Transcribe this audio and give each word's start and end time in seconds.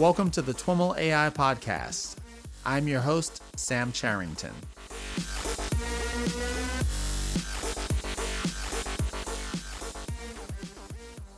Welcome 0.00 0.30
to 0.30 0.40
the 0.40 0.54
TWIML 0.54 0.96
AI 0.96 1.28
Podcast. 1.28 2.16
I'm 2.64 2.88
your 2.88 3.00
host, 3.00 3.42
Sam 3.56 3.92
Charrington. 3.92 4.54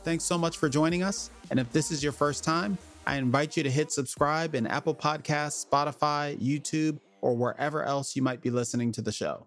Thanks 0.05 0.23
so 0.23 0.37
much 0.37 0.55
for 0.55 0.69
joining 0.69 1.03
us. 1.03 1.29
And 1.51 1.59
if 1.59 1.73
this 1.73 1.91
is 1.91 2.01
your 2.01 2.13
first 2.13 2.45
time, 2.45 2.77
I 3.05 3.17
invite 3.17 3.57
you 3.57 3.63
to 3.63 3.69
hit 3.69 3.91
subscribe 3.91 4.55
in 4.55 4.65
Apple 4.65 4.95
Podcasts, 4.95 5.67
Spotify, 5.69 6.39
YouTube, 6.39 6.99
or 7.19 7.35
wherever 7.35 7.83
else 7.83 8.15
you 8.15 8.21
might 8.21 8.39
be 8.39 8.49
listening 8.49 8.93
to 8.93 9.01
the 9.01 9.11
show. 9.11 9.45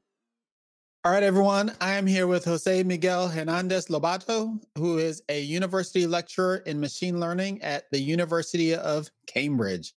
All 1.07 1.13
right, 1.13 1.23
everyone. 1.23 1.71
I 1.81 1.93
am 1.93 2.05
here 2.05 2.27
with 2.27 2.45
Jose 2.47 2.83
Miguel 2.83 3.29
Hernandez 3.29 3.87
Lobato, 3.87 4.61
who 4.77 4.99
is 4.99 5.23
a 5.29 5.41
university 5.41 6.05
lecturer 6.05 6.57
in 6.67 6.81
machine 6.81 7.21
learning 7.21 7.63
at 7.63 7.85
the 7.93 8.01
University 8.01 8.75
of 8.75 9.09
Cambridge. 9.29 9.95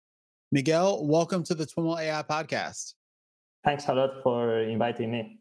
Miguel, 0.52 1.08
welcome 1.08 1.44
to 1.44 1.56
the 1.56 1.66
TWIML 1.66 1.98
AI 1.98 2.24
podcast. 2.24 2.96
Thanks 3.64 3.88
a 3.88 3.94
lot 3.94 4.22
for 4.22 4.60
inviting 4.60 5.12
me. 5.12 5.40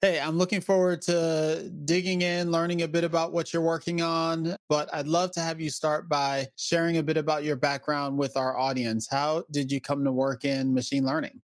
Hey, 0.00 0.20
I'm 0.20 0.38
looking 0.38 0.60
forward 0.60 1.02
to 1.02 1.68
digging 1.84 2.22
in, 2.22 2.52
learning 2.52 2.82
a 2.82 2.86
bit 2.86 3.02
about 3.02 3.32
what 3.32 3.52
you're 3.52 3.62
working 3.62 4.02
on. 4.02 4.54
But 4.68 4.94
I'd 4.94 5.08
love 5.08 5.32
to 5.32 5.40
have 5.40 5.60
you 5.60 5.70
start 5.70 6.08
by 6.08 6.46
sharing 6.54 6.98
a 6.98 7.02
bit 7.02 7.16
about 7.16 7.42
your 7.42 7.56
background 7.56 8.16
with 8.16 8.36
our 8.36 8.56
audience. 8.56 9.08
How 9.10 9.42
did 9.50 9.72
you 9.72 9.80
come 9.80 10.04
to 10.04 10.12
work 10.12 10.44
in 10.44 10.72
machine 10.72 11.04
learning? 11.04 11.40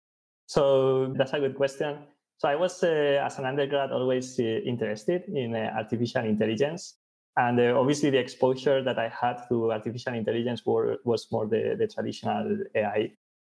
So 0.49 1.15
that's 1.17 1.33
a 1.33 1.41
good 1.41 1.57
question. 1.57 1.97
So 2.39 2.49
I 2.49 2.57
was, 2.57 2.83
uh, 2.83 3.23
as 3.25 3.39
an 3.39 3.47
undergrad, 3.47 3.93
always 3.93 4.39
uh, 4.39 4.43
interested 4.43 5.25
in 5.29 5.55
uh, 5.55 5.73
artificial 5.77 6.25
intelligence. 6.25 6.99
And 7.37 7.59
uh, 7.59 7.79
obviously, 7.79 8.11
the 8.11 8.19
exposure 8.19 8.83
that 8.83 8.99
I 8.99 9.09
had 9.09 9.43
to 9.49 9.73
artificial 9.73 10.15
intelligence 10.15 10.65
were, 10.65 10.99
was 11.05 11.27
more 11.33 11.47
the, 11.47 11.75
the 11.79 11.87
traditional 11.89 12.59
AI. 12.75 13.13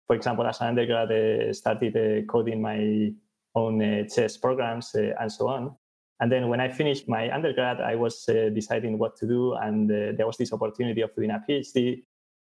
For 0.06 0.16
example, 0.16 0.46
as 0.46 0.60
an 0.60 0.68
undergrad, 0.68 1.12
I 1.12 1.50
uh, 1.50 1.52
started 1.52 1.96
uh, 1.96 2.24
coding 2.26 2.62
my 2.62 3.12
own 3.54 3.82
uh, 3.82 4.08
chess 4.08 4.36
programs 4.36 4.94
uh, 4.94 5.12
and 5.20 5.30
so 5.30 5.48
on. 5.48 5.76
And 6.20 6.32
then 6.32 6.48
when 6.48 6.60
I 6.60 6.68
finished 6.68 7.08
my 7.08 7.32
undergrad, 7.32 7.80
I 7.80 7.94
was 7.94 8.28
uh, 8.28 8.50
deciding 8.52 8.98
what 8.98 9.16
to 9.18 9.26
do, 9.26 9.54
and 9.54 9.88
there 9.88 10.26
was 10.26 10.36
this 10.36 10.52
opportunity 10.52 11.00
of 11.02 11.14
doing 11.14 11.30
a 11.30 11.40
PhD. 11.48 12.02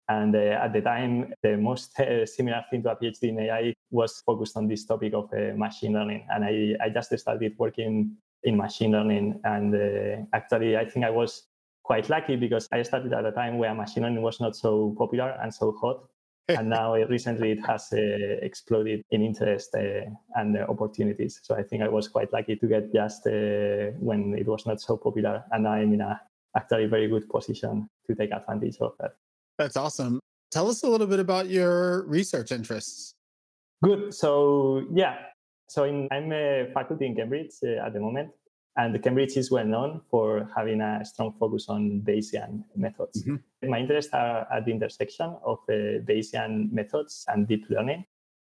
And 0.09 0.35
uh, 0.35 0.59
at 0.65 0.73
the 0.73 0.81
time, 0.81 1.33
the 1.43 1.55
most 1.55 1.97
uh, 1.99 2.25
similar 2.25 2.63
thing 2.69 2.83
to 2.83 2.91
a 2.91 2.95
PhD 2.95 3.29
in 3.29 3.39
AI 3.39 3.73
was 3.91 4.21
focused 4.25 4.57
on 4.57 4.67
this 4.67 4.85
topic 4.85 5.13
of 5.13 5.29
uh, 5.31 5.55
machine 5.55 5.93
learning. 5.93 6.25
And 6.29 6.43
I, 6.43 6.75
I 6.83 6.89
just 6.89 7.17
started 7.17 7.53
working 7.57 8.17
in 8.43 8.57
machine 8.57 8.91
learning. 8.91 9.39
And 9.43 10.27
actually, 10.33 10.75
I 10.75 10.85
think 10.89 11.05
I 11.05 11.11
was 11.11 11.45
quite 11.83 12.09
lucky 12.09 12.35
because 12.35 12.67
I 12.71 12.81
started 12.81 13.13
at 13.13 13.25
a 13.25 13.31
time 13.31 13.59
where 13.59 13.73
machine 13.73 14.03
learning 14.03 14.21
was 14.21 14.39
not 14.41 14.55
so 14.55 14.95
popular 14.97 15.37
and 15.41 15.53
so 15.53 15.71
hot 15.79 16.09
and 16.57 16.69
now 16.69 16.95
recently 16.95 17.51
it 17.51 17.63
has 17.65 17.93
uh, 17.93 17.97
exploded 18.41 19.03
in 19.11 19.21
interest 19.21 19.75
uh, 19.75 20.09
and 20.35 20.57
uh, 20.57 20.65
opportunities. 20.67 21.39
So 21.43 21.55
I 21.55 21.61
think 21.61 21.83
I 21.83 21.87
was 21.87 22.07
quite 22.07 22.33
lucky 22.33 22.55
to 22.55 22.67
get 22.67 22.91
just 22.91 23.27
uh, 23.27 23.93
when 23.99 24.35
it 24.35 24.47
was 24.47 24.65
not 24.65 24.81
so 24.81 24.97
popular, 24.97 25.43
and 25.51 25.63
now 25.63 25.73
I'm 25.73 25.93
in 25.93 26.01
a 26.01 26.19
actually 26.57 26.87
very 26.87 27.07
good 27.07 27.29
position 27.29 27.87
to 28.07 28.15
take 28.15 28.31
advantage 28.31 28.77
of 28.81 28.93
that. 28.99 29.13
That's 29.59 29.75
awesome. 29.75 30.21
Tell 30.51 30.69
us 30.69 30.83
a 30.83 30.87
little 30.87 31.05
bit 31.05 31.19
about 31.19 31.49
your 31.49 32.07
research 32.07 32.53
interests. 32.53 33.13
Good. 33.83 34.13
So 34.13 34.85
yeah, 34.93 35.17
so 35.67 35.83
in, 35.83 36.07
I'm 36.11 36.31
a 36.31 36.71
faculty 36.73 37.05
in 37.05 37.15
Cambridge 37.15 37.51
uh, 37.63 37.85
at 37.85 37.93
the 37.93 37.99
moment, 37.99 38.29
and 38.77 39.03
Cambridge 39.03 39.35
is 39.35 39.51
well 39.51 39.65
known 39.65 39.99
for 40.09 40.49
having 40.55 40.79
a 40.79 41.03
strong 41.03 41.33
focus 41.37 41.67
on 41.67 42.01
Bayesian 42.07 42.63
methods. 42.77 43.21
Mm-hmm. 43.21 43.69
My 43.69 43.79
interests 43.79 44.13
are 44.13 44.47
at 44.51 44.63
the 44.63 44.71
intersection 44.71 45.35
of 45.45 45.59
uh, 45.69 45.99
Bayesian 46.07 46.71
methods 46.71 47.25
and 47.27 47.45
deep 47.45 47.65
learning. 47.69 48.05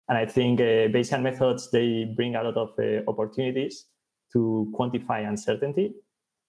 And 0.09 0.17
I 0.17 0.25
think 0.25 0.59
uh, 0.59 0.91
Bayesian 0.91 1.21
methods, 1.21 1.71
they 1.71 2.11
bring 2.13 2.35
a 2.35 2.43
lot 2.43 2.57
of 2.57 2.71
uh, 2.77 3.09
opportunities 3.09 3.85
to 4.33 4.69
quantify 4.77 5.25
uncertainty. 5.25 5.93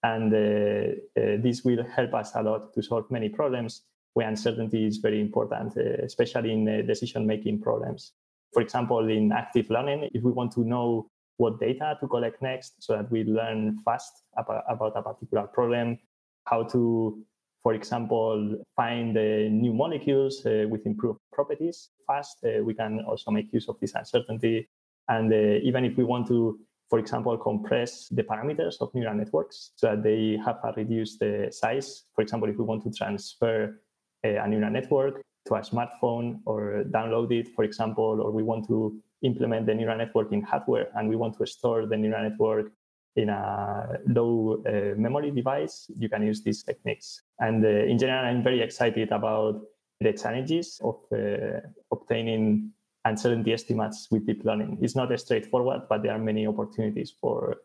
And 0.03 0.33
uh, 0.33 0.91
uh, 1.17 1.37
this 1.41 1.63
will 1.63 1.85
help 1.95 2.13
us 2.15 2.33
a 2.35 2.43
lot 2.43 2.73
to 2.73 2.83
solve 2.83 3.09
many 3.09 3.29
problems 3.29 3.83
where 4.13 4.27
uncertainty 4.27 4.85
is 4.85 4.97
very 4.97 5.21
important, 5.21 5.77
uh, 5.77 6.03
especially 6.03 6.51
in 6.51 6.85
decision-making 6.85 7.61
problems. 7.61 8.13
For 8.53 8.61
example, 8.61 9.09
in 9.09 9.31
active 9.31 9.69
learning, 9.69 10.09
if 10.13 10.23
we 10.23 10.31
want 10.31 10.51
to 10.53 10.61
know 10.61 11.09
what 11.37 11.59
data 11.59 11.97
to 11.99 12.07
collect 12.07 12.41
next 12.41 12.73
so 12.79 12.93
that 12.93 13.09
we 13.11 13.23
learn 13.23 13.77
fast 13.85 14.11
about, 14.37 14.63
about 14.69 14.93
a 14.95 15.01
particular 15.01 15.47
problem, 15.47 15.97
how 16.45 16.63
to, 16.63 17.17
for 17.63 17.73
example, 17.73 18.63
find 18.75 19.17
uh, 19.17 19.49
new 19.49 19.73
molecules 19.73 20.45
uh, 20.45 20.65
with 20.69 20.85
improved 20.85 21.19
properties 21.31 21.89
fast. 22.05 22.37
Uh, 22.43 22.63
we 22.63 22.73
can 22.73 22.99
also 23.07 23.31
make 23.31 23.51
use 23.53 23.67
of 23.69 23.79
this 23.79 23.95
uncertainty. 23.95 24.67
And 25.07 25.31
uh, 25.31 25.59
even 25.63 25.85
if 25.85 25.97
we 25.97 26.03
want 26.03 26.27
to, 26.27 26.59
for 26.89 26.99
example, 26.99 27.37
compress 27.37 28.07
the 28.09 28.23
parameters 28.23 28.75
of 28.81 28.93
neural 28.93 29.15
networks 29.15 29.71
so 29.75 29.87
that 29.87 30.03
they 30.03 30.37
have 30.45 30.59
a 30.63 30.73
reduced 30.73 31.21
uh, 31.21 31.49
size, 31.49 32.03
for 32.13 32.21
example, 32.21 32.49
if 32.49 32.57
we 32.57 32.65
want 32.65 32.83
to 32.83 32.91
transfer 32.91 33.57
uh, 33.65 33.90
a 34.23 34.47
neural 34.47 34.71
network 34.71 35.21
to 35.47 35.55
a 35.55 35.61
smartphone 35.61 36.39
or 36.45 36.83
download 36.89 37.31
it, 37.31 37.47
for 37.55 37.63
example, 37.63 38.21
or 38.21 38.31
we 38.31 38.43
want 38.43 38.67
to 38.67 39.01
implement 39.23 39.65
the 39.65 39.73
neural 39.73 39.97
network 39.97 40.31
in 40.31 40.41
hardware 40.41 40.89
and 40.95 41.09
we 41.09 41.15
want 41.15 41.37
to 41.37 41.45
store 41.45 41.85
the 41.85 41.97
neural 41.97 42.23
network 42.29 42.71
in 43.15 43.29
a 43.29 43.99
low 44.07 44.63
uh, 44.65 44.97
memory 44.97 45.31
device, 45.31 45.89
you 45.97 46.07
can 46.07 46.23
use 46.23 46.41
these 46.43 46.63
techniques. 46.63 47.21
And 47.39 47.63
uh, 47.65 47.67
in 47.67 47.97
general, 47.97 48.25
I'm 48.25 48.41
very 48.41 48.61
excited 48.61 49.11
about 49.11 49.61
the 49.99 50.13
challenges 50.13 50.79
of 50.83 50.95
uh, 51.11 51.59
obtaining 51.91 52.71
uncertainty 53.03 53.53
estimates 53.53 54.07
with 54.11 54.25
deep 54.25 54.45
learning. 54.45 54.77
It's 54.81 54.95
not 54.95 55.17
straightforward, 55.19 55.81
but 55.89 56.03
there 56.03 56.13
are 56.13 56.19
many 56.19 56.47
opportunities 56.47 57.13
for 57.19 57.57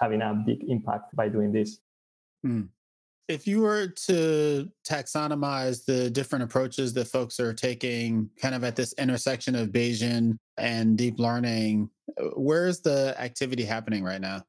having 0.00 0.22
a 0.22 0.34
big 0.34 0.64
impact 0.68 1.14
by 1.14 1.28
doing 1.28 1.52
this. 1.52 1.78
Mm. 2.44 2.68
If 3.26 3.46
you 3.46 3.62
were 3.62 3.86
to 3.86 4.70
taxonomize 4.86 5.86
the 5.86 6.10
different 6.10 6.44
approaches 6.44 6.92
that 6.92 7.06
folks 7.06 7.40
are 7.40 7.54
taking 7.54 8.28
kind 8.40 8.54
of 8.54 8.64
at 8.64 8.76
this 8.76 8.92
intersection 8.98 9.54
of 9.54 9.68
Bayesian 9.68 10.38
and 10.58 10.98
deep 10.98 11.18
learning, 11.18 11.88
uh, 12.20 12.24
where's 12.36 12.80
the 12.80 13.18
activity 13.18 13.64
happening 13.64 14.04
right 14.04 14.20
now? 14.20 14.42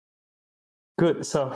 Good. 0.99 1.25
So, 1.25 1.53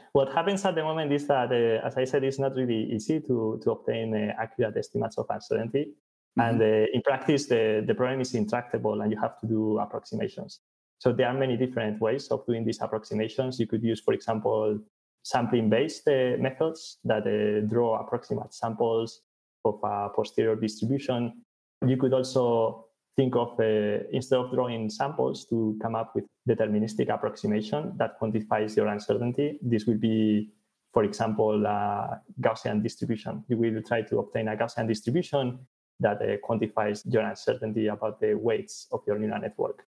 what 0.12 0.32
happens 0.32 0.64
at 0.64 0.74
the 0.74 0.82
moment 0.82 1.12
is 1.12 1.26
that, 1.26 1.52
uh, 1.52 1.86
as 1.86 1.98
I 1.98 2.04
said, 2.04 2.24
it's 2.24 2.38
not 2.38 2.54
really 2.54 2.90
easy 2.90 3.20
to, 3.20 3.60
to 3.62 3.70
obtain 3.70 4.14
uh, 4.14 4.32
accurate 4.40 4.76
estimates 4.76 5.18
of 5.18 5.26
uncertainty. 5.28 5.92
Mm-hmm. 6.38 6.40
And 6.40 6.62
uh, 6.62 6.86
in 6.94 7.02
practice, 7.02 7.46
the, 7.46 7.84
the 7.86 7.94
problem 7.94 8.22
is 8.22 8.34
intractable 8.34 9.02
and 9.02 9.12
you 9.12 9.20
have 9.20 9.38
to 9.40 9.46
do 9.46 9.78
approximations. 9.78 10.60
So, 10.98 11.12
there 11.12 11.26
are 11.28 11.34
many 11.34 11.58
different 11.58 12.00
ways 12.00 12.28
of 12.28 12.46
doing 12.46 12.64
these 12.64 12.80
approximations. 12.80 13.60
You 13.60 13.66
could 13.66 13.82
use, 13.82 14.00
for 14.00 14.14
example, 14.14 14.78
sampling 15.22 15.70
based 15.70 16.06
uh, 16.08 16.36
methods 16.38 16.98
that 17.04 17.26
uh, 17.26 17.66
draw 17.66 18.00
approximate 18.00 18.52
samples 18.52 19.22
of 19.64 19.78
a 19.84 20.08
posterior 20.14 20.56
distribution. 20.56 21.42
You 21.86 21.96
could 21.96 22.12
also 22.12 22.86
think 23.16 23.36
of 23.36 23.58
uh, 23.60 24.04
instead 24.10 24.38
of 24.38 24.52
drawing 24.52 24.90
samples 24.90 25.46
to 25.46 25.78
come 25.80 25.94
up 25.94 26.14
with 26.14 26.24
deterministic 26.48 27.08
approximation 27.08 27.92
that 27.98 28.18
quantifies 28.20 28.76
your 28.76 28.86
uncertainty. 28.88 29.58
This 29.62 29.86
will 29.86 29.98
be, 29.98 30.50
for 30.92 31.04
example, 31.04 31.64
a 31.66 32.20
Gaussian 32.40 32.82
distribution. 32.82 33.44
You 33.48 33.58
will 33.58 33.82
try 33.82 34.02
to 34.02 34.18
obtain 34.18 34.48
a 34.48 34.56
Gaussian 34.56 34.88
distribution 34.88 35.58
that 36.00 36.20
uh, 36.20 36.36
quantifies 36.46 37.02
your 37.12 37.22
uncertainty 37.22 37.86
about 37.86 38.20
the 38.20 38.34
weights 38.34 38.88
of 38.92 39.00
your 39.06 39.18
neural 39.18 39.40
network. 39.40 39.84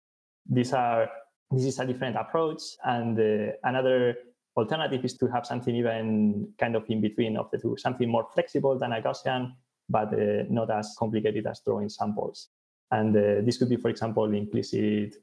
These 0.49 0.73
are 0.73 1.09
this 1.49 1.65
is 1.65 1.79
a 1.79 1.85
different 1.85 2.17
approach, 2.17 2.61
and 2.83 3.17
uh, 3.19 3.53
another 3.63 4.15
alternative 4.55 5.03
is 5.03 5.17
to 5.17 5.27
have 5.27 5.45
something 5.45 5.75
even 5.75 6.53
kind 6.59 6.75
of 6.75 6.85
in 6.89 7.01
between 7.01 7.37
of 7.37 7.49
the 7.51 7.57
two, 7.57 7.75
something 7.77 8.09
more 8.09 8.27
flexible 8.33 8.77
than 8.77 8.91
a 8.91 9.01
Gaussian, 9.01 9.53
but 9.89 10.13
uh, 10.13 10.43
not 10.49 10.69
as 10.69 10.95
complicated 10.97 11.47
as 11.47 11.61
drawing 11.65 11.89
samples. 11.89 12.49
And 12.91 13.15
uh, 13.15 13.41
this 13.43 13.57
could 13.57 13.69
be, 13.69 13.77
for 13.77 13.89
example, 13.89 14.31
implicit 14.33 15.15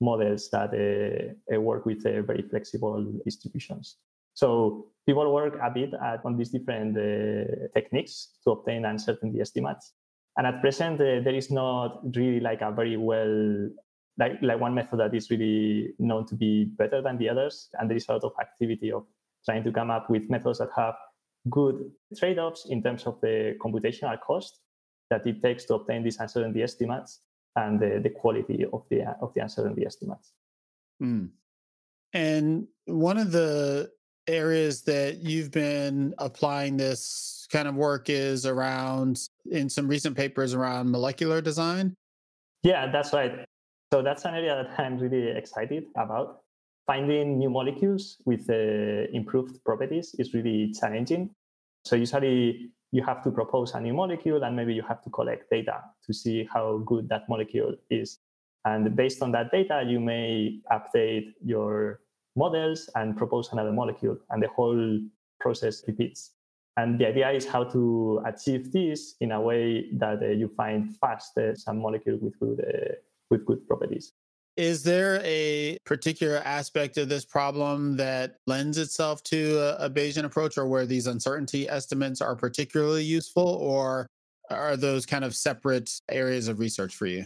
models 0.00 0.48
that 0.50 0.72
uh, 0.72 1.54
uh 1.54 1.60
work 1.60 1.84
with 1.84 2.06
uh, 2.06 2.22
very 2.22 2.42
flexible 2.42 3.04
distributions. 3.24 3.96
So 4.34 4.86
people 5.06 5.32
work 5.32 5.58
a 5.60 5.70
bit 5.70 5.94
at, 5.94 6.24
on 6.24 6.36
these 6.36 6.50
different 6.50 6.96
uh, 6.96 7.68
techniques 7.74 8.38
to 8.44 8.52
obtain 8.52 8.84
uncertainty 8.84 9.40
estimates. 9.40 9.94
And 10.36 10.46
at 10.46 10.60
present, 10.60 10.98
there 10.98 11.34
is 11.34 11.50
not 11.50 12.00
really 12.14 12.38
like 12.38 12.60
a 12.60 12.70
very 12.70 12.96
well 12.96 13.68
like 14.18 14.38
like 14.42 14.60
one 14.60 14.74
method 14.74 14.98
that 14.98 15.14
is 15.14 15.30
really 15.30 15.94
known 15.98 16.26
to 16.26 16.34
be 16.34 16.64
better 16.64 17.00
than 17.00 17.16
the 17.18 17.28
others 17.28 17.68
and 17.78 17.88
there 17.88 17.96
is 17.96 18.08
a 18.08 18.12
lot 18.12 18.24
of 18.24 18.32
activity 18.40 18.92
of 18.92 19.04
trying 19.44 19.62
to 19.64 19.72
come 19.72 19.90
up 19.90 20.10
with 20.10 20.28
methods 20.28 20.58
that 20.58 20.70
have 20.76 20.94
good 21.50 21.90
trade-offs 22.18 22.66
in 22.68 22.82
terms 22.82 23.04
of 23.06 23.20
the 23.20 23.56
computational 23.60 24.18
cost 24.20 24.60
that 25.10 25.26
it 25.26 25.40
takes 25.42 25.64
to 25.64 25.74
obtain 25.74 26.02
these 26.02 26.18
uncertainty 26.18 26.62
estimates 26.62 27.20
and 27.56 27.80
the, 27.80 28.00
the 28.02 28.10
quality 28.10 28.64
of 28.72 28.82
the 28.90 29.02
of 29.22 29.32
the 29.34 29.40
uncertainty 29.40 29.86
estimates 29.86 30.32
mm. 31.02 31.28
and 32.12 32.66
one 32.86 33.18
of 33.18 33.32
the 33.32 33.90
areas 34.28 34.82
that 34.82 35.18
you've 35.18 35.50
been 35.50 36.14
applying 36.18 36.76
this 36.76 37.48
kind 37.50 37.66
of 37.66 37.74
work 37.74 38.10
is 38.10 38.46
around 38.46 39.28
in 39.50 39.68
some 39.68 39.88
recent 39.88 40.16
papers 40.16 40.54
around 40.54 40.90
molecular 40.90 41.40
design. 41.40 41.96
Yeah, 42.62 42.90
that's 42.92 43.12
right. 43.12 43.46
So 43.92 44.02
that's 44.02 44.24
an 44.24 44.34
area 44.34 44.54
that 44.54 44.80
I'm 44.84 44.98
really 44.98 45.28
excited 45.28 45.86
about. 45.96 46.42
Finding 46.86 47.38
new 47.38 47.50
molecules 47.50 48.16
with 48.24 48.48
uh, 48.48 49.10
improved 49.12 49.62
properties 49.64 50.14
is 50.18 50.32
really 50.32 50.72
challenging. 50.72 51.30
So 51.84 51.96
usually 51.96 52.70
you 52.92 53.02
have 53.02 53.22
to 53.24 53.30
propose 53.30 53.74
a 53.74 53.80
new 53.80 53.92
molecule 53.92 54.42
and 54.42 54.56
maybe 54.56 54.74
you 54.74 54.82
have 54.82 55.02
to 55.02 55.10
collect 55.10 55.50
data 55.50 55.82
to 56.06 56.14
see 56.14 56.48
how 56.52 56.78
good 56.86 57.08
that 57.10 57.28
molecule 57.28 57.74
is. 57.90 58.18
And 58.64 58.96
based 58.96 59.22
on 59.22 59.32
that 59.32 59.50
data, 59.50 59.84
you 59.86 60.00
may 60.00 60.60
update 60.72 61.32
your 61.44 62.00
models 62.36 62.88
and 62.94 63.16
propose 63.16 63.52
another 63.52 63.72
molecule, 63.72 64.18
and 64.30 64.42
the 64.42 64.48
whole 64.48 65.00
process 65.40 65.82
repeats. 65.86 66.32
And 66.76 66.98
the 66.98 67.06
idea 67.06 67.30
is 67.30 67.46
how 67.46 67.64
to 67.64 68.22
achieve 68.24 68.72
this 68.72 69.16
in 69.20 69.32
a 69.32 69.40
way 69.40 69.90
that 69.94 70.22
uh, 70.22 70.26
you 70.26 70.48
find 70.48 70.96
fast 70.98 71.36
uh, 71.38 71.54
some 71.54 71.80
molecule 71.80 72.18
with 72.20 72.38
good, 72.38 72.60
uh, 72.60 72.94
with 73.30 73.44
good 73.46 73.66
properties. 73.66 74.12
Is 74.56 74.82
there 74.82 75.20
a 75.24 75.78
particular 75.84 76.38
aspect 76.44 76.98
of 76.98 77.08
this 77.08 77.24
problem 77.24 77.96
that 77.96 78.38
lends 78.48 78.76
itself 78.76 79.22
to 79.24 79.56
a, 79.58 79.86
a 79.86 79.90
Bayesian 79.90 80.24
approach 80.24 80.58
or 80.58 80.66
where 80.66 80.84
these 80.84 81.06
uncertainty 81.06 81.68
estimates 81.68 82.20
are 82.20 82.34
particularly 82.34 83.04
useful, 83.04 83.46
or 83.46 84.08
are 84.50 84.76
those 84.76 85.06
kind 85.06 85.24
of 85.24 85.36
separate 85.36 86.00
areas 86.10 86.48
of 86.48 86.58
research 86.58 86.96
for 86.96 87.06
you? 87.06 87.24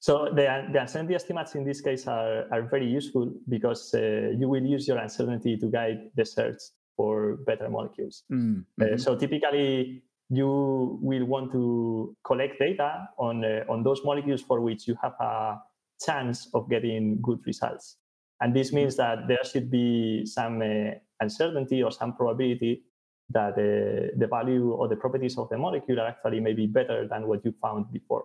So 0.00 0.30
the, 0.34 0.68
the 0.72 0.80
uncertainty 0.80 1.14
estimates 1.14 1.54
in 1.54 1.64
this 1.64 1.80
case 1.80 2.06
are, 2.06 2.46
are 2.52 2.62
very 2.62 2.86
useful 2.86 3.32
because 3.48 3.94
uh, 3.94 4.32
you 4.36 4.48
will 4.48 4.64
use 4.64 4.88
your 4.88 4.98
uncertainty 4.98 5.56
to 5.56 5.66
guide 5.66 6.10
the 6.16 6.24
search 6.24 6.58
for 6.96 7.36
better 7.46 7.68
molecules. 7.68 8.24
Mm, 8.32 8.64
uh, 8.80 8.84
mm-hmm. 8.84 8.94
Uh, 8.94 8.96
so 8.98 9.16
typically, 9.16 10.02
you 10.30 10.98
will 11.00 11.24
want 11.24 11.52
to 11.52 12.14
collect 12.24 12.58
data 12.58 13.08
on 13.18 13.44
uh, 13.44 13.64
on 13.68 13.82
those 13.82 14.02
molecules 14.04 14.42
for 14.42 14.60
which 14.60 14.86
you 14.86 14.96
have 15.02 15.14
a 15.20 15.58
chance 16.04 16.48
of 16.54 16.68
getting 16.68 17.20
good 17.22 17.40
results. 17.46 17.96
And 18.40 18.54
this 18.54 18.72
means 18.72 18.96
that 18.96 19.26
there 19.26 19.42
should 19.44 19.70
be 19.70 20.24
some 20.24 20.62
uh, 20.62 20.92
uncertainty 21.20 21.82
or 21.82 21.90
some 21.90 22.14
probability 22.14 22.84
that 23.30 23.52
uh, 23.52 24.16
the 24.16 24.26
value 24.30 24.70
or 24.72 24.88
the 24.88 24.96
properties 24.96 25.36
of 25.36 25.48
the 25.48 25.58
molecule 25.58 26.00
are 26.00 26.06
actually 26.06 26.40
maybe 26.40 26.66
better 26.66 27.06
than 27.08 27.26
what 27.26 27.44
you 27.44 27.52
found 27.60 27.92
before. 27.92 28.24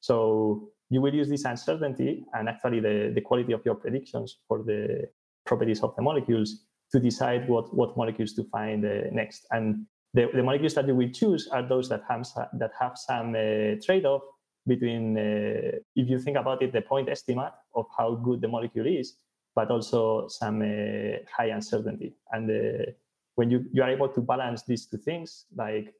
So 0.00 0.68
you 0.90 1.00
will 1.00 1.14
use 1.14 1.28
this 1.28 1.44
uncertainty 1.44 2.24
and 2.34 2.48
actually 2.48 2.80
the, 2.80 3.12
the 3.14 3.20
quality 3.20 3.52
of 3.52 3.62
your 3.64 3.74
predictions 3.74 4.38
for 4.46 4.62
the 4.62 5.08
properties 5.46 5.82
of 5.82 5.96
the 5.96 6.02
molecules 6.02 6.66
to 6.92 7.00
decide 7.00 7.48
what, 7.48 7.74
what 7.74 7.96
molecules 7.96 8.34
to 8.34 8.44
find 8.44 8.84
uh, 8.84 9.10
next. 9.12 9.46
And 9.50 9.86
the, 10.14 10.30
the 10.32 10.42
molecules 10.42 10.74
that 10.74 10.86
you 10.86 10.94
will 10.94 11.10
choose 11.10 11.48
are 11.48 11.62
those 11.62 11.88
that 11.88 12.02
have, 12.08 12.26
that 12.54 12.70
have 12.78 12.96
some 12.96 13.34
uh, 13.34 13.80
trade-off 13.84 14.22
between, 14.66 15.18
uh, 15.18 15.78
if 15.94 16.08
you 16.08 16.18
think 16.18 16.36
about 16.36 16.62
it, 16.62 16.72
the 16.72 16.80
point 16.80 17.08
estimate 17.08 17.52
of 17.74 17.86
how 17.98 18.14
good 18.14 18.40
the 18.40 18.48
molecule 18.48 18.86
is, 18.86 19.16
but 19.54 19.70
also 19.70 20.26
some 20.28 20.62
uh, 20.62 21.18
high 21.36 21.48
uncertainty. 21.48 22.14
And 22.32 22.48
when 23.34 23.50
you, 23.50 23.66
you 23.72 23.82
are 23.82 23.90
able 23.90 24.08
to 24.08 24.20
balance 24.20 24.62
these 24.62 24.86
two 24.86 24.96
things, 24.96 25.46
like 25.54 25.92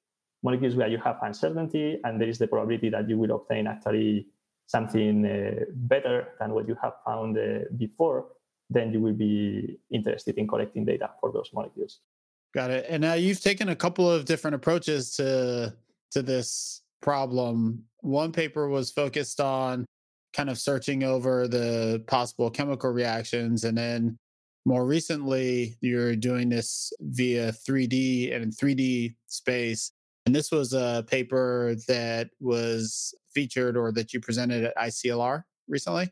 molecules 0.43 0.76
where 0.76 0.88
you 0.88 0.99
have 0.99 1.19
uncertainty 1.22 1.99
and 2.05 2.20
there 2.20 2.28
is 2.28 2.38
the 2.38 2.46
probability 2.46 2.90
that 2.90 3.08
you 3.08 3.19
will 3.19 3.34
obtain 3.34 3.67
actually 3.67 4.28
something 4.67 5.26
uh, 5.26 5.64
better 5.75 6.28
than 6.38 6.52
what 6.52 6.69
you 6.69 6.76
have 6.82 6.94
found 7.05 7.37
uh, 7.37 7.64
before, 7.76 8.26
then 8.70 8.93
you 8.93 9.00
will 9.00 9.12
be 9.12 9.78
interested 9.90 10.37
in 10.38 10.46
collecting 10.46 10.84
data 10.84 11.10
for 11.20 11.32
those 11.32 11.50
molecules. 11.52 12.00
Got 12.54 12.70
it. 12.70 12.86
And 12.88 13.00
now 13.00 13.14
you've 13.14 13.40
taken 13.40 13.68
a 13.68 13.76
couple 13.76 14.08
of 14.08 14.24
different 14.24 14.54
approaches 14.54 15.16
to 15.16 15.74
to 16.12 16.22
this 16.22 16.82
problem. 17.02 17.84
One 18.00 18.30
paper 18.30 18.68
was 18.68 18.92
focused 18.92 19.40
on 19.40 19.84
kind 20.32 20.48
of 20.48 20.58
searching 20.58 21.02
over 21.02 21.48
the 21.48 22.02
possible 22.06 22.50
chemical 22.50 22.90
reactions. 22.90 23.64
And 23.64 23.76
then 23.76 24.16
more 24.64 24.86
recently, 24.86 25.76
you're 25.80 26.16
doing 26.16 26.48
this 26.48 26.92
via 27.00 27.52
3D 27.52 28.34
and 28.34 28.52
3D 28.52 29.14
space. 29.26 29.90
And 30.26 30.34
this 30.34 30.50
was 30.50 30.72
a 30.72 31.04
paper 31.06 31.74
that 31.88 32.30
was 32.40 33.14
featured 33.34 33.76
or 33.76 33.92
that 33.92 34.14
you 34.14 34.20
presented 34.20 34.64
at 34.64 34.76
ICLR 34.76 35.42
recently. 35.68 36.10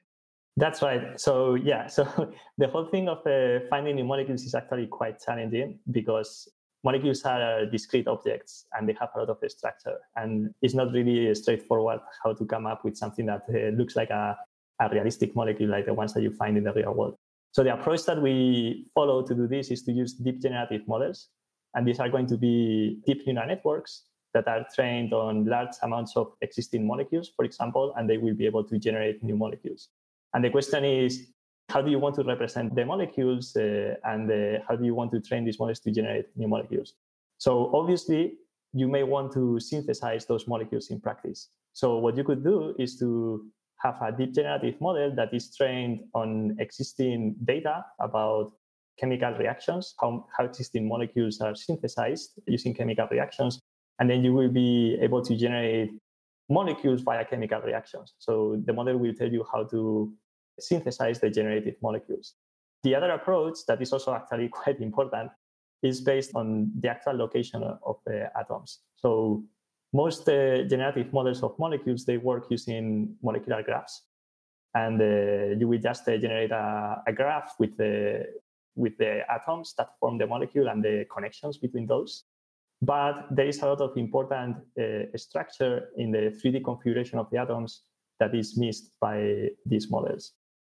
That's 0.57 0.83
right. 0.83 1.19
So 1.19 1.55
yeah, 1.55 1.87
so 1.87 2.05
the 2.59 2.69
whole 2.69 2.87
thing 2.87 3.09
of 3.09 3.27
uh, 3.27 3.65
finding 3.71 3.97
new 3.97 4.05
molecules 4.05 4.43
is 4.43 4.55
actually 4.55 4.87
quite 4.87 5.21
challenging 5.25 5.79
because 5.91 6.49
molecules 6.85 7.23
are 7.23 7.65
discrete 7.67 8.07
objects 8.09 8.67
and 8.73 8.89
they 8.89 8.95
have 9.01 9.11
a 9.15 9.21
lot 9.21 9.31
of 9.31 9.39
structure. 9.51 9.99
And 10.17 10.53
it's 10.61 10.75
not 10.75 10.93
really 10.93 11.35
straightforward 11.35 12.01
how 12.23 12.35
to 12.35 12.45
come 12.45 12.67
up 12.67 12.85
with 12.85 12.97
something 12.97 13.27
that 13.27 13.45
uh, 13.49 13.77
looks 13.77 13.97
like 13.97 14.11
a, 14.11 14.37
a 14.81 14.89
realistic 14.91 15.35
molecule 15.35 15.71
like 15.71 15.87
the 15.87 15.95
ones 15.95 16.13
that 16.15 16.23
you 16.23 16.33
find 16.33 16.57
in 16.57 16.65
the 16.65 16.73
real 16.73 16.93
world. 16.93 17.17
So 17.53 17.63
the 17.63 17.75
approach 17.75 18.05
that 18.05 18.21
we 18.21 18.87
follow 18.95 19.23
to 19.23 19.35
do 19.35 19.47
this 19.47 19.71
is 19.71 19.83
to 19.85 19.93
use 19.93 20.15
deep 20.15 20.41
generative 20.41 20.87
models. 20.89 21.29
And 21.75 21.87
these 21.87 22.01
are 22.01 22.09
going 22.09 22.27
to 22.27 22.37
be 22.37 23.01
deep 23.07 23.27
neural 23.27 23.47
networks 23.47 24.05
that 24.35 24.49
are 24.49 24.67
trained 24.75 25.13
on 25.13 25.45
large 25.45 25.75
amounts 25.83 26.17
of 26.17 26.33
existing 26.41 26.87
molecules, 26.87 27.31
for 27.35 27.45
example, 27.45 27.95
and 27.97 28.09
they 28.09 28.17
will 28.17 28.35
be 28.35 28.47
able 28.47 28.65
to 28.65 28.79
generate 28.79 29.23
new 29.23 29.37
molecules. 29.37 29.89
And 30.35 30.45
the 30.45 30.51
question 30.51 30.85
is, 30.85 31.29
how 31.69 31.81
do 31.81 31.91
you 31.91 31.99
want 31.99 32.15
to 32.17 32.23
represent 32.23 32.75
the 32.75 32.85
molecules 32.85 33.57
uh, 33.57 33.95
and 34.05 34.31
uh, 34.31 34.61
how 34.69 34.77
do 34.77 34.85
you 34.85 34.95
want 34.95 35.11
to 35.13 35.21
train 35.21 35.45
these 35.45 35.59
models 35.59 35.81
to 35.81 35.91
generate 35.91 36.27
new 36.37 36.49
molecules? 36.49 36.95
So 37.39 37.71
obviously, 37.75 38.35
you 38.73 38.89
may 38.89 39.03
want 39.03 39.33
to 39.33 39.61
synthesize 39.61 40.27
those 40.27 40.47
molecules 40.49 40.91
in 40.91 41.01
practice. 41.01 41.49
So 41.73 41.99
what 41.99 42.17
you 42.17 42.25
could 42.25 42.45
do 42.45 42.75
is 42.79 42.99
to 42.99 43.47
have 43.79 43.97
a 44.01 44.13
deep 44.13 44.35
generative 44.35 44.81
model 44.81 45.15
that 45.17 45.33
is 45.35 45.55
trained 45.55 46.01
on 46.15 46.57
existing 46.59 47.37
data 47.45 47.85
about 48.01 48.53
chemical 48.99 49.33
reactions, 49.33 49.95
how, 50.01 50.27
how 50.37 50.45
existing 50.45 50.87
molecules 50.87 51.41
are 51.41 51.55
synthesized 51.55 52.39
using 52.47 52.75
chemical 52.75 53.09
reactions. 53.11 53.59
And 53.99 54.09
then 54.09 54.25
you 54.25 54.33
will 54.33 54.49
be 54.51 54.99
able 55.01 55.23
to 55.23 55.37
generate 55.37 55.91
molecules 56.49 57.03
via 57.03 57.25
chemical 57.25 57.61
reactions. 57.61 58.15
So 58.19 58.61
the 58.65 58.73
model 58.73 58.99
will 58.99 59.15
tell 59.15 59.29
you 59.29 59.45
how 59.53 59.65
to 59.65 60.13
synthesize 60.63 61.21
the 61.21 61.31
generated 61.31 61.77
molecules. 61.83 62.35
The 62.83 62.95
other 62.95 63.11
approach 63.11 63.59
that 63.69 63.81
is 63.81 63.93
also 63.93 64.15
actually 64.15 64.49
quite 64.61 64.81
important 64.81 65.31
is 65.83 66.01
based 66.01 66.33
on 66.35 66.71
the 66.79 66.89
actual 66.89 67.15
location 67.15 67.63
of 67.63 67.97
the 68.07 68.31
atoms. 68.39 68.81
So 68.95 69.45
most 69.93 70.29
uh, 70.29 70.63
generative 70.63 71.13
models 71.13 71.43
of 71.43 71.59
molecules, 71.59 72.05
they 72.05 72.17
work 72.17 72.47
using 72.51 73.17
molecular 73.23 73.63
graphs. 73.63 74.03
And 74.75 75.01
uh, 75.01 75.59
you 75.59 75.69
will 75.69 75.81
just 75.81 76.09
uh, 76.09 76.17
generate 76.17 76.51
a, 76.51 77.03
a, 77.07 77.13
graph 77.13 77.53
with 77.59 77.77
the, 77.77 78.27
with 78.75 78.97
the 78.97 79.21
atoms 79.31 79.75
that 79.77 79.91
form 80.01 80.17
the 80.17 80.27
molecule 80.27 80.69
and 80.69 80.83
the 80.83 81.05
connections 81.13 81.59
between 81.59 81.87
those. 81.87 82.25
But 82.81 83.27
there 83.31 83.47
is 83.47 83.61
a 83.61 83.67
lot 83.67 83.81
of 83.81 83.97
important 83.97 84.57
uh, 84.81 85.17
structure 85.17 85.91
in 85.99 86.11
the 86.11 86.41
3D 86.43 86.65
configuration 86.65 87.19
of 87.19 87.29
the 87.31 87.39
atoms 87.39 87.83
that 88.19 88.35
is 88.35 88.57
missed 88.57 88.93
by 89.01 89.51
these 89.67 89.91
models. 89.91 90.33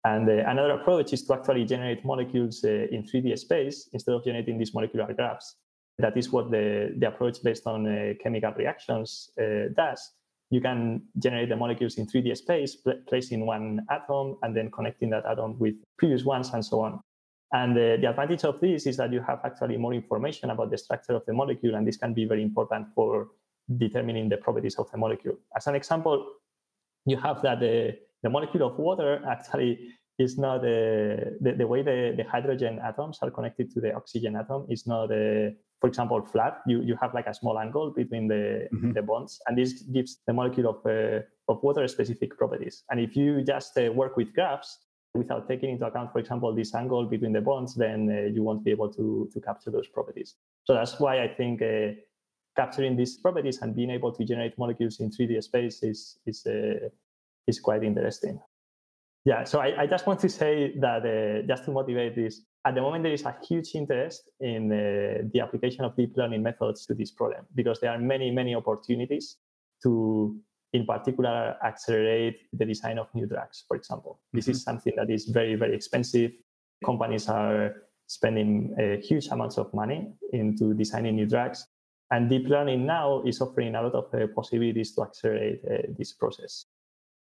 And 0.04 0.28
uh, 0.28 0.44
another 0.46 0.72
approach 0.72 1.12
is 1.12 1.22
to 1.26 1.34
actually 1.34 1.64
generate 1.64 2.04
molecules 2.04 2.62
uh, 2.64 2.68
in 2.68 3.04
3D 3.04 3.38
space 3.38 3.88
instead 3.92 4.14
of 4.14 4.24
generating 4.24 4.58
these 4.58 4.74
molecular 4.74 5.12
graphs. 5.12 5.56
That 5.98 6.16
is 6.16 6.30
what 6.30 6.50
the, 6.50 6.94
the 6.98 7.08
approach 7.08 7.42
based 7.42 7.66
on 7.66 7.86
uh, 7.86 8.14
chemical 8.22 8.52
reactions 8.52 9.30
uh, 9.40 9.72
does. 9.74 10.12
You 10.50 10.60
can 10.60 11.02
generate 11.18 11.48
the 11.48 11.56
molecules 11.56 11.96
in 11.96 12.06
3D 12.06 12.36
space, 12.36 12.76
pl- 12.76 13.00
placing 13.08 13.46
one 13.46 13.86
atom 13.90 14.36
and 14.42 14.54
then 14.54 14.70
connecting 14.70 15.10
that 15.10 15.24
atom 15.24 15.58
with 15.58 15.74
previous 15.96 16.24
ones 16.24 16.50
and 16.52 16.64
so 16.64 16.80
on. 16.80 17.00
And 17.52 17.72
uh, 17.72 17.96
the 18.00 18.10
advantage 18.10 18.44
of 18.44 18.60
this 18.60 18.86
is 18.86 18.96
that 18.98 19.12
you 19.12 19.20
have 19.20 19.40
actually 19.44 19.76
more 19.76 19.94
information 19.94 20.50
about 20.50 20.70
the 20.70 20.76
structure 20.76 21.14
of 21.14 21.24
the 21.24 21.32
molecule, 21.32 21.76
and 21.76 21.86
this 21.86 21.96
can 21.96 22.12
be 22.12 22.24
very 22.24 22.42
important 22.42 22.88
for 22.94 23.28
determining 23.76 24.28
the 24.28 24.36
properties 24.36 24.74
of 24.74 24.90
the 24.90 24.98
molecule. 24.98 25.36
As 25.56 25.68
an 25.68 25.76
example, 25.76 26.26
you 27.06 27.16
have 27.16 27.42
that 27.42 27.62
uh, 27.62 27.92
the 28.24 28.30
molecule 28.30 28.66
of 28.66 28.78
water 28.78 29.22
actually 29.28 29.78
is 30.18 30.38
not 30.38 30.58
uh, 30.58 31.36
the, 31.44 31.54
the 31.58 31.66
way 31.66 31.82
the, 31.82 32.14
the 32.16 32.24
hydrogen 32.24 32.80
atoms 32.82 33.18
are 33.22 33.30
connected 33.30 33.70
to 33.72 33.80
the 33.80 33.92
oxygen 33.94 34.36
atom 34.36 34.66
is 34.70 34.86
not 34.86 35.10
uh, 35.10 35.50
for 35.80 35.88
example 35.88 36.22
flat. 36.32 36.62
You 36.66 36.82
you 36.82 36.96
have 37.02 37.12
like 37.14 37.26
a 37.26 37.34
small 37.34 37.58
angle 37.58 37.90
between 37.90 38.28
the 38.28 38.68
mm-hmm. 38.72 38.92
the 38.92 39.02
bonds 39.02 39.40
and 39.46 39.58
this 39.58 39.82
gives 39.96 40.20
the 40.26 40.32
molecule 40.32 40.68
of 40.72 40.78
uh, 40.86 41.20
of 41.52 41.62
water 41.62 41.86
specific 41.88 42.38
properties. 42.38 42.84
And 42.90 42.98
if 43.00 43.14
you 43.16 43.42
just 43.42 43.76
uh, 43.76 43.92
work 43.92 44.16
with 44.16 44.32
graphs 44.34 44.78
without 45.14 45.46
taking 45.48 45.70
into 45.70 45.86
account 45.86 46.12
for 46.12 46.20
example 46.20 46.54
this 46.54 46.74
angle 46.74 47.04
between 47.06 47.32
the 47.32 47.40
bonds 47.40 47.74
then 47.74 48.08
uh, 48.10 48.28
you 48.34 48.42
won't 48.42 48.64
be 48.64 48.70
able 48.70 48.90
to 48.98 49.28
to 49.32 49.40
capture 49.40 49.70
those 49.70 49.88
properties. 49.88 50.36
So 50.64 50.74
that's 50.74 50.98
why 50.98 51.22
i 51.22 51.28
think 51.28 51.60
uh, 51.60 51.92
capturing 52.56 52.96
these 52.96 53.18
properties 53.18 53.62
and 53.62 53.74
being 53.74 53.90
able 53.90 54.12
to 54.12 54.24
generate 54.24 54.56
molecules 54.56 55.00
in 55.00 55.10
3d 55.10 55.42
space 55.42 55.82
is 55.82 56.18
is 56.24 56.46
is 57.46 57.60
quite 57.60 57.82
interesting. 57.82 58.40
Yeah, 59.24 59.44
so 59.44 59.60
I, 59.60 59.82
I 59.82 59.86
just 59.86 60.06
want 60.06 60.20
to 60.20 60.28
say 60.28 60.74
that 60.80 61.04
uh, 61.04 61.46
just 61.46 61.64
to 61.64 61.70
motivate 61.70 62.14
this, 62.14 62.42
at 62.66 62.74
the 62.74 62.82
moment 62.82 63.04
there 63.04 63.12
is 63.12 63.24
a 63.24 63.34
huge 63.48 63.74
interest 63.74 64.28
in 64.40 64.70
uh, 64.70 65.26
the 65.32 65.40
application 65.40 65.84
of 65.84 65.96
deep 65.96 66.14
learning 66.16 66.42
methods 66.42 66.84
to 66.86 66.94
this 66.94 67.10
problem 67.10 67.46
because 67.54 67.80
there 67.80 67.90
are 67.90 67.98
many, 67.98 68.30
many 68.30 68.54
opportunities 68.54 69.38
to, 69.82 70.36
in 70.74 70.84
particular, 70.84 71.56
accelerate 71.64 72.36
the 72.52 72.66
design 72.66 72.98
of 72.98 73.06
new 73.14 73.26
drugs, 73.26 73.64
for 73.66 73.76
example. 73.76 74.20
This 74.32 74.44
mm-hmm. 74.44 74.52
is 74.52 74.62
something 74.62 74.92
that 74.96 75.10
is 75.10 75.24
very, 75.26 75.54
very 75.54 75.74
expensive. 75.74 76.32
Companies 76.84 77.26
are 77.28 77.74
spending 78.06 78.74
uh, 78.78 79.00
huge 79.00 79.28
amounts 79.28 79.56
of 79.56 79.72
money 79.72 80.12
into 80.32 80.74
designing 80.74 81.16
new 81.16 81.26
drugs. 81.26 81.66
And 82.10 82.28
deep 82.28 82.46
learning 82.48 82.84
now 82.84 83.22
is 83.22 83.40
offering 83.40 83.74
a 83.74 83.82
lot 83.82 83.94
of 83.94 84.14
uh, 84.14 84.26
possibilities 84.34 84.94
to 84.94 85.02
accelerate 85.02 85.62
uh, 85.64 85.92
this 85.98 86.12
process. 86.12 86.66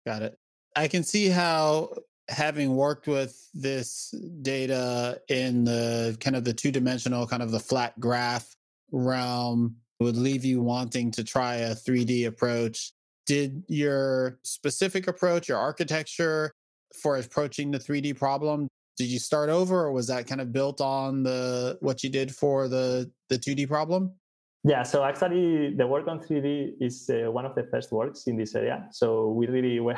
Got 0.06 0.22
it. 0.22 0.38
I 0.76 0.88
can 0.88 1.02
see 1.02 1.28
how 1.28 1.94
having 2.28 2.74
worked 2.74 3.06
with 3.06 3.48
this 3.54 4.14
data 4.42 5.20
in 5.28 5.64
the 5.64 6.16
kind 6.20 6.36
of 6.36 6.44
the 6.44 6.52
two 6.52 6.70
dimensional, 6.70 7.26
kind 7.26 7.42
of 7.42 7.50
the 7.50 7.60
flat 7.60 7.98
graph 8.00 8.54
realm 8.92 9.76
would 10.00 10.16
leave 10.16 10.44
you 10.44 10.60
wanting 10.60 11.10
to 11.12 11.24
try 11.24 11.56
a 11.56 11.74
3D 11.74 12.26
approach. 12.26 12.92
Did 13.26 13.64
your 13.68 14.38
specific 14.42 15.06
approach, 15.06 15.48
your 15.48 15.58
architecture 15.58 16.52
for 16.94 17.16
approaching 17.16 17.70
the 17.70 17.78
3D 17.78 18.16
problem, 18.16 18.68
did 18.96 19.06
you 19.06 19.18
start 19.18 19.50
over 19.50 19.82
or 19.82 19.92
was 19.92 20.06
that 20.06 20.26
kind 20.26 20.40
of 20.40 20.52
built 20.52 20.80
on 20.80 21.22
the 21.22 21.76
what 21.80 22.04
you 22.04 22.10
did 22.10 22.34
for 22.34 22.68
the 22.68 23.10
the 23.28 23.38
2D 23.38 23.68
problem? 23.68 24.12
Yeah, 24.66 24.82
so 24.82 25.04
actually 25.04 25.74
the 25.74 25.86
work 25.86 26.08
on 26.08 26.20
3D 26.20 26.76
is 26.80 27.10
uh, 27.10 27.30
one 27.30 27.44
of 27.44 27.54
the 27.54 27.64
first 27.64 27.92
works 27.92 28.26
in 28.26 28.36
this 28.36 28.54
area. 28.54 28.88
So 28.90 29.28
we 29.28 29.46
really 29.46 29.78
were 29.80 29.96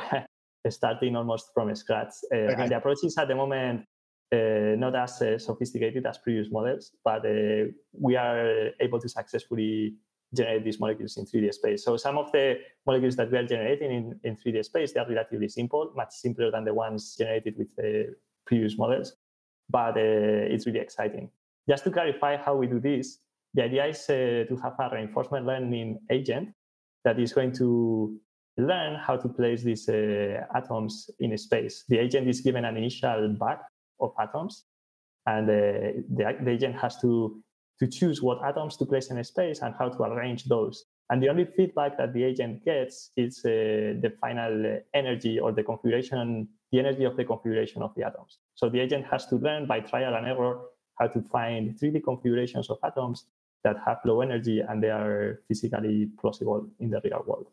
starting 0.69 1.15
almost 1.15 1.51
from 1.53 1.73
scratch. 1.73 2.13
Uh, 2.31 2.35
okay. 2.35 2.61
And 2.63 2.71
the 2.71 2.77
approach 2.77 2.97
is 3.03 3.17
at 3.17 3.29
the 3.29 3.35
moment 3.35 3.85
uh, 4.33 4.75
not 4.77 4.93
as 4.93 5.21
uh, 5.21 5.39
sophisticated 5.39 6.05
as 6.05 6.17
previous 6.17 6.51
models, 6.51 6.91
but 7.03 7.25
uh, 7.25 7.71
we 7.93 8.17
are 8.17 8.71
able 8.81 8.99
to 8.99 9.07
successfully 9.07 9.95
generate 10.35 10.65
these 10.65 10.81
molecules 10.81 11.15
in 11.15 11.25
3D 11.25 11.53
space. 11.53 11.85
So 11.85 11.95
some 11.95 12.17
of 12.17 12.29
the 12.33 12.55
molecules 12.85 13.15
that 13.15 13.31
we 13.31 13.37
are 13.37 13.47
generating 13.47 13.91
in, 13.91 14.19
in 14.25 14.35
3D 14.35 14.65
space, 14.65 14.91
they 14.91 14.99
are 14.99 15.07
relatively 15.07 15.47
simple, 15.47 15.93
much 15.95 16.11
simpler 16.11 16.51
than 16.51 16.65
the 16.65 16.73
ones 16.73 17.15
generated 17.17 17.57
with 17.57 17.73
the 17.77 18.13
previous 18.45 18.77
models, 18.77 19.15
but 19.69 19.95
uh, 19.95 20.51
it's 20.53 20.65
really 20.65 20.79
exciting. 20.79 21.29
Just 21.69 21.85
to 21.85 21.91
clarify 21.91 22.35
how 22.35 22.55
we 22.55 22.67
do 22.67 22.81
this, 22.81 23.19
the 23.57 23.63
idea 23.63 23.87
is 23.87 24.07
uh, 24.07 24.45
to 24.47 24.55
have 24.61 24.75
a 24.79 24.89
reinforcement 24.93 25.47
learning 25.47 25.99
agent 26.11 26.49
that 27.03 27.19
is 27.19 27.33
going 27.33 27.51
to 27.53 28.15
learn 28.55 28.95
how 28.95 29.17
to 29.17 29.27
place 29.27 29.63
these 29.63 29.89
uh, 29.89 30.43
atoms 30.55 31.09
in 31.19 31.35
space. 31.39 31.83
The 31.89 31.97
agent 31.97 32.29
is 32.29 32.41
given 32.41 32.65
an 32.65 32.77
initial 32.77 33.35
bag 33.39 33.57
of 33.99 34.13
atoms, 34.19 34.65
and 35.25 35.49
uh, 35.49 35.53
the, 36.15 36.37
the 36.43 36.51
agent 36.51 36.75
has 36.75 37.01
to, 37.01 37.41
to 37.79 37.87
choose 37.87 38.21
what 38.21 38.45
atoms 38.45 38.77
to 38.77 38.85
place 38.85 39.09
in 39.09 39.17
a 39.17 39.23
space 39.23 39.61
and 39.63 39.73
how 39.79 39.89
to 39.89 40.03
arrange 40.03 40.45
those. 40.45 40.85
And 41.09 41.23
the 41.23 41.29
only 41.29 41.45
feedback 41.45 41.97
that 41.97 42.13
the 42.13 42.23
agent 42.23 42.63
gets 42.63 43.09
is 43.17 43.39
uh, 43.43 43.49
the 44.03 44.13
final 44.21 44.81
energy 44.93 45.39
or 45.39 45.51
the 45.51 45.63
configuration, 45.63 46.47
the 46.71 46.79
energy 46.79 47.05
of 47.05 47.17
the 47.17 47.25
configuration 47.25 47.81
of 47.81 47.95
the 47.95 48.03
atoms. 48.03 48.37
So 48.53 48.69
the 48.69 48.81
agent 48.81 49.05
has 49.09 49.25
to 49.27 49.37
learn 49.37 49.65
by 49.65 49.79
trial 49.79 50.13
and 50.13 50.27
error 50.27 50.59
how 50.99 51.07
to 51.07 51.21
find 51.21 51.75
3D 51.79 52.03
configurations 52.03 52.69
of 52.69 52.77
atoms 52.83 53.25
that 53.63 53.77
have 53.85 53.97
low 54.05 54.21
energy 54.21 54.61
and 54.61 54.81
they 54.81 54.89
are 54.89 55.41
physically 55.47 56.09
plausible 56.19 56.67
in 56.79 56.89
the 56.89 57.01
real 57.03 57.23
world. 57.25 57.47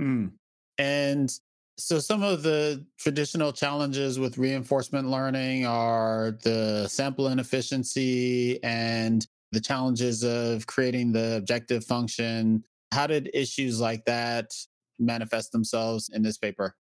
Mm. 0.00 0.32
And 0.78 1.32
so 1.76 2.00
some 2.00 2.22
of 2.22 2.42
the 2.42 2.84
traditional 2.98 3.52
challenges 3.52 4.18
with 4.18 4.36
reinforcement 4.36 5.08
learning 5.08 5.66
are 5.66 6.36
the 6.42 6.88
sample 6.88 7.28
inefficiency 7.28 8.62
and 8.64 9.26
the 9.52 9.60
challenges 9.60 10.24
of 10.24 10.66
creating 10.66 11.12
the 11.12 11.36
objective 11.36 11.84
function. 11.84 12.64
How 12.92 13.06
did 13.06 13.30
issues 13.32 13.80
like 13.80 14.04
that 14.06 14.52
manifest 14.98 15.52
themselves 15.52 16.10
in 16.12 16.22
this 16.22 16.36
paper? 16.36 16.74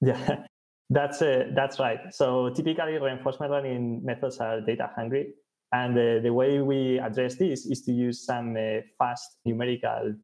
Yeah, 0.00 0.44
that's 0.90 1.22
uh, 1.22 1.44
that's 1.54 1.78
right. 1.80 1.98
So 2.10 2.50
typically, 2.50 2.98
reinforcement 2.98 3.50
learning 3.50 4.04
methods 4.04 4.38
are 4.38 4.60
data 4.60 4.90
hungry, 4.94 5.34
and 5.72 5.98
uh, 5.98 6.20
the 6.22 6.32
way 6.32 6.60
we 6.60 6.98
address 6.98 7.34
this 7.36 7.66
is 7.66 7.82
to 7.82 7.92
use 7.92 8.24
some 8.24 8.56
uh, 8.56 8.80
fast 8.98 9.36
numerical 9.44 10.14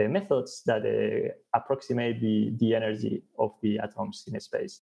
uh, 0.00 0.08
methods 0.08 0.62
that 0.66 0.82
uh, 0.84 1.32
approximate 1.56 2.20
the, 2.20 2.52
the 2.58 2.74
energy 2.74 3.22
of 3.38 3.52
the 3.62 3.78
atoms 3.78 4.24
in 4.26 4.38
space. 4.40 4.80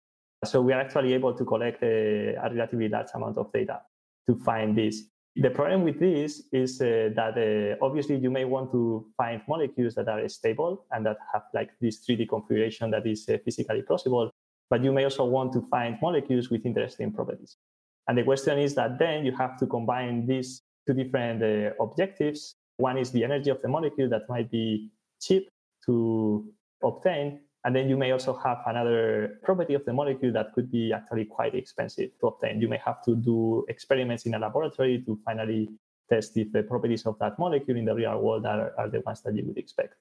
So 0.44 0.62
we 0.62 0.72
are 0.72 0.80
actually 0.80 1.12
able 1.12 1.34
to 1.34 1.44
collect 1.44 1.82
a, 1.82 2.36
uh, 2.36 2.46
a 2.46 2.50
relatively 2.50 2.88
large 2.88 3.08
amount 3.14 3.38
of 3.38 3.52
data 3.52 3.82
to 4.28 4.36
find 4.36 4.76
this. 4.76 5.02
The 5.36 5.50
problem 5.50 5.84
with 5.84 6.00
this 6.00 6.42
is 6.52 6.80
uh, 6.80 7.10
that 7.14 7.78
obviously 7.80 8.16
you 8.16 8.30
may 8.30 8.44
want 8.44 8.72
to 8.72 9.06
find 9.16 9.42
molecules 9.46 9.94
that 9.94 10.08
are 10.08 10.28
stable 10.28 10.86
and 10.90 11.06
that 11.06 11.18
have 11.32 11.42
like 11.54 11.70
this 11.80 12.04
3D 12.04 12.28
configuration 12.28 12.90
that 12.90 13.06
is 13.06 13.30
physically 13.44 13.82
possible, 13.82 14.30
but 14.68 14.82
you 14.82 14.92
may 14.92 15.04
also 15.04 15.24
want 15.24 15.52
to 15.52 15.62
find 15.62 15.98
molecules 16.02 16.50
with 16.50 16.66
interesting 16.66 17.12
properties. 17.12 17.56
And 18.10 18.18
the 18.18 18.24
question 18.24 18.58
is 18.58 18.74
that 18.74 18.98
then 18.98 19.24
you 19.24 19.30
have 19.36 19.56
to 19.60 19.68
combine 19.68 20.26
these 20.26 20.62
two 20.84 20.94
different 20.94 21.44
uh, 21.44 21.80
objectives. 21.80 22.56
One 22.76 22.98
is 22.98 23.12
the 23.12 23.22
energy 23.22 23.50
of 23.50 23.62
the 23.62 23.68
molecule 23.68 24.08
that 24.08 24.28
might 24.28 24.50
be 24.50 24.90
cheap 25.22 25.48
to 25.86 26.44
obtain. 26.82 27.38
And 27.62 27.76
then 27.76 27.88
you 27.88 27.96
may 27.96 28.10
also 28.10 28.34
have 28.34 28.62
another 28.66 29.38
property 29.44 29.74
of 29.74 29.84
the 29.84 29.92
molecule 29.92 30.32
that 30.32 30.52
could 30.54 30.72
be 30.72 30.92
actually 30.92 31.26
quite 31.26 31.54
expensive 31.54 32.10
to 32.18 32.26
obtain. 32.26 32.60
You 32.60 32.66
may 32.66 32.80
have 32.84 33.00
to 33.04 33.14
do 33.14 33.64
experiments 33.68 34.26
in 34.26 34.34
a 34.34 34.40
laboratory 34.40 35.04
to 35.06 35.16
finally 35.24 35.68
test 36.08 36.36
if 36.36 36.50
the 36.50 36.64
properties 36.64 37.06
of 37.06 37.16
that 37.20 37.38
molecule 37.38 37.76
in 37.76 37.84
the 37.84 37.94
real 37.94 38.18
world 38.18 38.44
are, 38.44 38.72
are 38.76 38.88
the 38.88 39.02
ones 39.06 39.22
that 39.22 39.36
you 39.36 39.44
would 39.46 39.56
expect. 39.56 39.94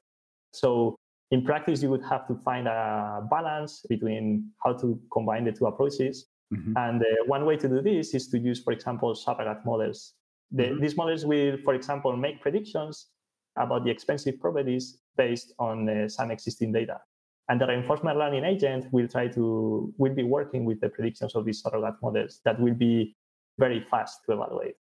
So 0.52 0.96
in 1.30 1.44
practice, 1.44 1.84
you 1.84 1.92
would 1.92 2.06
have 2.10 2.28
to 2.30 2.34
find 2.44 2.68
a 2.68 3.22
balance 3.30 3.86
between 3.88 4.50
how 4.66 4.74
to 4.74 5.00
combine 5.14 5.46
the 5.46 5.52
two 5.52 5.68
approaches. 5.68 6.26
Mm-hmm. 6.54 6.74
And 6.78 7.02
uh, 7.02 7.26
one 7.26 7.46
way 7.46 7.58
to 7.58 7.68
do 7.68 7.82
this 7.82 8.14
is 8.14 8.28
to 8.30 8.40
use, 8.40 8.62
for 8.62 8.74
example, 8.74 9.14
surrogate 9.16 9.66
models. 9.66 10.14
The, 10.52 10.64
mm-hmm. 10.64 10.82
These 10.82 10.98
models 10.98 11.26
will, 11.26 11.58
for 11.64 11.76
example, 11.76 12.16
make 12.18 12.42
predictions 12.42 13.08
about 13.58 13.84
the 13.84 13.92
expensive 13.92 14.40
properties 14.40 15.00
based 15.16 15.54
on 15.60 15.88
uh, 15.90 16.08
some 16.08 16.32
existing 16.32 16.72
data. 16.72 17.00
And 17.50 17.60
the 17.60 17.68
reinforcement 17.68 18.18
learning 18.18 18.46
agent 18.46 18.86
will 18.92 19.08
try 19.08 19.28
to 19.30 19.94
will 19.98 20.14
be 20.14 20.24
working 20.24 20.66
with 20.66 20.80
the 20.82 20.90
predictions 20.90 21.36
of 21.36 21.46
these 21.46 21.62
surrogate 21.62 21.96
models 22.02 22.42
that 22.46 22.60
will 22.60 22.76
be 22.76 23.16
very 23.58 23.82
fast 23.82 24.20
to 24.26 24.34
evaluate. 24.34 24.76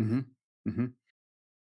Mm-hmm. 0.00 0.20
Mm-hmm. 0.68 0.86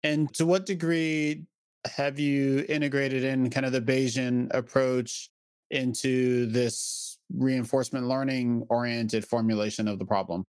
And 0.04 0.34
to 0.34 0.46
what 0.46 0.66
degree 0.66 1.46
have 1.86 2.20
you 2.20 2.66
integrated 2.68 3.24
in 3.24 3.50
kind 3.50 3.66
of 3.66 3.72
the 3.72 3.82
Bayesian 3.82 4.54
approach 4.54 5.30
into 5.70 6.46
this 6.48 7.11
reinforcement 7.38 8.08
learning 8.08 8.66
oriented 8.70 9.26
formulation 9.26 9.88
of 9.88 10.00
the 10.00 10.06
problem? 10.06 10.46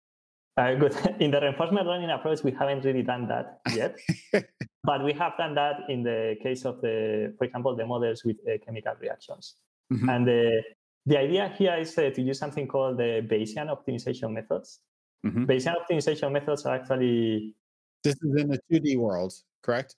Uh, 0.57 0.75
good. 0.75 0.95
In 1.19 1.31
the 1.31 1.39
reinforcement 1.39 1.88
learning 1.88 2.09
approach, 2.09 2.43
we 2.43 2.51
haven't 2.51 2.83
really 2.83 3.03
done 3.03 3.27
that 3.27 3.61
yet, 3.73 3.97
but 4.83 5.03
we 5.03 5.13
have 5.13 5.38
done 5.38 5.55
that 5.55 5.89
in 5.89 6.03
the 6.03 6.35
case 6.43 6.65
of 6.65 6.81
the, 6.81 7.33
for 7.38 7.45
example, 7.45 7.75
the 7.75 7.85
models 7.85 8.23
with 8.25 8.38
uh, 8.47 8.57
chemical 8.65 8.93
reactions. 9.00 9.55
Mm-hmm. 9.91 10.09
And 10.09 10.27
the, 10.27 10.61
the 11.05 11.17
idea 11.17 11.53
here 11.57 11.75
is 11.79 11.97
uh, 11.97 12.09
to 12.09 12.21
use 12.21 12.38
something 12.38 12.67
called 12.67 12.97
the 12.97 13.25
Bayesian 13.29 13.69
optimization 13.69 14.33
methods. 14.33 14.81
Mm-hmm. 15.25 15.45
Bayesian 15.45 15.75
optimization 15.75 16.31
methods 16.31 16.65
are 16.65 16.75
actually. 16.75 17.55
This 18.03 18.15
is 18.15 18.41
in 18.41 18.50
the 18.50 18.59
2D 18.71 18.97
world, 18.97 19.33
correct? 19.63 19.95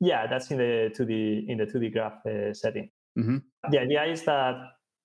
Yeah, 0.00 0.26
that's 0.26 0.50
in 0.50 0.58
the 0.58 0.92
2D 0.96 1.48
in 1.48 1.58
the 1.58 1.66
2D 1.66 1.92
graph 1.92 2.24
uh, 2.24 2.54
setting. 2.54 2.88
Mm-hmm. 3.18 3.38
The 3.70 3.80
idea 3.80 4.04
is 4.04 4.22
that 4.24 4.54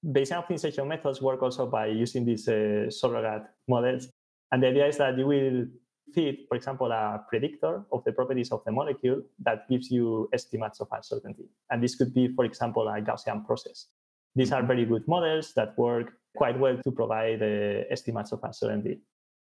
Bayesian 0.06 0.46
optimization 0.46 0.88
methods 0.88 1.22
work 1.22 1.42
also 1.42 1.66
by 1.66 1.88
using 1.88 2.26
these 2.26 2.48
uh, 2.48 2.90
surrogate 2.90 3.44
models 3.68 4.10
and 4.54 4.62
the 4.62 4.68
idea 4.68 4.86
is 4.86 4.98
that 5.00 5.18
you 5.18 5.26
will 5.26 5.66
feed, 6.14 6.46
for 6.48 6.56
example, 6.56 6.92
a 6.92 7.26
predictor 7.28 7.84
of 7.92 8.04
the 8.04 8.12
properties 8.12 8.52
of 8.52 8.64
the 8.66 8.72
molecule 8.72 9.24
that 9.40 9.68
gives 9.68 9.90
you 9.90 10.30
estimates 10.32 10.80
of 10.80 10.88
uncertainty. 10.92 11.46
And 11.72 11.82
this 11.82 11.96
could 11.96 12.14
be, 12.14 12.28
for 12.36 12.46
example, 12.46 12.88
a 12.88 13.02
Gaussian 13.02 13.44
process. 13.48 13.88
These 14.36 14.52
are 14.52 14.62
very 14.62 14.86
good 14.86 15.08
models 15.08 15.54
that 15.56 15.76
work 15.76 16.14
quite 16.36 16.60
well 16.60 16.78
to 16.84 16.92
provide 16.92 17.42
uh, 17.42 17.86
estimates 17.90 18.32
of 18.32 18.44
uncertainty. 18.44 19.00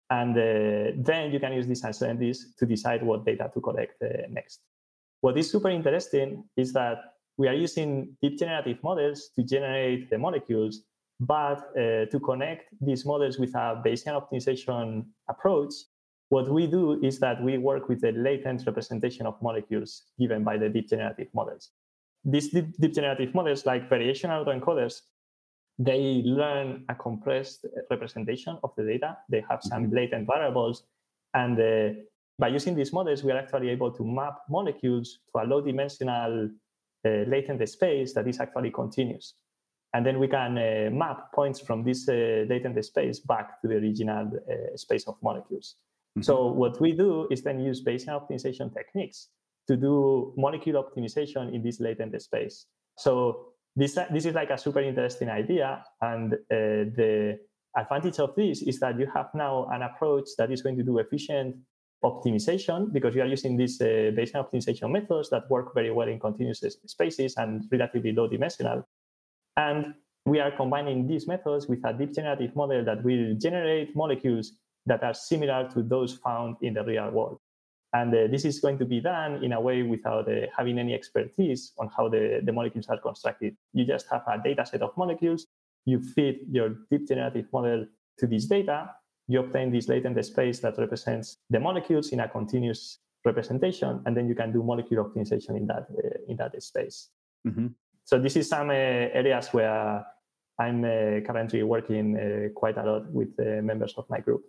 And 0.10 0.38
uh, 0.38 0.92
then 0.96 1.34
you 1.34 1.40
can 1.42 1.52
use 1.52 1.68
these 1.68 1.84
uncertainties 1.84 2.54
to 2.58 2.66
decide 2.66 3.04
what 3.04 3.26
data 3.26 3.52
to 3.54 3.60
collect 3.60 4.02
uh, 4.02 4.08
next. 4.30 4.62
What 5.20 5.38
is 5.38 5.52
super 5.52 5.70
interesting 5.70 6.46
is 6.56 6.72
that 6.74 7.13
we 7.38 7.48
are 7.48 7.54
using 7.54 8.16
deep 8.22 8.38
generative 8.38 8.82
models 8.84 9.30
to 9.36 9.44
generate 9.44 10.10
the 10.10 10.18
molecules 10.18 10.84
but 11.20 11.70
uh, 11.78 12.06
to 12.08 12.20
connect 12.20 12.74
these 12.82 13.06
models 13.06 13.40
with 13.40 13.54
a 13.56 13.82
Bayesian 13.86 14.20
optimization 14.20 15.06
approach, 15.30 15.74
what 16.30 16.50
we 16.50 16.68
do 16.68 17.02
is 17.04 17.20
that 17.20 17.42
we 17.42 17.58
work 17.58 17.88
with 17.88 18.02
the 18.02 18.12
latent 18.12 18.66
representation 18.66 19.26
of 19.26 19.42
molecules 19.42 20.04
given 20.20 20.44
by 20.44 20.58
the 20.58 20.68
deep 20.68 20.90
generative 20.90 21.28
models. 21.34 21.70
These 22.26 22.50
deep, 22.50 22.78
deep 22.80 22.94
generative 22.94 23.34
models, 23.36 23.66
like 23.66 23.90
variation 23.90 24.32
autoencoders, 24.32 25.02
they 25.78 26.24
learn 26.26 26.86
a 26.90 26.96
compressed 26.96 27.66
representation 27.90 28.58
of 28.64 28.72
the 28.76 28.84
data. 28.84 29.18
They 29.30 29.44
have 29.50 29.62
some 29.62 29.86
mm-hmm. 29.86 29.96
latent 29.96 30.28
variables. 30.28 30.84
And 31.34 31.60
uh, 31.60 32.00
by 32.40 32.50
using 32.50 32.76
these 32.76 32.94
models, 32.94 33.24
we 33.24 33.32
are 33.32 33.38
actually 33.38 33.70
able 33.70 33.92
to 33.92 34.04
map 34.04 34.40
molecules 34.50 35.20
to 35.32 35.44
a 35.44 35.46
low 35.46 35.62
dimensional 35.62 36.50
latent 37.10 37.68
space 37.70 38.14
that 38.14 38.28
is 38.28 38.40
actually 38.40 38.72
continuous. 38.72 39.36
And 39.94 40.06
then 40.06 40.20
we 40.20 40.28
can 40.28 40.58
uh, 40.58 40.90
map 40.92 41.32
points 41.34 41.60
from 41.60 41.84
this 41.84 42.10
uh, 42.10 42.46
latent 42.50 42.84
space 42.84 43.20
back 43.20 43.62
to 43.62 43.68
the 43.68 43.76
original 43.76 44.28
uh, 44.28 44.76
space 44.76 45.08
of 45.08 45.16
molecules. 45.22 45.76
Mm-hmm. 46.18 46.24
So 46.24 46.48
what 46.48 46.82
we 46.82 46.94
do 46.94 47.28
is 47.30 47.44
then 47.44 47.60
use 47.60 47.84
Bayesian 47.84 48.20
optimization 48.20 48.74
techniques 48.74 49.30
to 49.68 49.78
do 49.78 50.34
molecule 50.36 50.84
optimization 50.84 51.54
in 51.54 51.62
this 51.62 51.80
latent 51.80 52.20
space. 52.22 52.66
So 52.98 53.54
this, 53.76 53.98
this 54.12 54.26
is 54.26 54.34
like 54.34 54.50
a 54.50 54.58
super 54.58 54.82
interesting 54.82 55.30
idea. 55.30 55.84
And 56.02 56.34
uh, 56.34 56.38
the 56.98 57.40
advantage 57.78 58.20
of 58.20 58.36
this 58.36 58.62
is 58.64 58.80
that 58.80 59.00
you 59.00 59.08
have 59.14 59.30
now 59.34 59.68
an 59.72 59.84
approach 59.84 60.30
that 60.38 60.52
is 60.52 60.62
going 60.62 60.78
to 60.78 60.84
do 60.84 60.98
efficient 60.98 61.56
optimization 62.04 62.92
because 62.92 63.16
you 63.16 63.22
are 63.22 63.28
using 63.28 63.58
these 63.58 63.80
uh, 63.82 64.12
Bayesian 64.16 64.44
optimization 64.44 64.92
methods 64.92 65.30
that 65.30 65.50
work 65.50 65.74
very 65.74 65.92
well 65.92 66.08
in 66.08 66.20
continuous 66.20 66.64
spaces 66.86 67.36
and 67.38 67.64
relatively 67.72 68.12
low 68.12 68.28
dimensional. 68.28 68.88
And 69.58 69.94
we 70.26 70.40
are 70.40 70.52
combining 70.52 71.08
these 71.08 71.28
methods 71.28 71.68
with 71.68 71.84
a 71.86 71.94
deep 71.94 72.14
generative 72.14 72.56
model 72.56 72.84
that 72.86 73.04
will 73.04 73.36
generate 73.36 73.96
molecules 73.96 74.54
that 74.86 75.04
are 75.04 75.14
similar 75.14 75.70
to 75.74 75.82
those 75.82 76.16
found 76.16 76.58
in 76.62 76.74
the 76.74 76.84
real 76.84 77.10
world. 77.12 77.40
And 77.94 78.14
uh, 78.14 78.28
this 78.28 78.44
is 78.44 78.60
going 78.60 78.80
to 78.80 78.86
be 78.86 79.02
done 79.02 79.44
in 79.44 79.54
a 79.54 79.62
way 79.62 79.84
without 79.84 80.28
uh, 80.28 80.48
having 80.58 80.80
any 80.80 80.94
expertise 80.94 81.74
on 81.78 81.90
how 81.96 82.10
the, 82.10 82.42
the 82.44 82.52
molecules 82.52 82.88
are 82.88 82.98
constructed. 82.98 83.56
You 83.72 83.86
just 83.86 84.08
have 84.12 84.24
a 84.28 84.42
data 84.44 84.66
set 84.66 84.82
of 84.82 84.98
molecules, 84.98 85.46
you 85.86 86.02
feed 86.02 86.40
your 86.50 86.70
deep 86.90 87.08
generative 87.08 87.46
model 87.54 87.86
to 88.18 88.28
this 88.28 88.46
data, 88.46 88.90
you 89.28 89.40
obtain 89.40 89.72
this 89.72 89.88
latent 89.88 90.24
space 90.26 90.60
that 90.60 90.78
represents 90.78 91.38
the 91.50 91.60
molecules 91.60 92.10
in 92.10 92.20
a 92.20 92.28
continuous 92.28 93.00
representation, 93.26 94.02
and 94.06 94.16
then 94.16 94.28
you 94.28 94.36
can 94.36 94.52
do 94.52 94.64
molecule 94.64 95.04
optimization 95.04 95.56
in 95.58 95.68
that, 95.68 95.88
uh, 95.92 96.18
in 96.28 96.38
that 96.38 96.62
space. 96.62 97.10
Mm-hmm. 97.48 97.68
So 98.04 98.20
this 98.20 98.36
is 98.36 98.50
some 98.50 98.70
uh, 98.70 98.74
areas 98.74 99.48
where 99.50 100.06
I'm 100.60 100.84
uh, 100.84 101.22
currently 101.26 101.64
working 101.64 102.18
uh, 102.18 102.50
quite 102.54 102.78
a 102.78 102.84
lot 102.84 103.12
with 103.12 103.38
members 103.40 103.94
of 103.98 104.06
my 104.10 104.20
group. 104.20 104.44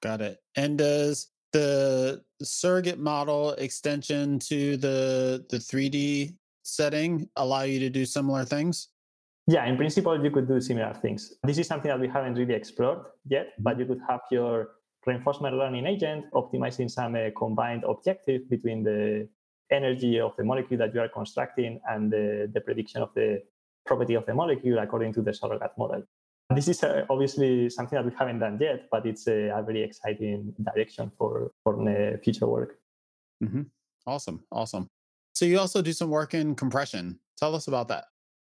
Got 0.00 0.20
it. 0.20 0.38
And 0.56 0.78
does 0.78 1.28
the 1.52 2.22
surrogate 2.40 2.98
model 2.98 3.52
extension 3.52 4.38
to 4.38 4.76
the 4.76 5.44
the 5.50 5.56
3D 5.56 6.36
setting 6.62 7.28
allow 7.36 7.62
you 7.62 7.80
to 7.80 7.90
do 7.90 8.04
similar 8.04 8.44
things? 8.44 8.88
Yeah, 9.48 9.64
in 9.64 9.78
principle, 9.78 10.22
you 10.22 10.30
could 10.30 10.46
do 10.46 10.60
similar 10.60 10.92
things. 10.92 11.32
This 11.42 11.56
is 11.56 11.66
something 11.66 11.88
that 11.88 11.98
we 11.98 12.06
haven't 12.06 12.34
really 12.34 12.52
explored 12.52 12.98
yet, 13.26 13.54
but 13.58 13.70
mm-hmm. 13.70 13.80
you 13.80 13.86
could 13.86 14.00
have 14.06 14.20
your 14.30 14.72
reinforcement 15.06 15.56
learning 15.56 15.86
agent 15.86 16.26
optimizing 16.34 16.90
some 16.90 17.14
uh, 17.14 17.30
combined 17.34 17.82
objective 17.88 18.48
between 18.50 18.84
the 18.84 19.26
energy 19.72 20.20
of 20.20 20.36
the 20.36 20.44
molecule 20.44 20.78
that 20.78 20.92
you 20.94 21.00
are 21.00 21.08
constructing 21.08 21.80
and 21.88 22.12
the, 22.12 22.50
the 22.52 22.60
prediction 22.60 23.00
of 23.00 23.08
the 23.14 23.42
property 23.86 24.12
of 24.12 24.26
the 24.26 24.34
molecule 24.34 24.78
according 24.80 25.14
to 25.14 25.22
the 25.22 25.32
surrogate 25.32 25.72
model. 25.78 26.02
This 26.54 26.68
is 26.68 26.82
uh, 26.82 27.06
obviously 27.08 27.70
something 27.70 27.96
that 27.96 28.04
we 28.04 28.12
haven't 28.18 28.40
done 28.40 28.58
yet, 28.60 28.88
but 28.90 29.06
it's 29.06 29.26
a, 29.28 29.48
a 29.48 29.62
very 29.62 29.82
exciting 29.82 30.54
direction 30.62 31.10
for, 31.16 31.52
for 31.64 31.74
future 32.22 32.46
work. 32.46 32.78
Mm-hmm. 33.42 33.62
Awesome. 34.06 34.44
Awesome. 34.52 34.88
So 35.34 35.46
you 35.46 35.58
also 35.58 35.80
do 35.80 35.94
some 35.94 36.10
work 36.10 36.34
in 36.34 36.54
compression. 36.54 37.18
Tell 37.38 37.54
us 37.54 37.66
about 37.66 37.88
that. 37.88 38.04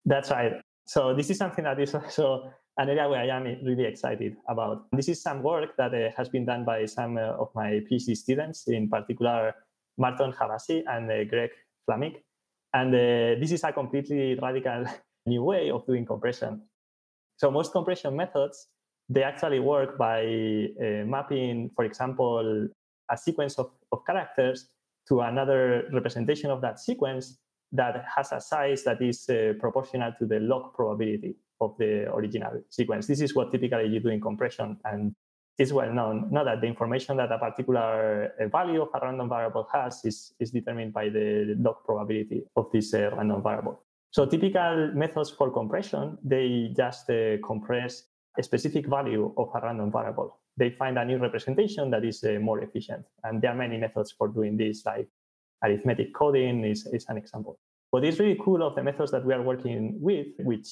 That's 0.06 0.30
right. 0.30 0.52
So 0.86 1.14
this 1.14 1.30
is 1.30 1.38
something 1.38 1.64
that 1.64 1.80
is 1.80 1.94
also 1.94 2.52
an 2.78 2.88
area 2.88 3.08
where 3.08 3.20
I 3.20 3.36
am 3.36 3.44
really 3.64 3.84
excited 3.84 4.36
about. 4.48 4.86
This 4.92 5.08
is 5.08 5.20
some 5.20 5.42
work 5.42 5.76
that 5.78 5.92
uh, 5.92 6.10
has 6.16 6.28
been 6.28 6.44
done 6.44 6.64
by 6.64 6.86
some 6.86 7.16
uh, 7.16 7.42
of 7.42 7.48
my 7.54 7.80
PhD 7.90 8.16
students, 8.16 8.68
in 8.68 8.88
particular 8.88 9.54
Martin 9.98 10.32
Havasi 10.32 10.84
and 10.86 11.10
uh, 11.10 11.24
Greg 11.24 11.50
Flamich. 11.88 12.16
And 12.72 12.94
uh, 12.94 13.40
this 13.40 13.50
is 13.50 13.64
a 13.64 13.72
completely 13.72 14.38
radical 14.40 14.84
new 15.26 15.42
way 15.42 15.70
of 15.70 15.84
doing 15.86 16.04
compression. 16.06 16.62
So 17.38 17.50
most 17.50 17.72
compression 17.72 18.14
methods, 18.14 18.68
they 19.08 19.24
actually 19.24 19.58
work 19.58 19.98
by 19.98 20.22
uh, 20.80 21.04
mapping, 21.04 21.70
for 21.74 21.84
example, 21.84 22.68
a 23.10 23.16
sequence 23.16 23.58
of, 23.58 23.70
of 23.90 24.04
characters 24.06 24.68
to 25.08 25.20
another 25.22 25.88
representation 25.92 26.50
of 26.50 26.60
that 26.60 26.78
sequence 26.78 27.38
that 27.72 28.04
has 28.14 28.32
a 28.32 28.40
size 28.40 28.84
that 28.84 29.02
is 29.02 29.28
uh, 29.28 29.54
proportional 29.58 30.12
to 30.18 30.26
the 30.26 30.40
log 30.40 30.74
probability 30.74 31.36
of 31.60 31.76
the 31.78 32.12
original 32.12 32.62
sequence. 32.70 33.06
This 33.06 33.20
is 33.20 33.34
what 33.34 33.50
typically 33.50 33.86
you 33.88 34.00
do 34.00 34.08
in 34.08 34.20
compression. 34.20 34.78
And 34.84 35.14
it's 35.58 35.72
well 35.72 35.92
known 35.92 36.28
not 36.30 36.44
that 36.44 36.60
the 36.60 36.66
information 36.66 37.16
that 37.16 37.32
a 37.32 37.38
particular 37.38 38.32
uh, 38.38 38.48
value 38.48 38.82
of 38.82 38.88
a 38.94 39.00
random 39.04 39.28
variable 39.28 39.66
has 39.72 40.04
is, 40.04 40.34
is 40.38 40.50
determined 40.50 40.92
by 40.92 41.08
the 41.08 41.56
log 41.58 41.76
probability 41.84 42.42
of 42.56 42.70
this 42.72 42.92
uh, 42.92 43.10
random 43.16 43.42
variable. 43.42 43.82
So 44.10 44.26
typical 44.26 44.92
methods 44.94 45.30
for 45.30 45.50
compression, 45.50 46.18
they 46.22 46.72
just 46.76 47.10
uh, 47.10 47.36
compress 47.44 48.04
a 48.38 48.42
specific 48.42 48.86
value 48.86 49.32
of 49.36 49.48
a 49.54 49.60
random 49.60 49.90
variable. 49.90 50.38
They 50.56 50.70
find 50.70 50.98
a 50.98 51.04
new 51.04 51.18
representation 51.18 51.90
that 51.90 52.04
is 52.04 52.22
uh, 52.24 52.38
more 52.40 52.60
efficient. 52.62 53.04
And 53.24 53.42
there 53.42 53.50
are 53.50 53.56
many 53.56 53.76
methods 53.78 54.12
for 54.12 54.28
doing 54.28 54.56
this, 54.56 54.84
like 54.86 55.08
arithmetic 55.64 56.14
coding 56.14 56.64
is, 56.64 56.86
is 56.92 57.06
an 57.08 57.16
example. 57.16 57.58
What 57.90 58.04
is 58.04 58.18
really 58.18 58.38
cool 58.44 58.62
of 58.62 58.74
the 58.74 58.82
methods 58.82 59.10
that 59.12 59.24
we 59.24 59.32
are 59.32 59.42
working 59.42 59.96
with, 60.00 60.28
which 60.40 60.68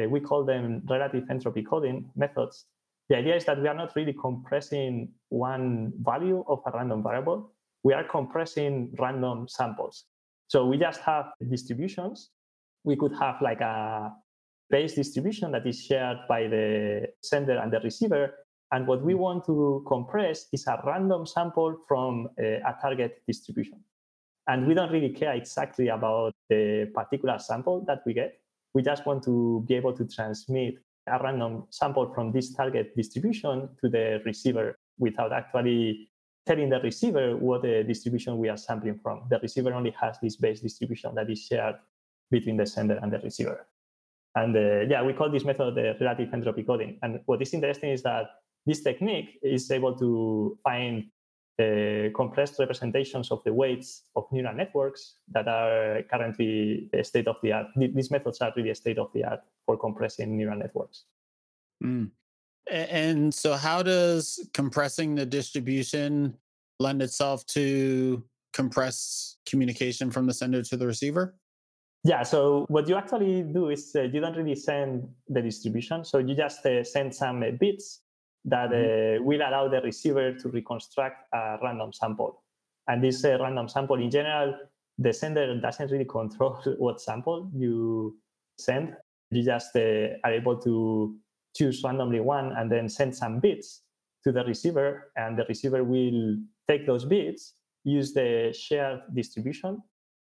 uh, 0.00 0.08
we 0.08 0.20
call 0.20 0.44
them 0.44 0.82
relative 0.88 1.24
entropy 1.30 1.62
coding 1.62 2.10
methods, 2.16 2.66
the 3.08 3.16
idea 3.16 3.36
is 3.36 3.44
that 3.46 3.60
we 3.60 3.68
are 3.68 3.74
not 3.74 3.96
really 3.96 4.12
compressing 4.12 5.08
one 5.30 5.92
value 6.02 6.44
of 6.46 6.60
a 6.66 6.70
random 6.76 7.02
variable. 7.02 7.52
We 7.82 7.94
are 7.94 8.04
compressing 8.04 8.94
random 8.98 9.48
samples. 9.48 10.04
So 10.48 10.66
we 10.66 10.76
just 10.76 11.00
have 11.00 11.26
distributions. 11.48 12.30
We 12.84 12.96
could 12.96 13.12
have 13.18 13.36
like 13.40 13.60
a 13.60 14.12
base 14.68 14.94
distribution 14.94 15.52
that 15.52 15.66
is 15.66 15.82
shared 15.82 16.18
by 16.28 16.48
the 16.48 17.06
sender 17.22 17.56
and 17.58 17.72
the 17.72 17.80
receiver. 17.80 18.34
And 18.72 18.86
what 18.86 19.02
we 19.02 19.14
want 19.14 19.46
to 19.46 19.84
compress 19.88 20.46
is 20.52 20.66
a 20.66 20.78
random 20.84 21.24
sample 21.24 21.78
from 21.88 22.28
a, 22.38 22.56
a 22.56 22.76
target 22.82 23.22
distribution. 23.26 23.82
And 24.48 24.66
we 24.66 24.74
don't 24.74 24.90
really 24.90 25.10
care 25.10 25.34
exactly 25.34 25.88
about 25.88 26.34
the 26.48 26.90
particular 26.94 27.38
sample 27.38 27.84
that 27.86 28.00
we 28.06 28.14
get. 28.14 28.40
We 28.74 28.82
just 28.82 29.04
want 29.06 29.22
to 29.24 29.64
be 29.68 29.74
able 29.74 29.92
to 29.92 30.06
transmit 30.06 30.76
a 31.06 31.22
random 31.22 31.64
sample 31.70 32.12
from 32.14 32.32
this 32.32 32.54
target 32.54 32.96
distribution 32.96 33.68
to 33.80 33.88
the 33.88 34.22
receiver 34.24 34.76
without 34.98 35.32
actually 35.32 36.08
telling 36.46 36.70
the 36.70 36.80
receiver 36.80 37.36
what 37.36 37.62
the 37.62 37.84
distribution 37.84 38.38
we 38.38 38.48
are 38.48 38.56
sampling 38.56 38.98
from. 39.02 39.22
The 39.28 39.38
receiver 39.38 39.74
only 39.74 39.94
has 40.00 40.18
this 40.22 40.36
base 40.36 40.60
distribution 40.60 41.14
that 41.14 41.30
is 41.30 41.44
shared 41.44 41.76
between 42.30 42.56
the 42.56 42.66
sender 42.66 42.98
and 43.02 43.12
the 43.12 43.18
receiver. 43.18 43.66
And 44.34 44.56
uh, 44.56 44.80
yeah, 44.88 45.02
we 45.02 45.12
call 45.12 45.30
this 45.30 45.44
method 45.44 45.74
the 45.74 45.96
relative 46.00 46.32
entropy 46.32 46.62
coding. 46.62 46.98
And 47.02 47.20
what 47.26 47.42
is 47.42 47.52
interesting 47.52 47.90
is 47.90 48.02
that 48.02 48.30
this 48.64 48.82
technique 48.82 49.38
is 49.42 49.70
able 49.70 49.94
to 49.98 50.58
find 50.64 51.04
uh, 51.58 52.10
compressed 52.14 52.58
representations 52.58 53.30
of 53.30 53.42
the 53.44 53.52
weights 53.52 54.02
of 54.14 54.24
neural 54.30 54.54
networks 54.54 55.14
that 55.32 55.48
are 55.48 56.02
currently 56.10 56.88
state 57.02 57.26
of 57.26 57.36
the 57.42 57.52
art. 57.52 57.66
These 57.76 58.10
methods 58.10 58.40
are 58.40 58.52
really 58.56 58.74
state 58.74 58.98
of 58.98 59.12
the 59.12 59.24
art 59.24 59.40
for 59.66 59.76
compressing 59.76 60.36
neural 60.36 60.58
networks. 60.58 61.04
Mm. 61.82 62.10
And 62.70 63.32
so, 63.32 63.54
how 63.54 63.82
does 63.82 64.48
compressing 64.52 65.14
the 65.14 65.26
distribution 65.26 66.36
lend 66.78 67.02
itself 67.02 67.44
to 67.46 68.22
compress 68.52 69.36
communication 69.46 70.10
from 70.10 70.26
the 70.26 70.34
sender 70.34 70.62
to 70.62 70.76
the 70.76 70.86
receiver? 70.86 71.34
Yeah, 72.04 72.22
so 72.22 72.64
what 72.68 72.88
you 72.88 72.96
actually 72.96 73.42
do 73.42 73.70
is 73.70 73.94
uh, 73.96 74.02
you 74.02 74.20
don't 74.20 74.36
really 74.36 74.54
send 74.54 75.08
the 75.28 75.42
distribution. 75.42 76.04
So 76.04 76.18
you 76.18 76.34
just 76.34 76.64
uh, 76.64 76.84
send 76.84 77.14
some 77.14 77.42
uh, 77.42 77.50
bits 77.50 78.02
that 78.44 78.70
mm-hmm. 78.70 79.22
uh, 79.22 79.24
will 79.24 79.40
allow 79.40 79.68
the 79.68 79.80
receiver 79.80 80.32
to 80.34 80.48
reconstruct 80.48 81.16
a 81.32 81.58
random 81.62 81.92
sample. 81.92 82.42
And 82.88 83.02
this 83.02 83.24
uh, 83.24 83.38
random 83.40 83.68
sample, 83.68 83.96
in 83.96 84.10
general, 84.10 84.54
the 84.98 85.12
sender 85.12 85.60
doesn't 85.60 85.90
really 85.90 86.04
control 86.18 86.58
what 86.78 87.00
sample 87.00 87.50
you 87.54 88.16
send. 88.58 88.96
You 89.30 89.44
just 89.44 89.76
uh, 89.76 90.16
are 90.24 90.32
able 90.32 90.56
to 90.58 91.16
choose 91.54 91.82
randomly 91.84 92.20
one 92.20 92.52
and 92.56 92.70
then 92.70 92.88
send 92.88 93.14
some 93.14 93.40
bits 93.40 93.82
to 94.24 94.32
the 94.32 94.44
receiver, 94.44 95.12
and 95.16 95.38
the 95.38 95.44
receiver 95.48 95.84
will 95.84 96.36
take 96.66 96.86
those 96.86 97.04
bits, 97.04 97.54
use 97.84 98.12
the 98.12 98.52
shared 98.52 99.00
distribution, 99.14 99.80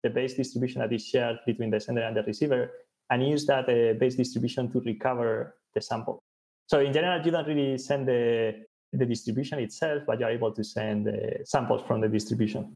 the 0.03 0.11
base 0.11 0.35
distribution 0.35 0.81
that 0.81 0.93
is 0.93 1.07
shared 1.07 1.39
between 1.47 1.71
the 1.71 1.81
sender 1.81 2.03
and 2.03 2.17
the 2.17 2.23
receiver, 2.23 2.71
and 3.11 3.27
use 3.27 3.47
that 3.47 3.69
uh, 3.69 3.99
base 3.99 4.17
distribution 4.17 4.71
to 4.73 4.81
recover 4.81 5.57
the 5.75 5.81
sample. 5.81 6.24
So 6.67 6.81
in 6.81 6.93
general, 6.93 7.25
you 7.25 7.31
don't 7.31 7.47
really 7.47 7.79
send 7.79 8.09
the, 8.09 8.65
the 8.93 9.07
distribution 9.07 9.59
itself, 9.59 10.03
but 10.07 10.19
you're 10.21 10.31
able 10.31 10.53
to 10.53 10.65
send 10.65 11.09
samples 11.45 11.83
from 11.87 12.01
the 12.01 12.09
distribution. 12.09 12.75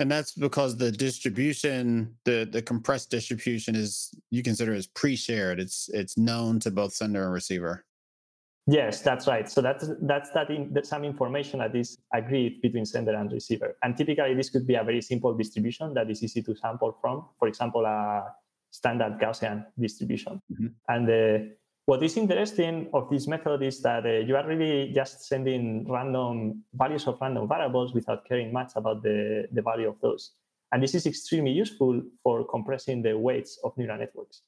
And 0.00 0.10
that's 0.10 0.32
because 0.32 0.76
the 0.76 0.92
distribution, 0.92 2.14
the 2.24 2.48
the 2.50 2.62
compressed 2.62 3.10
distribution 3.10 3.74
is 3.74 4.14
you 4.30 4.44
consider 4.44 4.72
as 4.72 4.86
pre-shared. 4.86 5.58
It's 5.58 5.90
it's 5.92 6.16
known 6.16 6.60
to 6.60 6.70
both 6.70 6.92
sender 6.92 7.24
and 7.24 7.32
receiver. 7.32 7.84
Yes, 8.68 9.00
that's 9.00 9.26
right. 9.26 9.50
So 9.50 9.60
that's 9.60 9.90
that's 10.02 10.30
that 10.30 10.50
in, 10.50 10.72
that's 10.72 10.88
some 10.88 11.02
information 11.02 11.58
that 11.58 11.74
is 11.74 11.98
agreed 12.14 12.62
between 12.62 12.84
sender 12.84 13.14
and 13.14 13.32
receiver. 13.32 13.76
And 13.82 13.96
typically, 13.96 14.34
this 14.34 14.50
could 14.50 14.68
be 14.68 14.76
a 14.76 14.84
very 14.84 15.00
simple 15.00 15.34
distribution 15.34 15.94
that 15.94 16.08
is 16.08 16.22
easy 16.22 16.42
to 16.42 16.54
sample 16.54 16.96
from. 17.00 17.24
For 17.38 17.48
example, 17.48 17.84
a 17.84 18.22
standard 18.70 19.18
Gaussian 19.18 19.64
distribution. 19.76 20.40
Mm-hmm. 20.52 20.66
And 20.88 21.10
uh, 21.10 21.54
what 21.88 22.02
is 22.02 22.18
interesting 22.18 22.86
of 22.92 23.08
this 23.08 23.26
method 23.26 23.62
is 23.62 23.80
that 23.80 24.04
uh, 24.04 24.18
you 24.28 24.36
are 24.36 24.46
really 24.46 24.92
just 24.94 25.26
sending 25.26 25.90
random 25.90 26.62
values 26.74 27.06
of 27.06 27.16
random 27.18 27.48
variables 27.48 27.94
without 27.94 28.28
caring 28.28 28.52
much 28.52 28.72
about 28.76 29.02
the, 29.02 29.48
the 29.52 29.62
value 29.62 29.88
of 29.88 29.98
those. 30.02 30.32
And 30.70 30.82
this 30.82 30.94
is 30.94 31.06
extremely 31.06 31.50
useful 31.50 32.02
for 32.22 32.44
compressing 32.44 33.00
the 33.00 33.16
weights 33.16 33.58
of 33.64 33.72
neural 33.78 33.96
networks 33.96 34.42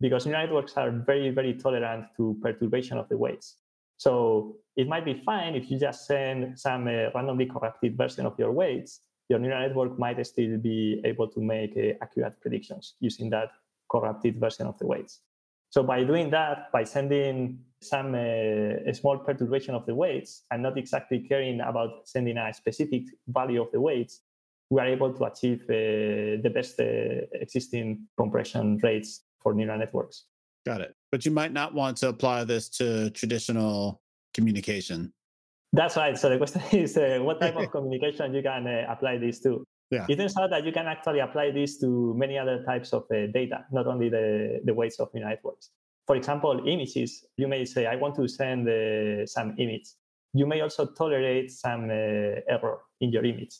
because 0.00 0.24
neural 0.24 0.46
networks 0.46 0.74
are 0.76 0.92
very, 0.92 1.30
very 1.30 1.54
tolerant 1.54 2.04
to 2.16 2.38
perturbation 2.40 2.96
of 2.96 3.08
the 3.08 3.18
weights. 3.18 3.56
So 3.96 4.58
it 4.76 4.86
might 4.86 5.04
be 5.04 5.14
fine 5.14 5.56
if 5.56 5.72
you 5.72 5.80
just 5.80 6.06
send 6.06 6.56
some 6.56 6.86
uh, 6.86 7.10
randomly 7.12 7.46
corrupted 7.46 7.96
version 7.96 8.24
of 8.24 8.38
your 8.38 8.52
weights. 8.52 9.00
Your 9.28 9.40
neural 9.40 9.66
network 9.66 9.98
might 9.98 10.24
still 10.24 10.58
be 10.58 11.02
able 11.04 11.26
to 11.26 11.40
make 11.40 11.76
uh, 11.76 11.98
accurate 12.04 12.40
predictions 12.40 12.94
using 13.00 13.30
that 13.30 13.48
corrupted 13.90 14.38
version 14.38 14.68
of 14.68 14.78
the 14.78 14.86
weights. 14.86 15.22
So 15.74 15.82
by 15.82 16.04
doing 16.04 16.30
that, 16.30 16.70
by 16.70 16.84
sending 16.84 17.58
some 17.82 18.14
uh, 18.14 18.92
small 18.92 19.18
perturbation 19.18 19.74
of 19.74 19.84
the 19.86 19.94
weights 19.96 20.44
and 20.52 20.62
not 20.62 20.78
exactly 20.78 21.18
caring 21.18 21.60
about 21.60 22.06
sending 22.06 22.38
a 22.38 22.54
specific 22.54 23.02
value 23.26 23.60
of 23.60 23.72
the 23.72 23.80
weights, 23.80 24.20
we 24.70 24.80
are 24.80 24.86
able 24.86 25.12
to 25.12 25.24
achieve 25.24 25.62
uh, 25.62 26.38
the 26.44 26.50
best 26.54 26.78
uh, 26.78 27.26
existing 27.32 28.06
compression 28.16 28.78
rates 28.84 29.24
for 29.42 29.52
neural 29.52 29.76
networks. 29.76 30.26
Got 30.64 30.80
it. 30.80 30.94
But 31.10 31.24
you 31.24 31.32
might 31.32 31.52
not 31.52 31.74
want 31.74 31.96
to 31.96 32.08
apply 32.08 32.44
this 32.44 32.68
to 32.78 33.10
traditional 33.10 34.00
communication. 34.32 35.12
That's 35.72 35.96
right. 35.96 36.16
So 36.16 36.28
the 36.28 36.36
question 36.36 36.62
is 36.70 36.96
uh, 36.96 37.18
what 37.20 37.40
type 37.40 37.56
of 37.56 37.68
communication 37.72 38.32
you 38.32 38.44
can 38.44 38.68
uh, 38.68 38.86
apply 38.88 39.18
this 39.18 39.40
to? 39.40 39.66
Yeah. 39.90 40.06
It 40.08 40.16
turns 40.16 40.36
out 40.36 40.50
that 40.50 40.64
you 40.64 40.72
can 40.72 40.86
actually 40.86 41.20
apply 41.20 41.50
this 41.50 41.78
to 41.80 42.14
many 42.16 42.38
other 42.38 42.62
types 42.64 42.92
of 42.92 43.04
uh, 43.10 43.26
data, 43.32 43.66
not 43.70 43.86
only 43.86 44.08
the, 44.08 44.60
the 44.64 44.74
weights 44.74 44.98
of 44.98 45.12
neural 45.14 45.30
networks. 45.30 45.70
For 46.06 46.16
example, 46.16 46.62
images, 46.66 47.24
you 47.36 47.48
may 47.48 47.64
say, 47.64 47.86
I 47.86 47.96
want 47.96 48.14
to 48.16 48.28
send 48.28 48.68
uh, 48.68 49.26
some 49.26 49.54
image. 49.58 49.88
You 50.32 50.46
may 50.46 50.60
also 50.60 50.86
tolerate 50.86 51.50
some 51.50 51.84
uh, 51.84 52.40
error 52.48 52.78
in 53.00 53.10
your 53.10 53.24
image. 53.24 53.56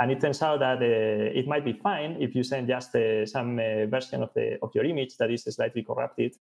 And 0.00 0.12
it 0.12 0.20
turns 0.20 0.42
out 0.42 0.60
that 0.60 0.78
uh, 0.80 1.38
it 1.38 1.48
might 1.48 1.64
be 1.64 1.72
fine 1.72 2.18
if 2.20 2.34
you 2.34 2.44
send 2.44 2.68
just 2.68 2.94
uh, 2.94 3.26
some 3.26 3.58
uh, 3.58 3.86
version 3.86 4.22
of, 4.22 4.30
the, 4.34 4.58
of 4.62 4.70
your 4.74 4.84
image 4.84 5.16
that 5.16 5.30
is 5.30 5.42
slightly 5.42 5.82
corrupted. 5.82 6.36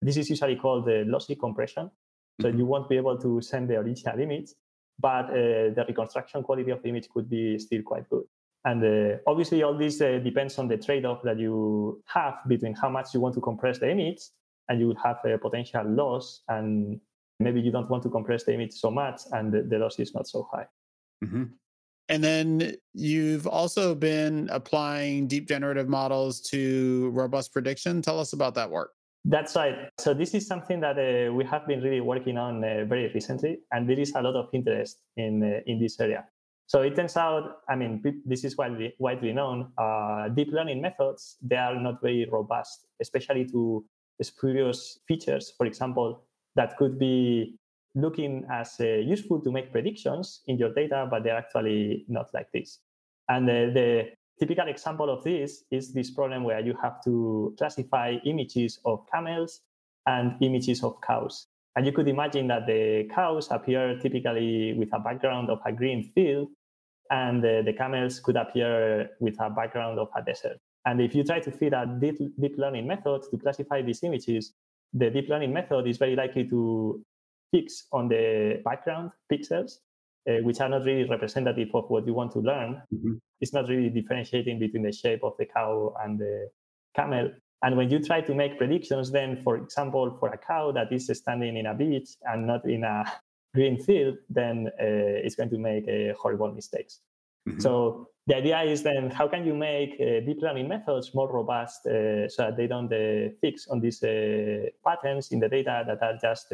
This 0.00 0.16
is 0.16 0.30
usually 0.30 0.56
called 0.56 0.86
the 0.86 1.04
lossy 1.06 1.34
compression. 1.34 1.90
So 2.40 2.48
mm-hmm. 2.48 2.58
you 2.58 2.64
won't 2.64 2.88
be 2.88 2.96
able 2.96 3.18
to 3.18 3.42
send 3.42 3.68
the 3.68 3.76
original 3.76 4.18
image, 4.18 4.50
but 4.98 5.26
the 5.28 5.84
reconstruction 5.86 6.42
quality 6.42 6.70
of 6.70 6.82
the 6.82 6.88
image 6.88 7.08
could 7.10 7.28
be 7.28 7.58
still 7.58 7.82
quite 7.82 8.08
good. 8.08 8.24
And 8.64 8.84
uh, 8.84 9.16
obviously, 9.26 9.62
all 9.62 9.76
this 9.76 10.00
uh, 10.00 10.20
depends 10.22 10.58
on 10.58 10.68
the 10.68 10.76
trade 10.76 11.04
off 11.04 11.22
that 11.24 11.38
you 11.38 12.02
have 12.06 12.34
between 12.46 12.74
how 12.74 12.88
much 12.88 13.12
you 13.12 13.20
want 13.20 13.34
to 13.34 13.40
compress 13.40 13.78
the 13.78 13.90
image, 13.90 14.20
and 14.68 14.78
you 14.80 14.88
will 14.88 15.02
have 15.02 15.18
a 15.24 15.36
potential 15.36 15.84
loss. 15.84 16.42
And 16.48 17.00
maybe 17.40 17.60
you 17.60 17.72
don't 17.72 17.90
want 17.90 18.04
to 18.04 18.08
compress 18.10 18.44
the 18.44 18.54
image 18.54 18.72
so 18.72 18.90
much, 18.90 19.22
and 19.32 19.52
the, 19.52 19.62
the 19.62 19.78
loss 19.78 19.98
is 19.98 20.14
not 20.14 20.28
so 20.28 20.48
high. 20.52 20.66
Mm-hmm. 21.24 21.44
And 22.08 22.22
then 22.22 22.74
you've 22.94 23.46
also 23.46 23.94
been 23.94 24.48
applying 24.52 25.28
deep 25.28 25.48
generative 25.48 25.88
models 25.88 26.40
to 26.50 27.10
robust 27.10 27.52
prediction. 27.52 28.02
Tell 28.02 28.20
us 28.20 28.32
about 28.32 28.54
that 28.54 28.70
work. 28.70 28.90
That's 29.24 29.54
right. 29.54 29.88
So 29.98 30.14
this 30.14 30.34
is 30.34 30.46
something 30.46 30.80
that 30.80 30.98
uh, 30.98 31.32
we 31.32 31.44
have 31.44 31.66
been 31.66 31.80
really 31.80 32.00
working 32.00 32.36
on 32.38 32.62
uh, 32.64 32.84
very 32.86 33.10
recently, 33.14 33.60
and 33.70 33.88
there 33.88 33.98
is 33.98 34.12
a 34.16 34.22
lot 34.22 34.34
of 34.34 34.48
interest 34.52 35.00
in 35.16 35.42
uh, 35.42 35.60
in 35.66 35.80
this 35.80 35.98
area. 36.00 36.24
So 36.66 36.82
it 36.82 36.96
turns 36.96 37.16
out, 37.16 37.58
I 37.68 37.76
mean, 37.76 38.02
this 38.24 38.44
is 38.44 38.56
widely, 38.56 38.94
widely 38.98 39.32
known. 39.32 39.72
Uh, 39.76 40.28
deep 40.28 40.52
learning 40.52 40.80
methods, 40.80 41.36
they 41.42 41.56
are 41.56 41.74
not 41.74 42.00
very 42.00 42.26
robust, 42.30 42.86
especially 43.00 43.44
to 43.46 43.84
spurious 44.22 45.00
features, 45.06 45.52
for 45.56 45.66
example, 45.66 46.24
that 46.54 46.76
could 46.76 46.98
be 46.98 47.58
looking 47.94 48.46
as 48.50 48.76
uh, 48.80 48.84
useful 48.84 49.40
to 49.40 49.50
make 49.50 49.70
predictions 49.70 50.42
in 50.46 50.56
your 50.56 50.72
data, 50.72 51.06
but 51.10 51.24
they're 51.24 51.36
actually 51.36 52.04
not 52.08 52.32
like 52.32 52.50
this. 52.52 52.78
And 53.28 53.48
uh, 53.48 53.74
the 53.74 54.10
typical 54.40 54.68
example 54.68 55.10
of 55.10 55.24
this 55.24 55.64
is 55.70 55.92
this 55.92 56.10
problem 56.10 56.44
where 56.44 56.60
you 56.60 56.74
have 56.82 57.02
to 57.04 57.54
classify 57.58 58.16
images 58.24 58.80
of 58.84 59.06
camels 59.12 59.60
and 60.06 60.36
images 60.40 60.82
of 60.82 60.96
cows. 61.02 61.48
And 61.74 61.86
you 61.86 61.92
could 61.92 62.08
imagine 62.08 62.48
that 62.48 62.66
the 62.66 63.08
cows 63.14 63.48
appear 63.50 63.98
typically 63.98 64.74
with 64.74 64.90
a 64.92 64.98
background 64.98 65.50
of 65.50 65.60
a 65.64 65.72
green 65.72 66.10
field, 66.14 66.48
and 67.10 67.42
the, 67.42 67.62
the 67.64 67.72
camels 67.72 68.20
could 68.20 68.36
appear 68.36 69.10
with 69.20 69.36
a 69.40 69.50
background 69.50 69.98
of 69.98 70.08
a 70.16 70.22
desert. 70.22 70.58
And 70.84 71.00
if 71.00 71.14
you 71.14 71.24
try 71.24 71.40
to 71.40 71.50
feed 71.50 71.72
a 71.72 71.86
deep, 72.00 72.18
deep 72.40 72.54
learning 72.58 72.86
method 72.86 73.22
to 73.30 73.38
classify 73.38 73.82
these 73.82 74.02
images, 74.02 74.52
the 74.92 75.10
deep 75.10 75.28
learning 75.28 75.52
method 75.52 75.86
is 75.86 75.96
very 75.96 76.16
likely 76.16 76.48
to 76.48 77.02
fix 77.52 77.86
on 77.92 78.08
the 78.08 78.60
background 78.64 79.10
pixels, 79.30 79.78
uh, 80.28 80.42
which 80.42 80.60
are 80.60 80.68
not 80.68 80.84
really 80.84 81.08
representative 81.08 81.68
of 81.74 81.88
what 81.88 82.06
you 82.06 82.14
want 82.14 82.32
to 82.32 82.40
learn. 82.40 82.82
Mm-hmm. 82.92 83.14
It's 83.40 83.52
not 83.52 83.68
really 83.68 83.90
differentiating 83.90 84.58
between 84.58 84.82
the 84.82 84.92
shape 84.92 85.22
of 85.22 85.34
the 85.38 85.46
cow 85.46 85.94
and 86.02 86.18
the 86.18 86.48
camel. 86.94 87.30
And 87.62 87.76
when 87.76 87.90
you 87.90 88.00
try 88.00 88.20
to 88.20 88.34
make 88.34 88.58
predictions, 88.58 89.12
then, 89.12 89.40
for 89.42 89.56
example, 89.56 90.16
for 90.18 90.28
a 90.30 90.38
cow 90.38 90.72
that 90.72 90.92
is 90.92 91.10
standing 91.12 91.56
in 91.56 91.66
a 91.66 91.74
beach 91.74 92.10
and 92.24 92.46
not 92.46 92.64
in 92.68 92.82
a 92.84 93.04
green 93.54 93.80
field, 93.80 94.16
then 94.28 94.68
uh, 94.80 95.24
it's 95.24 95.36
going 95.36 95.50
to 95.50 95.58
make 95.58 95.88
uh, 95.88 96.14
horrible 96.20 96.52
mistakes. 96.52 97.00
Mm-hmm. 97.48 97.60
So 97.60 98.08
the 98.26 98.36
idea 98.36 98.62
is 98.62 98.82
then 98.82 99.10
how 99.10 99.28
can 99.28 99.44
you 99.44 99.54
make 99.54 99.94
uh, 100.00 100.24
deep 100.24 100.40
learning 100.42 100.68
methods 100.68 101.14
more 101.14 101.30
robust 101.30 101.86
uh, 101.86 102.28
so 102.28 102.44
that 102.44 102.56
they 102.56 102.66
don't 102.66 102.92
uh, 102.92 103.30
fix 103.40 103.66
on 103.68 103.80
these 103.80 104.02
uh, 104.02 104.66
patterns 104.84 105.32
in 105.32 105.40
the 105.40 105.48
data 105.48 105.84
that 105.86 106.02
are 106.02 106.18
just 106.20 106.52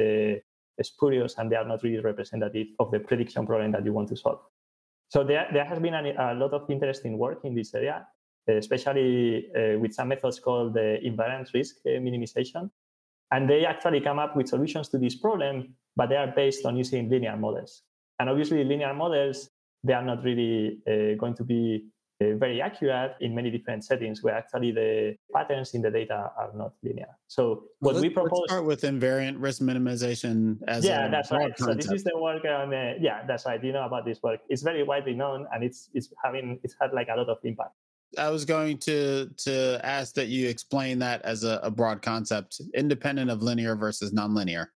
spurious 0.81 1.35
and 1.39 1.51
they 1.51 1.57
are 1.57 1.67
not 1.67 1.83
really 1.83 2.01
representative 2.01 2.69
of 2.79 2.91
the 2.91 3.01
prediction 3.01 3.47
problem 3.47 3.73
that 3.73 3.85
you 3.85 3.93
want 3.93 4.09
to 4.09 4.17
solve. 4.17 4.41
So 5.09 5.25
there, 5.25 5.47
there 5.53 5.65
has 5.65 5.79
been 5.79 5.95
a, 5.95 6.33
a 6.33 6.35
lot 6.35 6.53
of 6.53 6.71
interesting 6.71 7.19
work 7.19 7.41
in 7.45 7.55
this 7.55 7.75
area, 7.75 8.07
especially 8.49 9.49
with 9.81 9.93
some 9.93 10.09
methods 10.09 10.41
called 10.41 10.75
the 10.75 10.99
invariant 11.05 11.53
risk 11.53 11.77
minimization. 11.87 12.71
And 13.31 13.49
they 13.49 13.67
actually 13.67 14.01
come 14.01 14.19
up 14.19 14.37
with 14.37 14.49
solutions 14.49 14.89
to 14.89 14.99
this 14.99 15.15
problem 15.15 15.75
but 15.99 16.09
they 16.09 16.17
are 16.17 16.29
based 16.29 16.65
on 16.65 16.77
using 16.77 17.11
linear 17.11 17.37
models. 17.37 17.83
And 18.21 18.31
obviously, 18.31 18.63
linear 18.63 18.95
models, 18.95 19.51
they 19.83 19.93
are 19.93 20.05
not 20.05 20.23
really 20.23 20.79
uh, 20.87 21.19
going 21.19 21.35
to 21.35 21.45
be 21.45 21.87
uh, 22.23 22.35
very 22.37 22.63
accurate 22.63 23.17
in 23.21 23.35
many 23.35 23.51
different 23.51 23.85
settings 23.85 24.23
where 24.23 24.35
actually 24.35 24.71
the 24.71 25.17
patterns 25.35 25.75
in 25.75 25.83
the 25.83 25.91
data 25.91 26.31
are 26.39 26.51
not 26.55 26.73
linear. 26.85 27.11
So 27.27 27.65
what 27.81 27.95
well, 27.95 28.03
we 28.03 28.11
propose 28.11 28.45
start 28.47 28.65
with 28.65 28.83
invariant 28.83 29.37
risk 29.39 29.61
minimization 29.61 30.59
as 30.69 30.85
yeah, 30.85 31.09
that's 31.09 31.33
right. 31.33 31.55
Concept. 31.57 31.83
So 31.83 31.91
this 31.91 32.01
is 32.01 32.05
the 32.05 32.17
work 32.17 32.45
on 32.45 32.73
uh, 32.73 32.95
yeah, 33.01 33.27
that's 33.27 33.45
right. 33.45 33.63
You 33.63 33.73
know 33.73 33.85
about 33.85 34.05
this 34.05 34.23
work. 34.23 34.41
It's 34.49 34.63
very 34.63 34.85
widely 34.85 35.15
known 35.15 35.47
and 35.53 35.65
it's 35.65 35.91
it's 35.95 36.13
having 36.25 36.61
it's 36.63 36.77
had 36.81 36.93
like 36.93 37.09
a 37.09 37.17
lot 37.17 37.29
of 37.29 37.39
impact. 37.43 37.75
I 38.17 38.31
was 38.31 38.45
going 38.45 38.79
to 38.79 39.29
to 39.45 39.81
ask 39.85 40.15
that 40.15 40.29
you 40.29 40.49
explain 40.49 40.99
that 41.01 41.23
as 41.23 41.45
a, 41.45 41.61
a 41.63 41.71
broad 41.71 42.01
concept, 42.01 42.61
independent 42.75 43.31
of 43.31 43.43
linear 43.43 43.77
versus 43.77 44.13
nonlinear. 44.13 44.69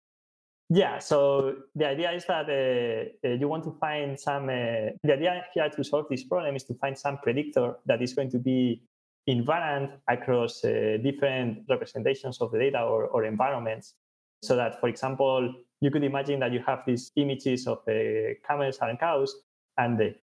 Yeah, 0.73 0.99
so 0.99 1.55
the 1.75 1.85
idea 1.85 2.11
is 2.13 2.25
that 2.27 2.47
uh, 2.47 3.27
uh, 3.27 3.33
you 3.33 3.49
want 3.49 3.65
to 3.65 3.71
find 3.71 4.17
some, 4.17 4.45
uh, 4.45 4.95
the 5.03 5.13
idea 5.13 5.43
here 5.53 5.69
to 5.69 5.83
solve 5.83 6.05
this 6.09 6.23
problem 6.23 6.55
is 6.55 6.63
to 6.63 6.73
find 6.75 6.97
some 6.97 7.17
predictor 7.17 7.75
that 7.87 8.01
is 8.01 8.13
going 8.13 8.31
to 8.31 8.39
be 8.39 8.81
invariant 9.27 9.91
across 10.07 10.63
uh, 10.63 10.97
different 11.03 11.65
representations 11.67 12.39
of 12.39 12.53
the 12.53 12.59
data 12.59 12.81
or, 12.83 13.07
or, 13.07 13.25
environments. 13.25 13.95
So 14.43 14.55
that, 14.55 14.79
for 14.79 14.87
example, 14.87 15.53
you 15.81 15.91
could 15.91 16.05
imagine 16.05 16.39
that 16.39 16.53
you 16.53 16.63
have 16.65 16.83
these 16.87 17.11
images 17.17 17.67
of 17.67 17.79
uh, 17.89 18.35
camels 18.47 18.77
and 18.81 18.97
cows, 18.97 19.35
and 19.77 19.99
the, 19.99 20.15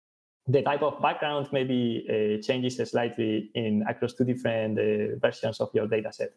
the 0.48 0.62
type 0.62 0.82
of 0.82 1.00
background 1.02 1.48
maybe 1.52 2.06
uh, 2.08 2.42
changes 2.42 2.76
slightly 2.88 3.50
in 3.54 3.84
across 3.88 4.12
two 4.14 4.24
different 4.24 4.78
versions 5.20 5.60
of 5.60 5.70
your 5.74 5.86
data 5.86 6.12
set. 6.12 6.30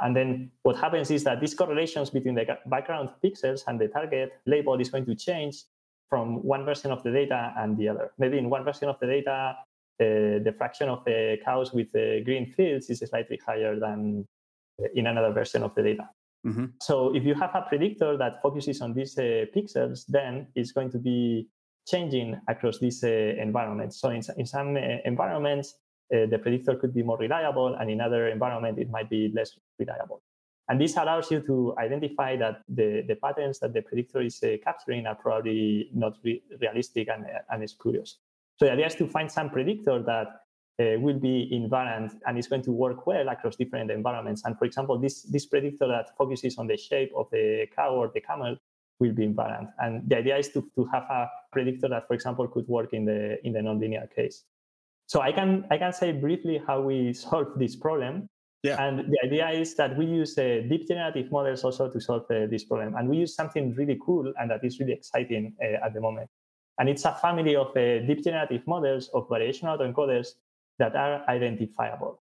And 0.00 0.16
then 0.16 0.50
what 0.62 0.76
happens 0.76 1.10
is 1.10 1.22
that 1.24 1.40
these 1.40 1.54
correlations 1.54 2.10
between 2.10 2.34
the 2.34 2.46
background 2.66 3.10
pixels 3.22 3.62
and 3.66 3.78
the 3.78 3.88
target 3.88 4.32
label 4.46 4.80
is 4.80 4.88
going 4.88 5.04
to 5.06 5.14
change 5.14 5.64
from 6.08 6.42
one 6.42 6.64
version 6.64 6.90
of 6.90 7.02
the 7.02 7.10
data 7.10 7.52
and 7.56 7.76
the 7.76 7.88
other. 7.88 8.12
Maybe 8.18 8.38
in 8.38 8.48
one 8.50 8.64
version 8.64 8.88
of 8.88 8.98
the 9.00 9.06
data, 9.06 9.56
uh, 10.00 10.42
the 10.42 10.54
fraction 10.56 10.88
of 10.88 11.04
the 11.04 11.38
cows 11.44 11.72
with 11.72 11.92
the 11.92 12.22
green 12.24 12.46
fields 12.46 12.90
is 12.90 13.00
slightly 13.00 13.38
higher 13.46 13.78
than 13.78 14.26
in 14.94 15.06
another 15.06 15.32
version 15.32 15.62
of 15.62 15.74
the 15.74 15.82
data. 15.82 16.08
Mm-hmm. 16.46 16.66
So 16.80 17.14
if 17.14 17.24
you 17.24 17.34
have 17.34 17.54
a 17.54 17.62
predictor 17.68 18.16
that 18.16 18.42
focuses 18.42 18.80
on 18.80 18.94
these 18.94 19.16
uh, 19.18 19.46
pixels, 19.54 20.06
then 20.08 20.48
it's 20.54 20.72
going 20.72 20.90
to 20.90 20.98
be 20.98 21.48
changing 21.86 22.40
across 22.48 22.78
these 22.78 23.02
uh, 23.04 23.08
environments. 23.08 24.00
So 24.00 24.10
in, 24.10 24.22
in 24.36 24.46
some 24.46 24.76
uh, 24.76 24.80
environments, 25.04 25.74
uh, 26.14 26.26
the 26.26 26.38
predictor 26.38 26.76
could 26.76 26.94
be 26.94 27.02
more 27.02 27.18
reliable, 27.18 27.74
and 27.74 27.90
in 27.90 28.00
other 28.00 28.28
environment, 28.28 28.78
it 28.78 28.90
might 28.90 29.08
be 29.08 29.32
less 29.34 29.58
reliable. 29.78 30.22
And 30.68 30.80
this 30.80 30.96
allows 30.96 31.30
you 31.30 31.40
to 31.40 31.74
identify 31.78 32.36
that 32.36 32.62
the, 32.68 33.02
the 33.06 33.16
patterns 33.16 33.58
that 33.60 33.74
the 33.74 33.82
predictor 33.82 34.22
is 34.22 34.42
uh, 34.42 34.56
capturing 34.62 35.06
are 35.06 35.14
probably 35.14 35.90
not 35.92 36.18
re- 36.22 36.42
realistic 36.60 37.08
and, 37.08 37.26
and 37.50 37.68
spurious. 37.68 38.18
So 38.58 38.66
the 38.66 38.72
idea 38.72 38.86
is 38.86 38.94
to 38.96 39.06
find 39.06 39.30
some 39.30 39.50
predictor 39.50 40.02
that 40.02 40.28
uh, 40.80 40.98
will 41.00 41.18
be 41.18 41.50
invariant 41.52 42.12
and 42.26 42.38
is 42.38 42.46
going 42.46 42.62
to 42.62 42.72
work 42.72 43.06
well 43.06 43.28
across 43.28 43.56
different 43.56 43.90
environments. 43.90 44.42
And 44.44 44.56
for 44.56 44.64
example, 44.64 44.98
this, 44.98 45.22
this 45.22 45.46
predictor 45.46 45.88
that 45.88 46.16
focuses 46.16 46.58
on 46.58 46.66
the 46.66 46.76
shape 46.76 47.10
of 47.16 47.28
the 47.30 47.66
cow 47.74 47.94
or 47.94 48.10
the 48.14 48.20
camel 48.20 48.56
will 49.02 49.14
be 49.20 49.26
invariant. 49.26 49.68
And 49.78 50.08
the 50.08 50.16
idea 50.22 50.36
is 50.38 50.48
to, 50.54 50.60
to 50.76 50.84
have 50.92 51.04
a 51.20 51.30
predictor 51.54 51.88
that, 51.88 52.06
for 52.08 52.14
example, 52.14 52.46
could 52.48 52.68
work 52.68 52.90
in 52.98 53.04
the 53.04 53.20
in 53.46 53.52
the 53.52 53.62
nonlinear 53.68 54.06
case. 54.14 54.44
So 55.12 55.20
I 55.28 55.32
can 55.38 55.50
I 55.74 55.76
can 55.82 55.92
say 55.92 56.12
briefly 56.26 56.56
how 56.66 56.78
we 56.80 57.12
solve 57.26 57.50
this 57.62 57.76
problem. 57.76 58.28
Yeah. 58.62 58.78
And 58.84 58.94
the 59.12 59.18
idea 59.26 59.48
is 59.62 59.74
that 59.74 59.98
we 59.98 60.06
use 60.06 60.38
uh, 60.38 60.62
deep 60.70 60.86
generative 60.86 61.32
models 61.32 61.64
also 61.64 61.90
to 61.90 62.00
solve 62.00 62.24
uh, 62.30 62.46
this 62.46 62.64
problem. 62.64 62.94
And 62.96 63.08
we 63.08 63.16
use 63.24 63.34
something 63.34 63.74
really 63.74 63.98
cool 64.06 64.32
and 64.38 64.50
that 64.52 64.62
is 64.62 64.78
really 64.78 64.92
exciting 64.92 65.54
uh, 65.60 65.84
at 65.86 65.94
the 65.94 66.00
moment. 66.00 66.28
And 66.78 66.88
it's 66.88 67.04
a 67.04 67.12
family 67.24 67.56
of 67.56 67.68
uh, 67.76 68.06
deep 68.06 68.22
generative 68.22 68.64
models 68.66 69.10
of 69.14 69.28
variational 69.28 69.76
autoencoders 69.76 70.28
that 70.78 70.94
are 70.94 71.24
identifiable. 71.28 72.22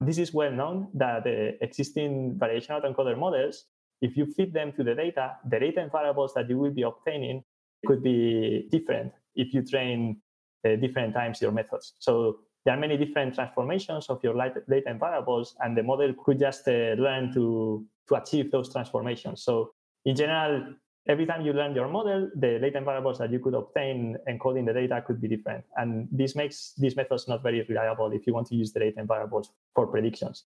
This 0.00 0.18
is 0.18 0.34
well 0.34 0.52
known 0.52 0.88
that 0.94 1.26
uh, 1.26 1.56
existing 1.60 2.38
variational 2.42 2.82
autoencoder 2.82 3.16
models, 3.16 3.66
if 4.00 4.16
you 4.16 4.26
feed 4.26 4.52
them 4.52 4.72
to 4.72 4.84
the 4.84 4.94
data, 4.94 5.36
the 5.48 5.58
latent 5.58 5.92
variables 5.92 6.34
that 6.34 6.48
you 6.48 6.58
will 6.58 6.70
be 6.70 6.82
obtaining 6.82 7.42
could 7.86 8.02
be 8.02 8.68
different 8.70 9.12
if 9.34 9.54
you 9.54 9.62
train 9.62 10.20
uh, 10.64 10.76
different 10.76 11.14
times 11.14 11.40
your 11.40 11.52
methods. 11.52 11.94
So 11.98 12.40
there 12.64 12.74
are 12.74 12.80
many 12.80 12.96
different 12.96 13.34
transformations 13.34 14.08
of 14.08 14.22
your 14.22 14.34
latent 14.34 15.00
variables, 15.00 15.56
and 15.60 15.76
the 15.76 15.82
model 15.82 16.12
could 16.24 16.38
just 16.38 16.66
uh, 16.68 16.94
learn 16.98 17.32
to, 17.34 17.84
to 18.08 18.14
achieve 18.14 18.50
those 18.50 18.70
transformations. 18.72 19.42
So 19.42 19.72
in 20.04 20.16
general, 20.16 20.74
every 21.08 21.24
time 21.24 21.42
you 21.42 21.52
learn 21.52 21.74
your 21.74 21.88
model, 21.88 22.28
the 22.34 22.58
latent 22.60 22.84
variables 22.84 23.18
that 23.18 23.32
you 23.32 23.38
could 23.38 23.54
obtain 23.54 24.16
encoding 24.28 24.66
the 24.66 24.74
data 24.74 25.02
could 25.06 25.20
be 25.20 25.28
different. 25.28 25.64
And 25.76 26.08
this 26.10 26.36
makes 26.36 26.74
these 26.76 26.96
methods 26.96 27.28
not 27.28 27.42
very 27.42 27.64
reliable 27.68 28.12
if 28.12 28.26
you 28.26 28.34
want 28.34 28.48
to 28.48 28.56
use 28.56 28.72
the 28.72 28.80
latent 28.80 29.08
variables 29.08 29.50
for 29.74 29.86
predictions. 29.86 30.44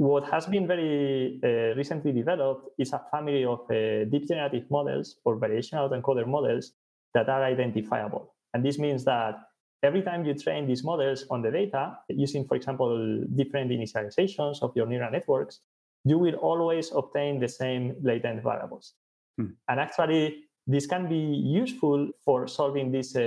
What 0.00 0.24
has 0.30 0.46
been 0.46 0.66
very 0.66 1.38
uh, 1.44 1.76
recently 1.76 2.12
developed 2.12 2.70
is 2.78 2.94
a 2.94 3.02
family 3.10 3.44
of 3.44 3.60
uh, 3.70 4.06
deep 4.08 4.26
generative 4.26 4.64
models 4.70 5.16
or 5.26 5.36
variational 5.36 5.90
autoencoder 5.90 6.26
models 6.26 6.72
that 7.12 7.28
are 7.28 7.44
identifiable. 7.44 8.32
And 8.54 8.64
this 8.64 8.78
means 8.78 9.04
that 9.04 9.34
every 9.82 10.00
time 10.00 10.24
you 10.24 10.32
train 10.32 10.66
these 10.66 10.82
models 10.82 11.26
on 11.28 11.42
the 11.42 11.50
data 11.50 11.98
using, 12.08 12.46
for 12.46 12.54
example, 12.54 13.26
different 13.36 13.70
initializations 13.72 14.62
of 14.62 14.72
your 14.74 14.86
neural 14.86 15.12
networks, 15.12 15.60
you 16.06 16.16
will 16.16 16.36
always 16.36 16.90
obtain 16.92 17.38
the 17.38 17.48
same 17.48 17.94
latent 18.00 18.42
variables. 18.42 18.94
Hmm. 19.36 19.48
And 19.68 19.80
actually, 19.80 20.44
this 20.66 20.86
can 20.86 21.10
be 21.10 21.18
useful 21.18 22.08
for 22.24 22.48
solving 22.48 22.90
this 22.90 23.14
uh, 23.16 23.20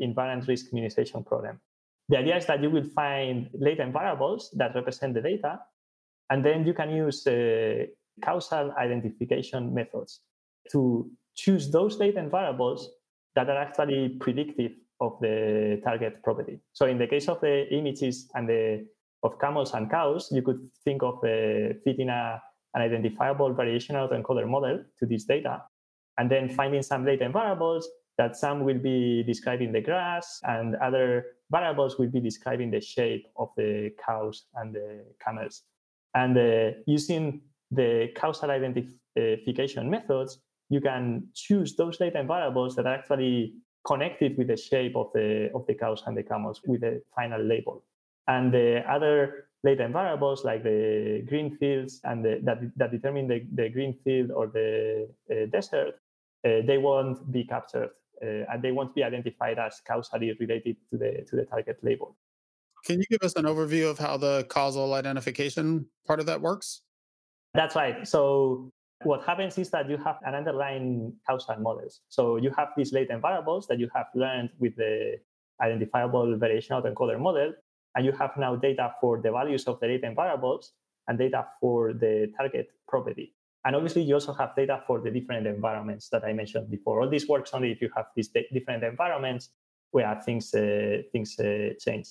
invariant 0.00 0.48
risk 0.48 0.70
minimization 0.72 1.26
problem. 1.26 1.60
The 2.08 2.16
idea 2.16 2.38
is 2.38 2.46
that 2.46 2.62
you 2.62 2.70
will 2.70 2.88
find 2.96 3.50
latent 3.52 3.92
variables 3.92 4.50
that 4.56 4.74
represent 4.74 5.12
the 5.12 5.20
data, 5.20 5.60
and 6.30 6.44
then 6.44 6.66
you 6.66 6.74
can 6.74 6.90
use 6.90 7.26
uh, 7.26 7.84
causal 8.22 8.72
identification 8.78 9.74
methods 9.74 10.20
to 10.70 11.10
choose 11.34 11.70
those 11.70 11.98
latent 11.98 12.30
variables 12.30 12.90
that 13.34 13.48
are 13.48 13.58
actually 13.58 14.10
predictive 14.20 14.72
of 15.00 15.18
the 15.20 15.80
target 15.84 16.22
property. 16.22 16.60
So 16.72 16.86
in 16.86 16.98
the 16.98 17.06
case 17.06 17.28
of 17.28 17.40
the 17.40 17.68
images 17.74 18.30
and 18.34 18.48
the 18.48 18.86
of 19.24 19.38
camels 19.40 19.72
and 19.72 19.90
cows, 19.90 20.28
you 20.30 20.42
could 20.42 20.60
think 20.84 21.02
of 21.02 21.14
uh, 21.24 21.74
fitting 21.82 22.10
a, 22.10 22.40
an 22.74 22.82
identifiable 22.82 23.54
variational 23.54 24.08
autoencoder 24.08 24.46
model 24.46 24.84
to 24.98 25.06
this 25.06 25.24
data, 25.24 25.62
and 26.18 26.30
then 26.30 26.48
finding 26.48 26.82
some 26.82 27.06
latent 27.06 27.32
variables 27.32 27.88
that 28.18 28.36
some 28.36 28.64
will 28.64 28.78
be 28.78 29.24
describing 29.24 29.72
the 29.72 29.80
grass 29.80 30.40
and 30.44 30.76
other 30.76 31.24
variables 31.50 31.98
will 31.98 32.10
be 32.10 32.20
describing 32.20 32.70
the 32.70 32.80
shape 32.80 33.26
of 33.36 33.48
the 33.56 33.90
cows 34.04 34.44
and 34.56 34.74
the 34.74 35.04
camels. 35.24 35.62
And 36.14 36.36
uh, 36.38 36.76
using 36.86 37.42
the 37.70 38.08
causal 38.14 38.50
identification 38.50 39.90
methods, 39.90 40.38
you 40.70 40.80
can 40.80 41.28
choose 41.34 41.76
those 41.76 42.00
latent 42.00 42.28
variables 42.28 42.76
that 42.76 42.86
are 42.86 42.94
actually 42.94 43.54
connected 43.86 44.38
with 44.38 44.48
the 44.48 44.56
shape 44.56 44.96
of 44.96 45.12
the 45.12 45.50
of 45.54 45.66
the 45.66 45.74
cows 45.74 46.02
and 46.06 46.16
the 46.16 46.22
camels 46.22 46.62
with 46.66 46.80
the 46.80 47.02
final 47.14 47.42
label. 47.42 47.84
And 48.26 48.52
the 48.52 48.82
other 48.88 49.48
latent 49.62 49.92
variables 49.92 50.44
like 50.44 50.62
the 50.62 51.24
green 51.28 51.56
fields 51.56 52.00
and 52.04 52.24
the, 52.24 52.40
that, 52.42 52.58
that 52.76 52.90
determine 52.90 53.28
the, 53.28 53.44
the 53.52 53.68
green 53.68 53.94
field 54.04 54.30
or 54.30 54.46
the 54.46 55.08
uh, 55.30 55.46
desert, 55.50 55.94
uh, 56.44 56.60
they 56.66 56.78
won't 56.78 57.30
be 57.32 57.44
captured 57.44 57.90
uh, 58.22 58.52
and 58.52 58.62
they 58.62 58.72
won't 58.72 58.94
be 58.94 59.02
identified 59.02 59.58
as 59.58 59.80
causally 59.86 60.32
related 60.38 60.76
to 60.90 60.98
the 60.98 61.24
to 61.28 61.36
the 61.36 61.44
target 61.44 61.78
label. 61.82 62.16
Can 62.84 63.00
you 63.00 63.06
give 63.10 63.22
us 63.22 63.34
an 63.36 63.44
overview 63.44 63.90
of 63.90 63.98
how 63.98 64.16
the 64.16 64.44
causal 64.48 64.92
identification 64.94 65.86
part 66.06 66.20
of 66.20 66.26
that 66.26 66.40
works? 66.40 66.82
That's 67.54 67.76
right. 67.76 68.06
So 68.06 68.70
what 69.04 69.24
happens 69.24 69.58
is 69.58 69.70
that 69.70 69.88
you 69.88 69.96
have 69.98 70.18
an 70.24 70.34
underlying 70.34 71.14
causal 71.26 71.56
models. 71.56 72.00
So 72.08 72.36
you 72.36 72.50
have 72.56 72.68
these 72.76 72.92
latent 72.92 73.22
variables 73.22 73.66
that 73.68 73.78
you 73.78 73.88
have 73.94 74.06
learned 74.14 74.50
with 74.58 74.76
the 74.76 75.18
identifiable 75.62 76.26
variational 76.36 76.82
autoencoder 76.82 77.18
model, 77.18 77.52
and 77.94 78.04
you 78.04 78.12
have 78.12 78.32
now 78.36 78.56
data 78.56 78.94
for 79.00 79.20
the 79.20 79.30
values 79.30 79.64
of 79.64 79.80
the 79.80 79.86
latent 79.86 80.16
variables 80.16 80.72
and 81.08 81.18
data 81.18 81.46
for 81.60 81.92
the 81.92 82.32
target 82.36 82.68
property. 82.88 83.34
And 83.64 83.74
obviously, 83.74 84.02
you 84.02 84.14
also 84.14 84.34
have 84.34 84.54
data 84.54 84.82
for 84.86 85.00
the 85.00 85.10
different 85.10 85.46
environments 85.46 86.08
that 86.10 86.24
I 86.24 86.32
mentioned 86.34 86.70
before. 86.70 87.00
All 87.00 87.08
this 87.08 87.26
works 87.28 87.54
only 87.54 87.72
if 87.72 87.80
you 87.80 87.88
have 87.96 88.06
these 88.14 88.28
different 88.28 88.84
environments 88.84 89.50
where 89.90 90.20
things 90.20 90.52
uh, 90.54 91.02
things 91.12 91.38
uh, 91.38 91.70
change. 91.80 92.08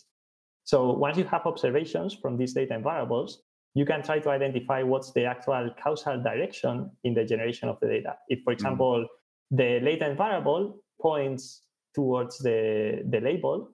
So 0.63 0.93
once 0.93 1.17
you 1.17 1.25
have 1.25 1.45
observations 1.45 2.13
from 2.13 2.37
these 2.37 2.55
latent 2.55 2.83
variables, 2.83 3.41
you 3.75 3.85
can 3.85 4.03
try 4.03 4.19
to 4.19 4.29
identify 4.29 4.83
what's 4.83 5.11
the 5.11 5.25
actual 5.25 5.69
causal 5.81 6.21
direction 6.21 6.91
in 7.03 7.13
the 7.13 7.25
generation 7.25 7.69
of 7.69 7.79
the 7.81 7.87
data. 7.87 8.15
If, 8.27 8.43
for 8.43 8.51
mm. 8.51 8.53
example, 8.53 9.05
mm-hmm. 9.05 9.55
the 9.55 9.79
latent 9.81 10.17
variable 10.17 10.79
points 11.01 11.63
towards 11.95 12.37
the, 12.39 13.03
the 13.09 13.19
label, 13.19 13.71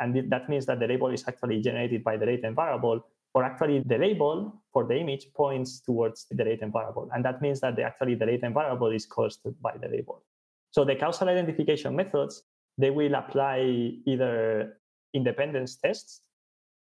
and 0.00 0.30
that 0.30 0.48
means 0.48 0.66
that 0.66 0.80
the 0.80 0.86
label 0.86 1.10
is 1.10 1.24
actually 1.28 1.60
generated 1.60 2.02
by 2.02 2.16
the 2.16 2.26
latent 2.26 2.56
variable, 2.56 3.06
or 3.34 3.44
actually 3.44 3.82
the 3.86 3.98
label 3.98 4.62
for 4.72 4.84
the 4.84 4.96
image 4.96 5.26
points 5.36 5.80
towards 5.80 6.26
the 6.30 6.44
latent 6.44 6.72
variable. 6.72 7.08
And 7.14 7.24
that 7.24 7.42
means 7.42 7.60
that 7.60 7.76
the, 7.76 7.82
actually 7.82 8.14
the 8.14 8.26
latent 8.26 8.54
variable 8.54 8.90
is 8.90 9.06
caused 9.06 9.40
by 9.60 9.76
the 9.76 9.88
label. 9.88 10.24
So 10.70 10.84
the 10.84 10.96
causal 10.96 11.28
identification 11.28 11.94
methods, 11.94 12.42
they 12.76 12.90
will 12.90 13.14
apply 13.14 13.58
either 14.06 14.78
independence 15.14 15.76
tests 15.76 16.20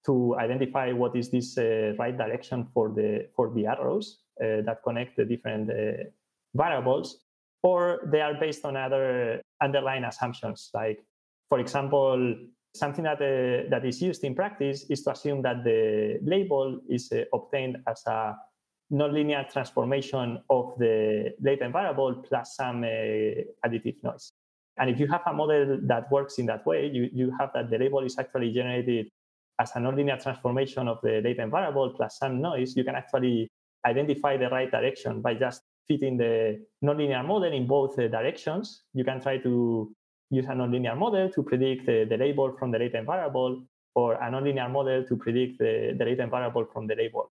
to 0.05 0.35
identify 0.39 0.91
what 0.91 1.15
is 1.15 1.29
this 1.29 1.57
uh, 1.57 1.93
right 1.99 2.17
direction 2.17 2.67
for 2.73 2.89
the 2.89 3.27
for 3.35 3.51
the 3.53 3.67
arrows 3.67 4.21
uh, 4.41 4.61
that 4.65 4.81
connect 4.83 5.17
the 5.17 5.25
different 5.25 5.69
uh, 5.69 6.03
variables 6.55 7.23
or 7.63 8.09
they 8.11 8.21
are 8.21 8.33
based 8.33 8.65
on 8.65 8.75
other 8.75 9.41
underlying 9.61 10.03
assumptions. 10.03 10.69
Like 10.73 11.03
for 11.49 11.59
example 11.59 12.35
something 12.73 13.03
that 13.03 13.21
uh, 13.21 13.69
that 13.69 13.85
is 13.85 14.01
used 14.01 14.23
in 14.23 14.33
practice 14.33 14.85
is 14.89 15.03
to 15.03 15.11
assume 15.11 15.41
that 15.41 15.63
the 15.63 16.19
label 16.23 16.79
is 16.89 17.11
uh, 17.11 17.23
obtained 17.33 17.77
as 17.87 18.01
a 18.07 18.35
nonlinear 18.91 19.49
transformation 19.51 20.41
of 20.49 20.73
the 20.77 21.33
latent 21.41 21.73
variable 21.73 22.15
plus 22.27 22.55
some 22.55 22.83
uh, 22.83 22.87
additive 23.65 23.95
noise 24.03 24.33
and 24.77 24.89
if 24.89 24.99
you 24.99 25.07
have 25.07 25.21
a 25.25 25.33
model 25.33 25.79
that 25.83 26.11
works 26.11 26.39
in 26.39 26.45
that 26.45 26.65
way 26.65 26.89
you, 26.91 27.09
you 27.13 27.33
have 27.39 27.51
that 27.53 27.69
the 27.69 27.77
label 27.77 27.99
is 27.99 28.17
actually 28.17 28.51
generated 28.51 29.07
as 29.61 29.71
a 29.75 29.79
nonlinear 29.79 30.21
transformation 30.21 30.87
of 30.87 30.99
the 31.03 31.21
latent 31.23 31.51
variable 31.51 31.89
plus 31.91 32.17
some 32.17 32.41
noise, 32.41 32.75
you 32.75 32.83
can 32.83 32.95
actually 32.95 33.49
identify 33.85 34.35
the 34.37 34.49
right 34.49 34.71
direction 34.71 35.21
by 35.21 35.33
just 35.33 35.61
fitting 35.87 36.17
the 36.17 36.59
nonlinear 36.83 37.25
model 37.25 37.51
in 37.51 37.67
both 37.67 37.97
uh, 37.99 38.07
directions. 38.07 38.83
You 38.93 39.03
can 39.03 39.21
try 39.21 39.37
to 39.39 39.91
use 40.29 40.45
a 40.45 40.55
nonlinear 40.61 40.97
model 40.97 41.29
to 41.29 41.43
predict 41.43 41.83
uh, 41.89 42.05
the 42.09 42.17
label 42.17 42.55
from 42.57 42.71
the 42.71 42.79
latent 42.79 43.05
variable 43.05 43.63
or 43.95 44.15
a 44.15 44.31
nonlinear 44.31 44.71
model 44.71 45.03
to 45.03 45.15
predict 45.15 45.59
the, 45.59 45.95
the 45.97 46.05
latent 46.05 46.31
variable 46.31 46.65
from 46.65 46.87
the 46.87 46.95
label. 46.95 47.31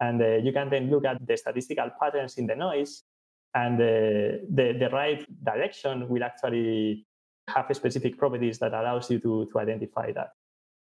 And 0.00 0.20
uh, 0.20 0.36
you 0.36 0.52
can 0.52 0.70
then 0.70 0.90
look 0.90 1.04
at 1.04 1.24
the 1.26 1.36
statistical 1.36 1.90
patterns 2.00 2.36
in 2.36 2.46
the 2.46 2.56
noise 2.56 3.04
and 3.54 3.74
uh, 3.74 4.38
the, 4.50 4.76
the 4.78 4.88
right 4.92 5.24
direction 5.44 6.08
will 6.08 6.22
actually 6.22 7.06
have 7.48 7.66
specific 7.72 8.16
properties 8.16 8.58
that 8.58 8.72
allows 8.72 9.10
you 9.10 9.18
to, 9.18 9.48
to 9.52 9.58
identify 9.58 10.12
that 10.12 10.30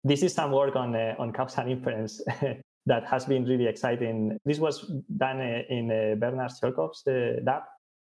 this 0.05 0.23
is 0.23 0.35
some 0.35 0.53
work 0.53 0.77
on 0.77 0.95
uh, 0.95 1.15
on 1.19 1.33
causal 1.33 1.67
inference 1.67 2.23
that 2.87 3.05
has 3.07 3.25
been 3.25 3.45
really 3.45 3.67
exciting. 3.67 4.39
This 4.45 4.59
was 4.59 4.93
done 5.17 5.41
uh, 5.41 5.63
in 5.69 5.91
uh, 5.91 6.15
Bernhard 6.17 6.51
Schölkopf's 6.51 7.07
uh, 7.07 7.41
lab, 7.43 7.63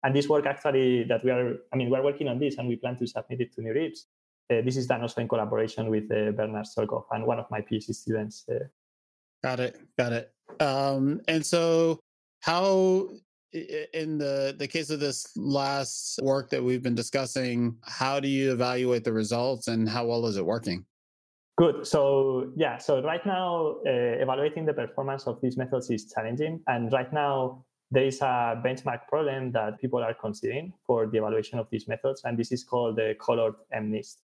and 0.03 0.15
this 0.15 0.27
work 0.27 0.45
actually 0.47 1.03
that 1.03 1.23
we 1.23 1.29
are, 1.29 1.55
I 1.71 1.75
mean, 1.75 1.89
we're 1.89 2.03
working 2.03 2.27
on 2.27 2.39
this, 2.39 2.57
and 2.57 2.67
we 2.67 2.75
plan 2.75 2.97
to 2.97 3.07
submit 3.07 3.41
it 3.41 3.53
to 3.53 3.61
NeurIPS. 3.61 4.05
Uh, 4.51 4.61
this 4.61 4.75
is 4.75 4.87
done 4.87 5.01
also 5.01 5.21
in 5.21 5.27
collaboration 5.27 5.89
with 5.89 6.05
uh, 6.11 6.31
Bernhard 6.31 6.65
Schölkopf 6.65 7.05
and 7.11 7.25
one 7.25 7.39
of 7.39 7.45
my 7.51 7.61
PhD 7.61 7.93
students. 7.93 8.45
Got 9.43 9.59
it, 9.59 9.79
got 9.97 10.13
it. 10.13 10.33
Um, 10.59 11.21
and 11.27 11.45
so, 11.45 11.99
How 12.41 13.07
in 13.53 14.17
the 14.17 14.55
the 14.57 14.67
case 14.67 14.89
of 14.89 14.99
this 14.99 15.27
last 15.35 16.19
work 16.21 16.49
that 16.49 16.63
we've 16.63 16.81
been 16.81 16.95
discussing, 16.95 17.77
how 17.83 18.19
do 18.19 18.27
you 18.27 18.51
evaluate 18.51 19.03
the 19.03 19.13
results 19.13 19.67
and 19.67 19.87
how 19.87 20.05
well 20.05 20.25
is 20.25 20.37
it 20.37 20.45
working? 20.45 20.85
Good. 21.57 21.85
So 21.85 22.51
yeah, 22.55 22.77
so 22.77 23.03
right 23.03 23.23
now 23.25 23.75
uh, 23.85 24.21
evaluating 24.23 24.65
the 24.65 24.73
performance 24.73 25.27
of 25.27 25.39
these 25.41 25.55
methods 25.55 25.89
is 25.91 26.11
challenging, 26.11 26.61
and 26.67 26.91
right 26.91 27.11
now 27.13 27.63
there 27.91 28.05
is 28.05 28.21
a 28.21 28.59
benchmark 28.65 29.07
problem 29.07 29.51
that 29.51 29.79
people 29.79 29.99
are 29.99 30.15
considering 30.15 30.73
for 30.87 31.05
the 31.05 31.19
evaluation 31.19 31.59
of 31.59 31.67
these 31.69 31.87
methods, 31.87 32.21
and 32.23 32.37
this 32.37 32.51
is 32.51 32.63
called 32.63 32.95
the 32.95 33.15
colored 33.21 33.53
MNIST. 33.75 34.15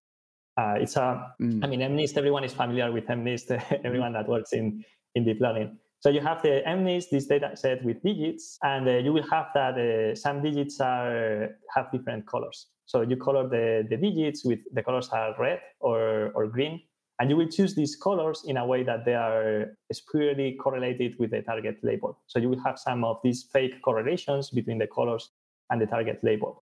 Uh, 0.56 0.74
it's 0.80 0.96
a, 0.96 1.32
mm. 1.40 1.64
I 1.64 1.68
mean, 1.68 1.80
MNIST. 1.80 2.16
Everyone 2.16 2.42
is 2.42 2.52
familiar 2.52 2.90
with 2.90 3.06
MNIST. 3.06 3.80
everyone 3.84 4.12
that 4.14 4.28
works 4.28 4.52
in 4.52 4.84
in 5.14 5.24
deep 5.24 5.40
learning. 5.40 5.78
So 6.00 6.08
you 6.08 6.20
have 6.22 6.42
the 6.42 6.62
MNIST, 6.66 7.10
this 7.10 7.26
data 7.26 7.50
set 7.54 7.84
with 7.84 8.02
digits, 8.02 8.58
and 8.62 8.88
uh, 8.88 8.92
you 8.92 9.12
will 9.12 9.28
have 9.30 9.48
that 9.54 9.76
uh, 9.76 10.14
some 10.14 10.42
digits 10.42 10.80
are 10.80 11.50
have 11.74 11.92
different 11.92 12.26
colors. 12.26 12.68
So 12.86 13.02
you 13.02 13.16
color 13.16 13.46
the, 13.46 13.86
the 13.88 13.96
digits 13.96 14.44
with 14.44 14.60
the 14.72 14.82
colors 14.82 15.10
are 15.10 15.34
red 15.38 15.60
or, 15.78 16.32
or 16.34 16.46
green, 16.46 16.80
and 17.20 17.28
you 17.28 17.36
will 17.36 17.48
choose 17.48 17.74
these 17.74 17.96
colors 17.96 18.44
in 18.46 18.56
a 18.56 18.66
way 18.66 18.82
that 18.82 19.04
they 19.04 19.14
are 19.14 19.76
spurially 19.92 20.56
correlated 20.60 21.16
with 21.18 21.32
the 21.32 21.42
target 21.42 21.76
label. 21.82 22.18
So 22.26 22.38
you 22.38 22.48
will 22.48 22.64
have 22.64 22.78
some 22.78 23.04
of 23.04 23.18
these 23.22 23.42
fake 23.52 23.82
correlations 23.82 24.48
between 24.50 24.78
the 24.78 24.86
colors 24.86 25.30
and 25.68 25.80
the 25.80 25.86
target 25.86 26.20
label. 26.22 26.64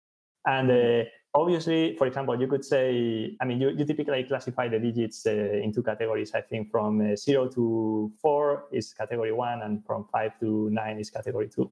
And 0.45 0.69
uh, 0.69 1.09
obviously, 1.33 1.95
for 1.97 2.07
example, 2.07 2.39
you 2.39 2.47
could 2.47 2.63
say, 2.63 3.35
I 3.41 3.45
mean, 3.45 3.61
you, 3.61 3.69
you 3.69 3.85
typically 3.85 4.23
classify 4.23 4.67
the 4.67 4.79
digits 4.79 5.25
uh, 5.25 5.31
into 5.31 5.81
categories. 5.81 6.33
I 6.33 6.41
think 6.41 6.71
from 6.71 7.01
uh, 7.01 7.15
zero 7.15 7.47
to 7.49 8.11
four 8.21 8.65
is 8.71 8.93
category 8.93 9.31
one, 9.31 9.61
and 9.61 9.85
from 9.85 10.05
five 10.11 10.39
to 10.39 10.69
nine 10.71 10.99
is 10.99 11.09
category 11.09 11.49
two. 11.49 11.71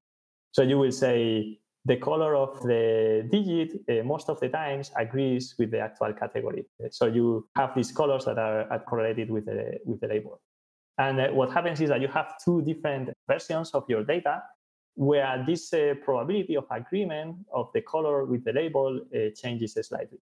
So 0.52 0.63
you 0.63 0.78
will 0.78 0.91
say 0.91 1.60
the 1.86 1.98
color 1.98 2.36
of 2.36 2.62
the 2.63 3.28
digit 3.32 3.82
uh, 3.89 4.04
most 4.04 4.30
of 4.30 4.39
the 4.39 4.50
times 4.50 4.91
agrees 4.95 5.56
with 5.58 5.72
the 5.72 5.80
actual 5.80 6.13
category. 6.13 6.65
So 6.91 7.06
you 7.06 7.48
have 7.56 7.76
these 7.76 7.91
colors 7.91 8.26
that 8.26 8.38
are, 8.38 8.72
are 8.72 8.80
correlated 8.80 9.30
with 9.30 9.45
the, 9.45 9.80
with 9.86 10.02
the 10.02 10.08
label. 10.08 10.41
And 10.98 11.19
uh, 11.19 11.28
what 11.30 11.52
happens 11.52 11.80
is 11.80 11.89
that 11.89 12.02
you 12.02 12.10
have 12.10 12.34
two 12.43 12.62
different 12.62 13.12
versions 13.28 13.72
of 13.72 13.86
your 13.88 14.04
data 14.04 14.41
where 14.95 15.43
this 15.47 15.73
uh, 15.73 15.93
probability 16.04 16.56
of 16.56 16.65
agreement 16.71 17.38
of 17.54 17.69
the 17.73 17.82
color 17.82 18.25
with 18.25 18.43
the 18.43 18.52
label 18.52 18.99
uh, 19.15 19.30
changes 19.36 19.78
slightly. 19.82 20.19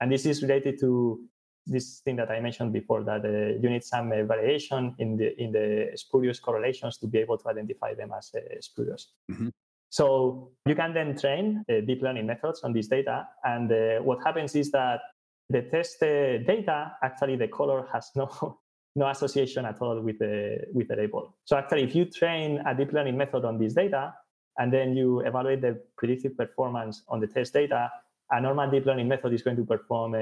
And 0.00 0.10
this 0.10 0.26
is 0.26 0.42
related 0.42 0.78
to 0.80 1.20
this 1.66 2.00
thing 2.00 2.16
that 2.16 2.30
I 2.30 2.40
mentioned 2.40 2.72
before 2.72 3.02
that 3.04 3.24
uh, 3.24 3.58
you 3.60 3.70
need 3.70 3.84
some 3.84 4.12
uh, 4.12 4.22
variation 4.24 4.94
in 4.98 5.16
the 5.16 5.40
in 5.40 5.52
the 5.52 5.92
spurious 5.94 6.38
correlations 6.38 6.98
to 6.98 7.06
be 7.06 7.18
able 7.18 7.38
to 7.38 7.48
identify 7.48 7.94
them 7.94 8.12
as 8.16 8.30
uh, 8.34 8.40
spurious. 8.60 9.12
Mm-hmm. 9.30 9.48
So 9.90 10.50
you 10.66 10.74
can 10.74 10.92
then 10.92 11.16
train 11.16 11.64
uh, 11.68 11.80
deep 11.86 12.02
learning 12.02 12.26
methods 12.26 12.62
on 12.64 12.72
this 12.72 12.88
data, 12.88 13.26
and 13.44 13.70
what 14.04 14.18
happens 14.24 14.54
is 14.54 14.70
that 14.72 15.00
the 15.48 15.62
test 15.62 16.00
data 16.00 16.92
actually 17.02 17.36
the 17.36 17.48
color 17.48 17.86
has 17.92 18.10
no 18.16 18.58
no 18.96 19.08
association 19.08 19.64
at 19.64 19.80
all 19.80 20.00
with 20.00 20.18
the 20.18 20.58
with 20.72 20.88
the 20.88 20.96
label. 20.96 21.36
So 21.44 21.56
actually, 21.56 21.82
if 21.84 21.94
you 21.94 22.04
train 22.06 22.62
a 22.66 22.74
deep 22.74 22.92
learning 22.92 23.16
method 23.16 23.44
on 23.44 23.58
this 23.58 23.74
data 23.74 24.14
and 24.58 24.72
then 24.72 24.96
you 24.96 25.20
evaluate 25.20 25.62
the 25.62 25.80
predictive 25.96 26.36
performance 26.36 27.02
on 27.08 27.20
the 27.20 27.26
test 27.26 27.52
data, 27.52 27.90
a 28.30 28.40
normal 28.40 28.70
deep 28.70 28.86
learning 28.86 29.08
method 29.08 29.32
is 29.32 29.42
going 29.42 29.56
to 29.56 29.64
perform 29.64 30.14
uh, 30.14 30.18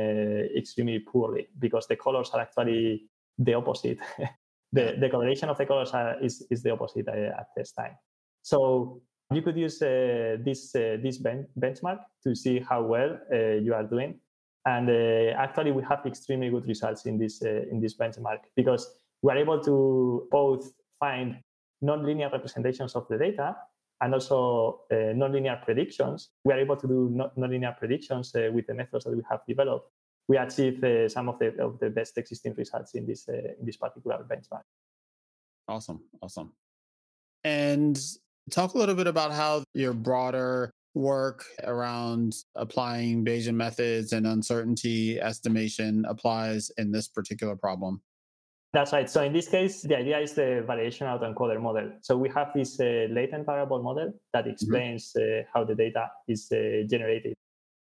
extremely 0.57 1.01
poorly 1.01 1.49
because 1.59 1.87
the 1.87 1.97
colors 1.97 2.31
are 2.33 2.41
actually 2.41 3.05
the 3.39 3.55
opposite. 3.55 3.99
the, 4.73 4.97
the 4.99 5.09
correlation 5.11 5.49
of 5.49 5.59
the 5.59 5.67
colors 5.67 5.91
are, 5.91 6.23
is, 6.23 6.47
is 6.51 6.63
the 6.63 6.71
opposite 6.71 7.09
uh, 7.09 7.41
at 7.41 7.47
test 7.57 7.77
time. 7.77 7.97
So 8.43 9.03
you 9.33 9.43
could 9.43 9.57
use 9.57 9.81
uh, 9.83 10.37
this 10.45 10.75
uh, 10.75 10.97
this 11.03 11.19
ben- 11.19 11.47
benchmark 11.59 12.01
to 12.25 12.35
see 12.35 12.59
how 12.59 12.83
well 12.83 13.19
uh, 13.33 13.57
you 13.61 13.75
are 13.75 13.85
doing 13.85 14.21
and 14.65 14.89
uh, 14.89 15.37
actually, 15.37 15.73
we 15.73 15.83
have 15.83 16.07
extremely 16.07 16.49
good 16.51 16.67
results 16.67 17.07
in 17.07 17.19
this 17.19 17.43
uh, 17.43 17.65
in 17.71 17.81
this 17.81 17.97
benchmark 17.97 18.41
because 18.55 18.89
we 19.23 19.33
are 19.33 19.39
able 19.39 19.61
to 19.61 20.29
both 20.31 20.73
find 20.99 21.39
nonlinear 21.83 22.31
representations 22.31 22.95
of 22.95 23.09
the 23.09 23.19
data 23.19 23.57
and 24.01 24.15
also 24.15 24.83
uh, 24.91 24.95
nonlinear 24.95 25.63
predictions. 25.65 26.31
We 26.45 26.53
are 26.53 26.59
able 26.59 26.77
to 26.77 26.87
do 26.87 27.29
nonlinear 27.37 27.77
predictions 27.77 28.35
uh, 28.35 28.51
with 28.53 28.67
the 28.69 28.75
methods 28.75 29.05
that 29.05 29.17
we 29.17 29.23
have 29.29 29.41
developed. 29.49 29.91
We 30.29 30.37
achieve 30.37 30.83
uh, 30.85 31.09
some 31.09 31.29
of 31.29 31.41
the 31.41 31.61
of 31.61 31.81
the 31.81 31.91
best 31.91 32.17
existing 32.17 32.55
results 32.55 32.95
in 32.95 33.05
this 33.07 33.29
uh, 33.29 33.55
in 33.59 33.67
this 33.67 33.77
particular 33.77 34.25
benchmark. 34.29 34.63
Awesome, 35.67 36.01
awesome. 36.21 36.53
And 37.43 37.99
talk 38.51 38.75
a 38.75 38.79
little 38.79 38.95
bit 38.95 39.09
about 39.09 39.33
how 39.33 39.65
your 39.75 39.93
broader 39.93 40.73
work 40.95 41.45
around 41.65 42.35
applying 42.55 43.25
Bayesian 43.25 43.55
methods 43.55 44.13
and 44.13 44.27
uncertainty 44.27 45.21
estimation 45.21 46.05
applies 46.07 46.71
in 46.79 46.93
this 46.93 47.09
particular 47.09 47.57
problem? 47.57 48.03
That's 48.73 48.93
right. 48.93 49.09
So 49.09 49.23
in 49.23 49.35
this 49.35 49.49
case, 49.49 49.83
the 49.83 49.97
idea 49.99 50.19
is 50.19 50.33
the 50.33 50.65
variation 50.67 51.07
autoencoder 51.07 51.61
model. 51.61 51.93
So 52.01 52.17
we 52.17 52.31
have 52.31 52.53
this 52.55 52.81
uh, 52.81 53.07
latent 53.11 53.45
variable 53.45 53.83
model 53.83 54.13
that 54.33 54.45
mm-hmm. 54.45 54.53
explains 54.53 55.13
mm-hmm. 55.17 55.41
uh, 55.41 55.45
how 55.53 55.65
the 55.65 55.75
data 55.75 56.09
is 56.27 56.51
uh, 56.51 56.87
generated. 56.89 57.35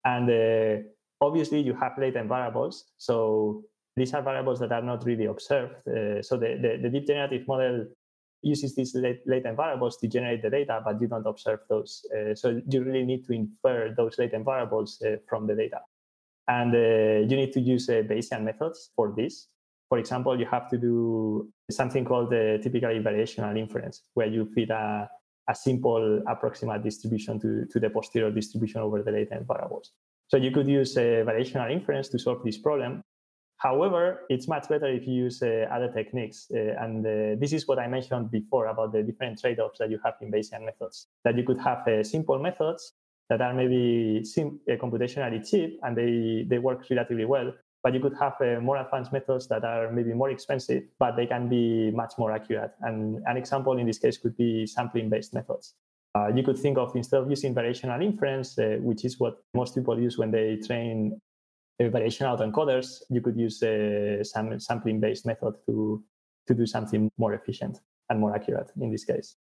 And 0.06 0.30
uh, 0.30 0.82
obviously, 1.20 1.60
you 1.60 1.74
have 1.74 1.92
latent 1.98 2.28
variables. 2.28 2.86
So 2.96 3.64
these 3.94 4.14
are 4.14 4.22
variables 4.22 4.58
that 4.60 4.72
are 4.72 4.82
not 4.82 5.04
really 5.04 5.26
observed. 5.26 5.86
Uh, 5.86 6.22
so 6.22 6.38
the, 6.38 6.58
the, 6.62 6.78
the 6.82 6.88
deep 6.88 7.06
generative 7.06 7.46
model 7.46 7.86
uses 8.42 8.74
these 8.74 8.94
latent 9.26 9.57
variables 9.57 9.96
to 9.98 10.09
generate 10.09 10.42
the 10.42 10.50
data, 10.50 10.81
but 10.85 11.00
you 11.00 11.07
don't 11.07 11.26
observe 11.26 11.61
those. 11.68 12.05
Uh, 12.14 12.35
so 12.35 12.61
you 12.68 12.83
really 12.83 13.05
need 13.05 13.24
to 13.26 13.33
infer 13.33 13.94
those 13.96 14.18
latent 14.18 14.44
variables 14.44 15.03
uh, 15.03 15.16
from 15.29 15.46
the 15.46 15.55
data. 15.55 15.81
And 16.48 16.74
uh, 16.74 17.29
you 17.29 17.37
need 17.37 17.53
to 17.53 17.61
use 17.61 17.88
uh, 17.88 18.03
Bayesian 18.09 18.42
methods 18.42 18.90
for 18.96 19.12
this. 19.16 19.48
For 19.88 19.98
example, 19.98 20.38
you 20.38 20.46
have 20.46 20.68
to 20.70 20.79
do 20.79 21.53
something 21.70 22.05
called 22.05 22.31
the 22.31 22.61
typically 22.62 23.00
variational 23.00 23.59
inference, 23.59 24.03
where 24.14 24.26
you 24.26 24.46
feed 24.55 24.70
a, 24.70 25.09
a 25.48 25.55
simple 25.55 26.22
approximate 26.29 26.83
distribution 26.83 27.38
to, 27.40 27.66
to 27.66 27.81
the 27.81 27.90
posterior 27.90 28.31
distribution 28.31 28.81
over 28.81 29.03
the 29.03 29.11
latent 29.11 29.46
variables. 29.46 29.92
So 30.29 30.37
you 30.37 30.53
could 30.53 30.68
use 30.68 30.96
a 30.96 31.24
variational 31.24 31.72
inference 31.72 32.09
to 32.11 32.18
solve 32.18 32.42
this 32.44 32.59
problem. 32.59 33.03
However, 33.61 34.23
it's 34.31 34.49
much 34.49 34.70
better 34.70 34.87
if 34.87 35.07
you 35.07 35.14
use 35.14 35.42
uh, 35.42 35.66
other 35.70 35.92
techniques. 35.92 36.49
Uh, 36.51 36.83
and 36.83 37.07
uh, 37.07 37.38
this 37.38 37.53
is 37.53 37.68
what 37.68 37.79
I 37.79 37.88
mentioned 37.88 38.31
before 38.31 38.66
about 38.66 38.92
the 38.92 39.03
different 39.03 39.38
trade 39.38 39.61
offs 39.61 39.79
that 39.81 39.90
you 39.90 40.01
have 40.03 40.14
in 40.23 40.33
Bayesian 40.33 40.64
methods. 40.64 41.09
That 41.25 41.37
you 41.37 41.44
could 41.44 41.61
have 41.61 41.87
uh, 41.87 42.03
simple 42.03 42.38
methods 42.38 42.94
that 43.29 43.42
are 43.42 43.53
maybe 43.53 44.25
sim- 44.25 44.61
uh, 44.66 44.77
computationally 44.77 45.49
cheap 45.49 45.79
and 45.83 45.94
they, 45.94 46.46
they 46.49 46.57
work 46.59 46.87
relatively 46.88 47.27
well. 47.27 47.53
But 47.83 47.92
you 47.92 48.01
could 48.01 48.14
have 48.18 48.35
uh, 48.40 48.61
more 48.61 48.79
advanced 48.79 49.12
methods 49.12 49.46
that 49.49 49.62
are 49.62 49.92
maybe 49.92 50.14
more 50.14 50.31
expensive, 50.31 50.85
but 50.99 51.16
they 51.16 51.27
can 51.27 51.51
be 51.51 51.90
much 51.90 52.14
more 52.16 52.33
accurate. 52.33 52.73
And 52.81 53.23
an 53.27 53.37
example 53.37 53.77
in 53.77 53.87
this 53.87 53.99
case 53.99 54.16
could 54.16 54.38
be 54.38 54.66
sampling 54.66 55.11
based 55.11 55.35
methods. 55.35 55.75
you 56.35 56.42
could 56.42 56.59
think 56.59 56.77
of 56.77 56.96
instead 56.96 57.20
of 57.23 57.31
using 57.31 57.55
variational 57.55 58.03
inference, 58.03 58.59
which 58.81 59.05
is 59.05 59.20
what 59.20 59.35
most 59.55 59.75
people 59.75 59.99
use 60.01 60.18
when 60.18 60.31
they 60.31 60.57
train 60.57 61.20
variation 61.88 62.27
autoencoders, 62.27 63.03
you 63.09 63.21
could 63.21 63.37
use 63.38 63.62
a 63.62 64.23
sampling 64.23 65.01
based 65.01 65.25
method 65.25 65.55
to, 65.66 66.03
to 66.47 66.55
do 66.55 66.66
something 66.66 67.11
more 67.16 67.35
efficient 67.35 67.81
and 68.11 68.21
more 68.21 68.35
accurate 68.35 68.71
in 68.81 68.90
this 68.90 69.05
case. 69.05 69.37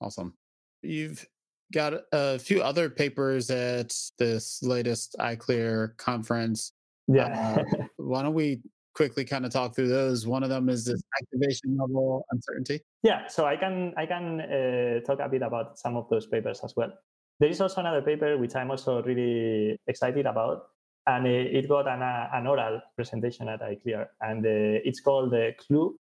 Awesome. 0.00 0.34
You've 0.82 1.26
got 1.72 1.94
a 2.12 2.38
few 2.38 2.62
other 2.62 2.88
papers 2.88 3.50
at 3.50 3.94
this 4.18 4.62
latest 4.62 5.16
ICLR 5.18 5.96
conference. 5.96 6.72
Yeah. 7.06 7.56
uh, 7.58 7.84
why 7.96 8.22
don't 8.22 8.34
we 8.34 8.60
quickly 8.94 9.24
kind 9.24 9.44
of 9.44 9.52
talk 9.52 9.74
through 9.74 9.88
those? 9.88 10.26
One 10.26 10.42
of 10.42 10.48
them 10.48 10.68
is 10.68 10.84
this 10.84 11.02
activation 11.20 11.76
level 11.76 12.24
uncertainty. 12.30 12.80
Yeah, 13.02 13.26
so 13.26 13.44
I 13.44 13.56
can 13.56 13.92
I 13.96 14.06
can 14.06 14.40
uh, 14.40 15.00
talk 15.06 15.20
a 15.20 15.28
bit 15.28 15.42
about 15.42 15.78
some 15.78 15.96
of 15.96 16.08
those 16.08 16.26
papers 16.26 16.60
as 16.64 16.74
well. 16.76 16.92
There 17.40 17.48
is 17.48 17.60
also 17.60 17.80
another 17.80 18.02
paper 18.02 18.36
which 18.36 18.56
I'm 18.56 18.70
also 18.70 19.02
really 19.02 19.78
excited 19.86 20.26
about, 20.26 20.66
and 21.08 21.26
it 21.26 21.66
got 21.68 21.88
an, 21.88 22.02
uh, 22.02 22.28
an 22.34 22.46
oral 22.46 22.80
presentation 22.94 23.48
at 23.48 23.62
ICLR, 23.62 24.08
and 24.20 24.44
uh, 24.44 24.84
it's 24.84 25.00
called 25.00 25.30
the 25.30 25.54
CLUE, 25.58 25.98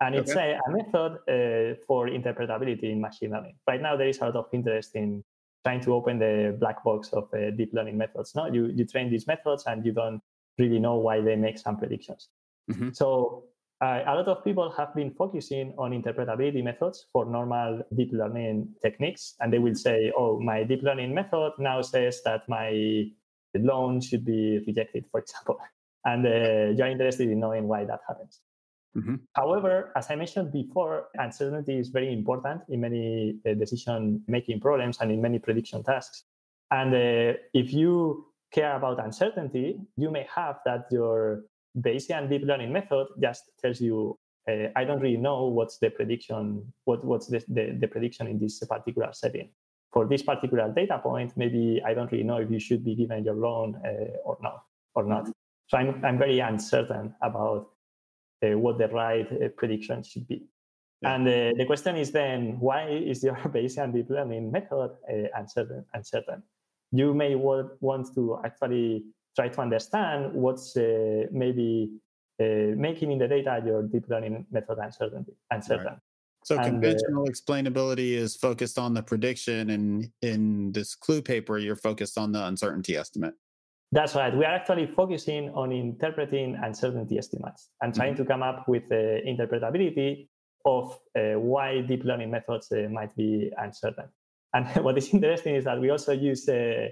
and 0.00 0.16
it's 0.16 0.32
okay. 0.32 0.58
a, 0.58 0.70
a, 0.70 0.76
method 0.76 1.12
uh, 1.28 1.76
for 1.86 2.08
interpretability 2.08 2.90
in 2.90 3.00
machine 3.00 3.30
learning. 3.30 3.54
Right 3.68 3.80
now, 3.80 3.96
there 3.96 4.08
is 4.08 4.18
a 4.18 4.24
lot 4.24 4.36
of 4.36 4.46
interest 4.52 4.96
in 4.96 5.22
trying 5.64 5.80
to 5.82 5.94
open 5.94 6.18
the 6.18 6.56
black 6.58 6.82
box 6.82 7.10
of 7.12 7.28
uh, 7.32 7.52
deep 7.52 7.72
learning 7.72 7.96
methods. 7.96 8.34
No, 8.34 8.46
you 8.46 8.66
you 8.66 8.84
train 8.84 9.10
these 9.10 9.28
methods 9.28 9.64
and 9.66 9.86
you 9.86 9.92
don't 9.92 10.20
really 10.58 10.80
know 10.80 10.96
why 10.96 11.20
they 11.20 11.36
make 11.36 11.56
some 11.56 11.76
predictions. 11.76 12.28
Mm-hmm. 12.68 12.90
So 12.92 13.44
uh, 13.80 14.02
a 14.06 14.14
lot 14.16 14.26
of 14.26 14.42
people 14.42 14.70
have 14.76 14.92
been 14.96 15.12
focusing 15.12 15.72
on 15.78 15.92
interpretability 15.92 16.64
methods 16.64 17.06
for 17.12 17.24
normal 17.24 17.82
deep 17.94 18.10
learning 18.12 18.74
techniques, 18.82 19.36
and 19.38 19.52
they 19.52 19.60
will 19.60 19.76
say, 19.76 20.12
"Oh, 20.16 20.40
my 20.40 20.64
deep 20.64 20.82
learning 20.82 21.14
method 21.14 21.52
now 21.58 21.80
says 21.80 22.22
that 22.24 22.48
my 22.48 23.06
the 23.52 23.60
loan 23.60 24.00
should 24.00 24.24
be 24.24 24.62
rejected, 24.66 25.04
for 25.10 25.20
example. 25.20 25.58
And 26.04 26.26
uh, 26.26 26.74
you're 26.76 26.88
interested 26.88 27.30
in 27.30 27.38
knowing 27.38 27.68
why 27.68 27.84
that 27.84 28.00
happens. 28.08 28.40
Mm-hmm. 28.96 29.14
However, 29.34 29.92
as 29.96 30.10
I 30.10 30.16
mentioned 30.16 30.52
before, 30.52 31.06
uncertainty 31.14 31.78
is 31.78 31.88
very 31.90 32.12
important 32.12 32.62
in 32.68 32.80
many 32.80 33.36
uh, 33.46 33.54
decision 33.54 34.22
making 34.26 34.60
problems 34.60 34.98
and 35.00 35.12
in 35.12 35.22
many 35.22 35.38
prediction 35.38 35.82
tasks. 35.82 36.24
And 36.72 36.92
uh, 36.92 37.38
if 37.54 37.72
you 37.72 38.26
care 38.52 38.76
about 38.76 39.02
uncertainty, 39.02 39.80
you 39.96 40.10
may 40.10 40.26
have 40.34 40.56
that 40.66 40.86
your 40.90 41.44
Bayesian 41.78 42.28
deep 42.28 42.42
learning 42.44 42.72
method 42.72 43.06
just 43.20 43.44
tells 43.60 43.80
you, 43.80 44.18
uh, 44.48 44.68
I 44.76 44.84
don't 44.84 45.00
really 45.00 45.16
know 45.16 45.46
what's 45.46 45.78
the 45.78 45.90
prediction, 45.90 46.72
what, 46.84 47.04
what's 47.04 47.28
the, 47.28 47.42
the, 47.48 47.76
the 47.80 47.86
prediction 47.86 48.26
in 48.26 48.38
this 48.38 48.58
particular 48.60 49.10
setting. 49.12 49.50
For 49.92 50.06
this 50.06 50.22
particular 50.22 50.72
data 50.72 50.98
point, 50.98 51.36
maybe 51.36 51.82
I 51.84 51.92
don't 51.92 52.10
really 52.10 52.24
know 52.24 52.38
if 52.38 52.50
you 52.50 52.58
should 52.58 52.82
be 52.82 52.94
given 52.94 53.24
your 53.24 53.34
loan 53.34 53.80
uh, 53.84 54.16
or 54.24 54.38
not. 54.40 54.64
Or 54.94 55.04
not. 55.04 55.28
So 55.68 55.78
I'm, 55.78 56.02
I'm 56.04 56.18
very 56.18 56.38
uncertain 56.40 57.14
about 57.22 57.70
uh, 58.42 58.58
what 58.58 58.78
the 58.78 58.88
right 58.88 59.26
uh, 59.30 59.48
prediction 59.56 60.02
should 60.02 60.26
be. 60.26 60.44
Yeah. 61.00 61.14
And 61.14 61.28
uh, 61.28 61.52
the 61.56 61.64
question 61.66 61.96
is 61.96 62.10
then, 62.10 62.58
why 62.58 62.88
is 62.88 63.22
your 63.22 63.34
Bayesian 63.54 63.92
deep 63.92 64.10
learning 64.10 64.50
method 64.50 64.90
uncertain? 65.34 65.84
uncertain? 65.94 66.42
You 66.90 67.14
may 67.14 67.34
want 67.34 68.14
to 68.14 68.38
actually 68.44 69.04
try 69.34 69.48
to 69.48 69.60
understand 69.60 70.34
what's 70.34 70.76
maybe 70.76 71.90
making 72.38 73.12
in 73.12 73.18
the 73.18 73.28
data 73.28 73.62
your 73.64 73.82
deep 73.82 74.04
learning 74.08 74.44
method 74.50 74.78
uncertain. 74.78 75.24
uncertain. 75.50 75.86
Right. 75.86 75.96
So 76.44 76.56
and, 76.56 76.64
conventional 76.64 77.24
uh, 77.24 77.30
explainability 77.30 78.12
is 78.12 78.36
focused 78.36 78.78
on 78.78 78.94
the 78.94 79.02
prediction, 79.02 79.70
and 79.70 80.10
in 80.22 80.72
this 80.72 80.94
CLUE 80.94 81.22
paper, 81.22 81.58
you're 81.58 81.76
focused 81.76 82.18
on 82.18 82.32
the 82.32 82.44
uncertainty 82.46 82.96
estimate. 82.96 83.34
That's 83.92 84.14
right. 84.14 84.34
We 84.34 84.44
are 84.44 84.54
actually 84.54 84.86
focusing 84.86 85.50
on 85.50 85.70
interpreting 85.70 86.58
uncertainty 86.62 87.18
estimates 87.18 87.68
and 87.82 87.94
trying 87.94 88.14
mm-hmm. 88.14 88.22
to 88.22 88.28
come 88.28 88.42
up 88.42 88.66
with 88.66 88.88
the 88.88 89.20
uh, 89.22 89.28
interpretability 89.28 90.28
of 90.64 90.98
uh, 91.14 91.38
why 91.38 91.82
deep 91.82 92.02
learning 92.04 92.30
methods 92.30 92.72
uh, 92.72 92.88
might 92.90 93.14
be 93.14 93.52
uncertain. 93.58 94.08
And 94.54 94.66
what 94.84 94.96
is 94.96 95.12
interesting 95.12 95.56
is 95.56 95.64
that 95.64 95.78
we 95.78 95.90
also 95.90 96.12
use 96.12 96.48
uh, 96.48 96.88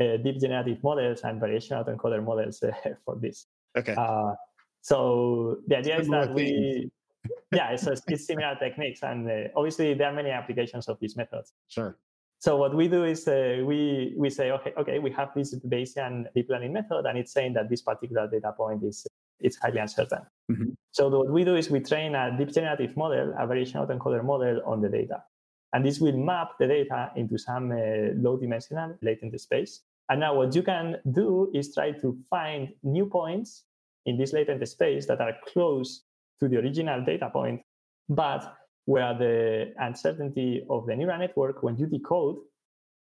uh 0.00 0.16
deep 0.18 0.40
generative 0.40 0.82
models 0.82 1.20
and 1.22 1.38
variation 1.38 1.76
autoencoder 1.76 2.24
models 2.24 2.62
uh, 2.62 2.72
for 3.04 3.16
this. 3.16 3.46
Okay. 3.76 3.94
so 4.80 5.58
the 5.66 5.76
idea 5.76 6.00
is 6.00 6.08
that 6.08 6.32
we, 6.32 6.90
yeah, 7.52 7.70
it's, 7.70 7.86
it's 7.86 8.26
similar 8.26 8.56
techniques, 8.56 9.02
and 9.02 9.28
obviously 9.56 9.94
there 9.94 10.08
are 10.08 10.14
many 10.14 10.30
applications 10.30 10.88
of 10.88 10.98
these 11.00 11.16
methods. 11.16 11.52
Sure. 11.68 11.96
So 12.40 12.56
what 12.56 12.74
we 12.74 12.86
do 12.86 13.04
is 13.04 13.26
uh, 13.26 13.62
we 13.64 14.14
we 14.16 14.30
say, 14.30 14.52
okay, 14.52 14.72
okay, 14.78 14.98
we 15.00 15.10
have 15.10 15.30
this 15.34 15.54
Bayesian 15.56 16.26
deep 16.34 16.48
learning 16.48 16.72
method, 16.72 17.04
and 17.06 17.18
it's 17.18 17.32
saying 17.32 17.54
that 17.54 17.68
this 17.68 17.82
particular 17.82 18.28
data 18.28 18.52
point 18.56 18.84
is 18.84 19.06
it's 19.40 19.56
highly 19.56 19.78
uncertain. 19.78 20.22
Mm-hmm. 20.50 20.70
So 20.92 21.08
what 21.08 21.30
we 21.30 21.44
do 21.44 21.56
is 21.56 21.70
we 21.70 21.80
train 21.80 22.14
a 22.14 22.36
deep 22.38 22.52
generative 22.52 22.96
model, 22.96 23.34
a 23.38 23.46
variation 23.46 23.80
autoencoder 23.80 24.24
model 24.24 24.62
on 24.64 24.80
the 24.80 24.88
data, 24.88 25.22
and 25.72 25.84
this 25.84 25.98
will 26.00 26.16
map 26.16 26.50
the 26.60 26.68
data 26.68 27.10
into 27.16 27.38
some 27.38 27.72
uh, 27.72 28.14
low-dimensional 28.14 28.96
latent 29.02 29.40
space. 29.40 29.82
And 30.08 30.20
now 30.20 30.34
what 30.34 30.54
you 30.54 30.62
can 30.62 30.96
do 31.12 31.50
is 31.52 31.74
try 31.74 31.90
to 31.90 32.16
find 32.30 32.68
new 32.82 33.06
points 33.06 33.64
in 34.06 34.16
this 34.16 34.32
latent 34.32 34.66
space 34.66 35.06
that 35.06 35.20
are 35.20 35.34
close 35.46 36.04
to 36.40 36.48
the 36.48 36.56
original 36.58 37.04
data 37.04 37.30
point, 37.30 37.60
but 38.08 38.56
where 38.84 39.12
the 39.12 39.72
uncertainty 39.78 40.64
of 40.70 40.86
the 40.86 40.96
neural 40.96 41.18
network, 41.18 41.62
when 41.62 41.76
you 41.76 41.86
decode 41.86 42.36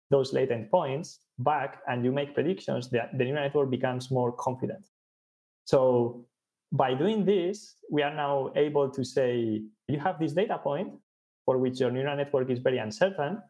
those 0.09 0.31
latent 0.31 0.71
points 0.71 1.19
back 1.39 1.81
and 1.87 2.05
you 2.05 2.11
make 2.11 2.33
predictions, 2.33 2.89
the, 2.89 3.01
the 3.17 3.25
neural 3.25 3.43
network 3.43 3.69
becomes 3.69 4.11
more 4.11 4.31
confident. 4.31 4.87
So 5.65 6.25
by 6.71 6.93
doing 6.93 7.25
this, 7.25 7.75
we 7.91 8.01
are 8.01 8.13
now 8.13 8.51
able 8.55 8.89
to 8.89 9.03
say, 9.03 9.61
you 9.87 9.99
have 9.99 10.19
this 10.19 10.33
data 10.33 10.57
point 10.57 10.93
for 11.45 11.57
which 11.57 11.79
your 11.79 11.91
neural 11.91 12.15
network 12.15 12.49
is 12.49 12.59
very 12.59 12.77
uncertain. 12.77 13.41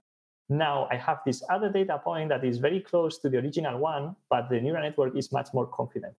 Now 0.50 0.88
I 0.92 0.96
have 0.98 1.20
this 1.26 1.44
other 1.50 1.70
data 1.70 2.00
point 2.04 2.30
that 2.30 2.44
is 2.44 2.58
very 2.58 2.82
close 2.82 3.20
to 3.20 3.30
the 3.30 3.38
original 3.38 3.78
one, 3.80 4.16
but 4.30 4.50
the 4.50 4.60
neural 4.60 4.84
network 4.84 5.16
is 5.16 5.32
much 5.32 5.50
more 5.54 5.68
confident 5.68 6.16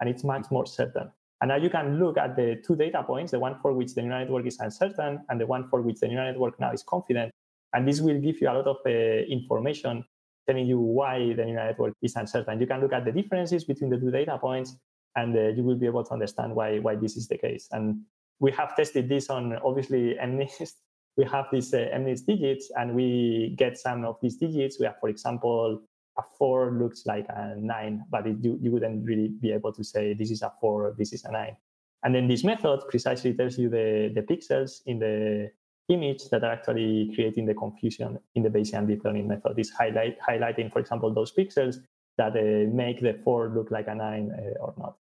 and 0.00 0.08
it's 0.08 0.24
much 0.24 0.50
more 0.50 0.66
certain. 0.66 1.10
And 1.40 1.48
now 1.48 1.56
you 1.56 1.70
can 1.70 1.98
look 1.98 2.18
at 2.18 2.36
the 2.36 2.60
two 2.66 2.76
data 2.76 3.02
points, 3.02 3.32
the 3.32 3.38
one 3.38 3.56
for 3.62 3.72
which 3.72 3.94
the 3.94 4.02
neural 4.02 4.20
network 4.20 4.46
is 4.46 4.58
uncertain 4.60 5.20
and 5.28 5.40
the 5.40 5.46
one 5.46 5.68
for 5.68 5.80
which 5.80 6.00
the 6.00 6.08
neural 6.08 6.30
network 6.30 6.60
now 6.60 6.72
is 6.72 6.82
confident. 6.82 7.32
And 7.72 7.88
this 7.88 8.00
will 8.00 8.20
give 8.20 8.40
you 8.40 8.50
a 8.50 8.52
lot 8.52 8.66
of 8.66 8.76
uh, 8.84 8.90
information 8.90 10.04
telling 10.46 10.66
you 10.66 10.78
why 10.78 11.32
the 11.34 11.44
neural 11.44 11.66
network 11.66 11.94
is 12.02 12.14
uncertain. 12.16 12.60
You 12.60 12.66
can 12.66 12.80
look 12.80 12.92
at 12.92 13.04
the 13.06 13.12
differences 13.12 13.64
between 13.64 13.90
the 13.90 13.98
two 13.98 14.10
data 14.10 14.36
points 14.38 14.76
and 15.16 15.34
uh, 15.34 15.48
you 15.48 15.62
will 15.62 15.76
be 15.76 15.86
able 15.86 16.04
to 16.04 16.12
understand 16.12 16.54
why, 16.54 16.78
why 16.78 16.96
this 16.96 17.16
is 17.16 17.26
the 17.26 17.38
case. 17.38 17.68
And 17.70 18.02
we 18.38 18.52
have 18.52 18.76
tested 18.76 19.08
this 19.08 19.30
on 19.30 19.56
obviously 19.64 20.16
MNIST. 20.22 20.72
We 21.16 21.24
have 21.24 21.46
these 21.50 21.72
uh, 21.72 21.88
MNIST 21.94 22.26
digits 22.26 22.70
and 22.76 22.94
we 22.94 23.54
get 23.56 23.78
some 23.78 24.04
of 24.04 24.16
these 24.20 24.36
digits. 24.36 24.78
We 24.78 24.86
have, 24.86 24.98
for 25.00 25.08
example, 25.08 25.80
a 26.18 26.22
four 26.38 26.72
looks 26.72 27.06
like 27.06 27.26
a 27.28 27.54
nine, 27.56 28.04
but 28.10 28.26
it, 28.26 28.36
you, 28.40 28.58
you 28.60 28.70
wouldn't 28.70 29.04
really 29.04 29.28
be 29.28 29.52
able 29.52 29.72
to 29.72 29.84
say 29.84 30.14
this 30.14 30.30
is 30.30 30.42
a 30.42 30.52
four 30.60 30.94
this 30.98 31.12
is 31.12 31.24
a 31.24 31.32
nine. 31.32 31.56
And 32.02 32.14
then 32.14 32.28
this 32.28 32.44
method 32.44 32.80
precisely 32.88 33.34
tells 33.34 33.58
you 33.58 33.68
the, 33.68 34.10
the 34.14 34.22
pixels 34.22 34.80
in 34.86 34.98
the 34.98 35.50
image 35.88 36.28
that 36.30 36.44
are 36.44 36.52
actually 36.52 37.12
creating 37.14 37.46
the 37.46 37.54
confusion 37.54 38.18
in 38.34 38.42
the 38.42 38.48
Bayesian 38.48 38.86
deep 38.86 39.04
learning 39.04 39.28
method. 39.28 39.58
Is 39.58 39.70
highlight, 39.70 40.18
highlighting, 40.20 40.72
for 40.72 40.78
example, 40.78 41.12
those 41.12 41.32
pixels 41.32 41.76
that 42.16 42.36
uh, 42.36 42.70
make 42.74 43.00
the 43.00 43.18
four 43.24 43.50
look 43.54 43.70
like 43.70 43.88
a 43.88 43.94
nine 43.94 44.32
uh, 44.32 44.64
or 44.64 44.74
not. 44.78 44.96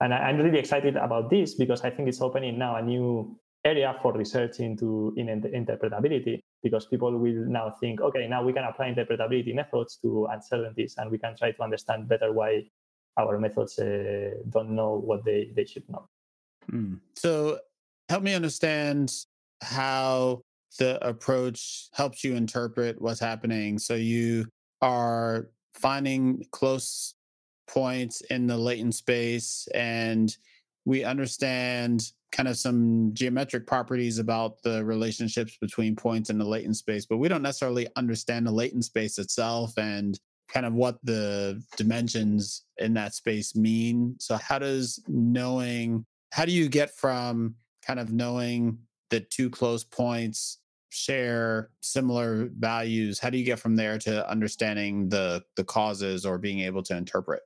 And 0.00 0.12
I, 0.12 0.30
am 0.30 0.38
really 0.38 0.58
excited 0.58 0.96
about 0.96 1.30
this 1.30 1.54
because 1.54 1.82
I 1.82 1.90
think 1.90 2.08
it's 2.08 2.20
opening 2.20 2.58
now 2.58 2.76
a 2.76 2.82
new 2.82 3.38
area 3.64 3.96
for 4.02 4.12
research 4.12 4.60
into 4.60 5.14
in 5.16 5.26
interpretability 5.28 6.42
because 6.64 6.86
people 6.86 7.12
will 7.12 7.44
now 7.46 7.70
think, 7.78 8.00
okay, 8.00 8.26
now 8.26 8.42
we 8.42 8.52
can 8.52 8.64
apply 8.64 8.92
interpretability 8.92 9.54
methods 9.54 9.98
to 10.02 10.26
uncertainties 10.32 10.94
and 10.96 11.10
we 11.10 11.18
can 11.18 11.36
try 11.36 11.52
to 11.52 11.62
understand 11.62 12.08
better 12.08 12.32
why 12.32 12.64
our 13.18 13.38
methods 13.38 13.78
uh, 13.78 14.30
don't 14.48 14.70
know 14.70 14.94
what 14.96 15.24
they, 15.24 15.52
they 15.54 15.66
should 15.66 15.88
know. 15.90 16.08
Mm. 16.72 16.98
So 17.14 17.58
help 18.08 18.22
me 18.22 18.32
understand 18.32 19.12
how 19.60 20.42
the 20.78 21.06
approach 21.06 21.88
helps 21.92 22.24
you 22.24 22.34
interpret 22.34 23.00
what's 23.00 23.20
happening. 23.20 23.78
So 23.78 23.94
you 23.94 24.46
are 24.80 25.50
finding 25.74 26.46
close 26.50 27.14
points 27.68 28.22
in 28.22 28.46
the 28.46 28.56
latent 28.56 28.94
space 28.94 29.68
and 29.74 30.34
we 30.86 31.04
understand 31.04 32.10
kind 32.34 32.48
of 32.48 32.58
some 32.58 33.14
geometric 33.14 33.64
properties 33.64 34.18
about 34.18 34.60
the 34.64 34.84
relationships 34.84 35.56
between 35.60 35.94
points 35.94 36.30
in 36.30 36.38
the 36.38 36.44
latent 36.44 36.76
space, 36.76 37.06
but 37.06 37.18
we 37.18 37.28
don't 37.28 37.42
necessarily 37.42 37.86
understand 37.94 38.44
the 38.44 38.50
latent 38.50 38.84
space 38.84 39.18
itself 39.18 39.72
and 39.78 40.18
kind 40.48 40.66
of 40.66 40.74
what 40.74 40.98
the 41.04 41.62
dimensions 41.76 42.64
in 42.78 42.92
that 42.92 43.14
space 43.14 43.54
mean. 43.54 44.16
So, 44.18 44.36
how 44.36 44.58
does 44.58 45.00
knowing, 45.06 46.04
how 46.32 46.44
do 46.44 46.50
you 46.50 46.68
get 46.68 46.96
from 46.96 47.54
kind 47.86 48.00
of 48.00 48.12
knowing 48.12 48.78
that 49.10 49.30
two 49.30 49.48
close 49.48 49.84
points 49.84 50.58
share 50.90 51.70
similar 51.82 52.50
values? 52.58 53.20
How 53.20 53.30
do 53.30 53.38
you 53.38 53.44
get 53.44 53.60
from 53.60 53.76
there 53.76 53.96
to 53.98 54.28
understanding 54.28 55.08
the 55.08 55.44
the 55.54 55.64
causes 55.64 56.26
or 56.26 56.38
being 56.38 56.60
able 56.60 56.82
to 56.82 56.96
interpret? 56.96 57.42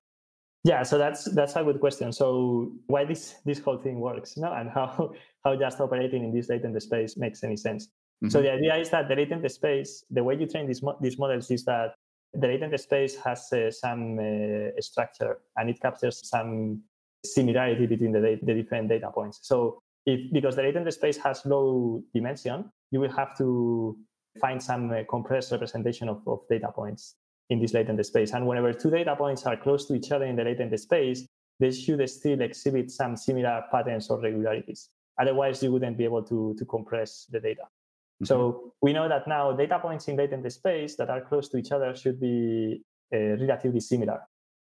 Yeah, 0.68 0.82
so 0.82 0.98
that's 0.98 1.24
that's 1.24 1.56
a 1.56 1.64
good 1.64 1.80
question. 1.80 2.12
So 2.12 2.70
why 2.88 3.06
this 3.06 3.36
this 3.46 3.58
whole 3.58 3.78
thing 3.78 4.00
works, 4.00 4.36
you 4.36 4.42
know, 4.42 4.52
and 4.52 4.68
how 4.68 5.14
how 5.44 5.56
just 5.56 5.80
operating 5.80 6.24
in 6.24 6.30
this 6.30 6.50
latent 6.50 6.80
space 6.82 7.16
makes 7.16 7.42
any 7.42 7.56
sense. 7.56 7.86
Mm-hmm. 7.86 8.28
So 8.28 8.42
the 8.42 8.52
idea 8.52 8.76
is 8.76 8.90
that 8.90 9.08
the 9.08 9.16
latent 9.16 9.50
space, 9.50 10.04
the 10.10 10.22
way 10.22 10.34
you 10.36 10.46
train 10.46 10.66
these 10.66 10.82
mo- 10.82 10.98
these 11.00 11.18
models 11.18 11.50
is 11.50 11.64
that 11.64 11.94
the 12.34 12.48
latent 12.48 12.78
space 12.78 13.16
has 13.16 13.50
uh, 13.50 13.70
some 13.70 14.18
uh, 14.18 14.78
structure 14.80 15.38
and 15.56 15.70
it 15.70 15.80
captures 15.80 16.28
some 16.28 16.82
similarity 17.24 17.86
between 17.86 18.12
the, 18.12 18.38
the 18.42 18.52
different 18.52 18.90
data 18.90 19.10
points. 19.10 19.38
So 19.42 19.80
if 20.04 20.20
because 20.34 20.54
the 20.56 20.64
latent 20.64 20.92
space 20.92 21.16
has 21.16 21.46
low 21.46 22.02
dimension, 22.12 22.70
you 22.90 23.00
will 23.00 23.12
have 23.12 23.38
to 23.38 23.96
find 24.38 24.62
some 24.62 24.90
uh, 24.90 25.04
compressed 25.08 25.50
representation 25.50 26.10
of, 26.10 26.20
of 26.26 26.40
data 26.50 26.70
points 26.70 27.14
in 27.50 27.60
this 27.60 27.74
latent 27.74 28.04
space. 28.04 28.32
And 28.32 28.46
whenever 28.46 28.72
two 28.72 28.90
data 28.90 29.16
points 29.16 29.46
are 29.46 29.56
close 29.56 29.86
to 29.86 29.94
each 29.94 30.12
other 30.12 30.24
in 30.26 30.36
the 30.36 30.44
latent 30.44 30.78
space, 30.78 31.26
they 31.60 31.72
should 31.72 32.08
still 32.08 32.40
exhibit 32.40 32.90
some 32.90 33.16
similar 33.16 33.64
patterns 33.70 34.10
or 34.10 34.20
regularities. 34.20 34.90
Otherwise, 35.20 35.62
you 35.62 35.72
wouldn't 35.72 35.98
be 35.98 36.04
able 36.04 36.22
to, 36.22 36.54
to 36.58 36.64
compress 36.64 37.26
the 37.30 37.40
data. 37.40 37.62
Mm-hmm. 37.62 38.26
So 38.26 38.72
we 38.80 38.92
know 38.92 39.08
that 39.08 39.26
now 39.26 39.52
data 39.52 39.78
points 39.78 40.08
in 40.08 40.16
latent 40.16 40.50
space 40.52 40.96
that 40.96 41.10
are 41.10 41.20
close 41.20 41.48
to 41.48 41.56
each 41.56 41.72
other 41.72 41.94
should 41.96 42.20
be 42.20 42.82
uh, 43.12 43.18
relatively 43.18 43.80
similar. 43.80 44.20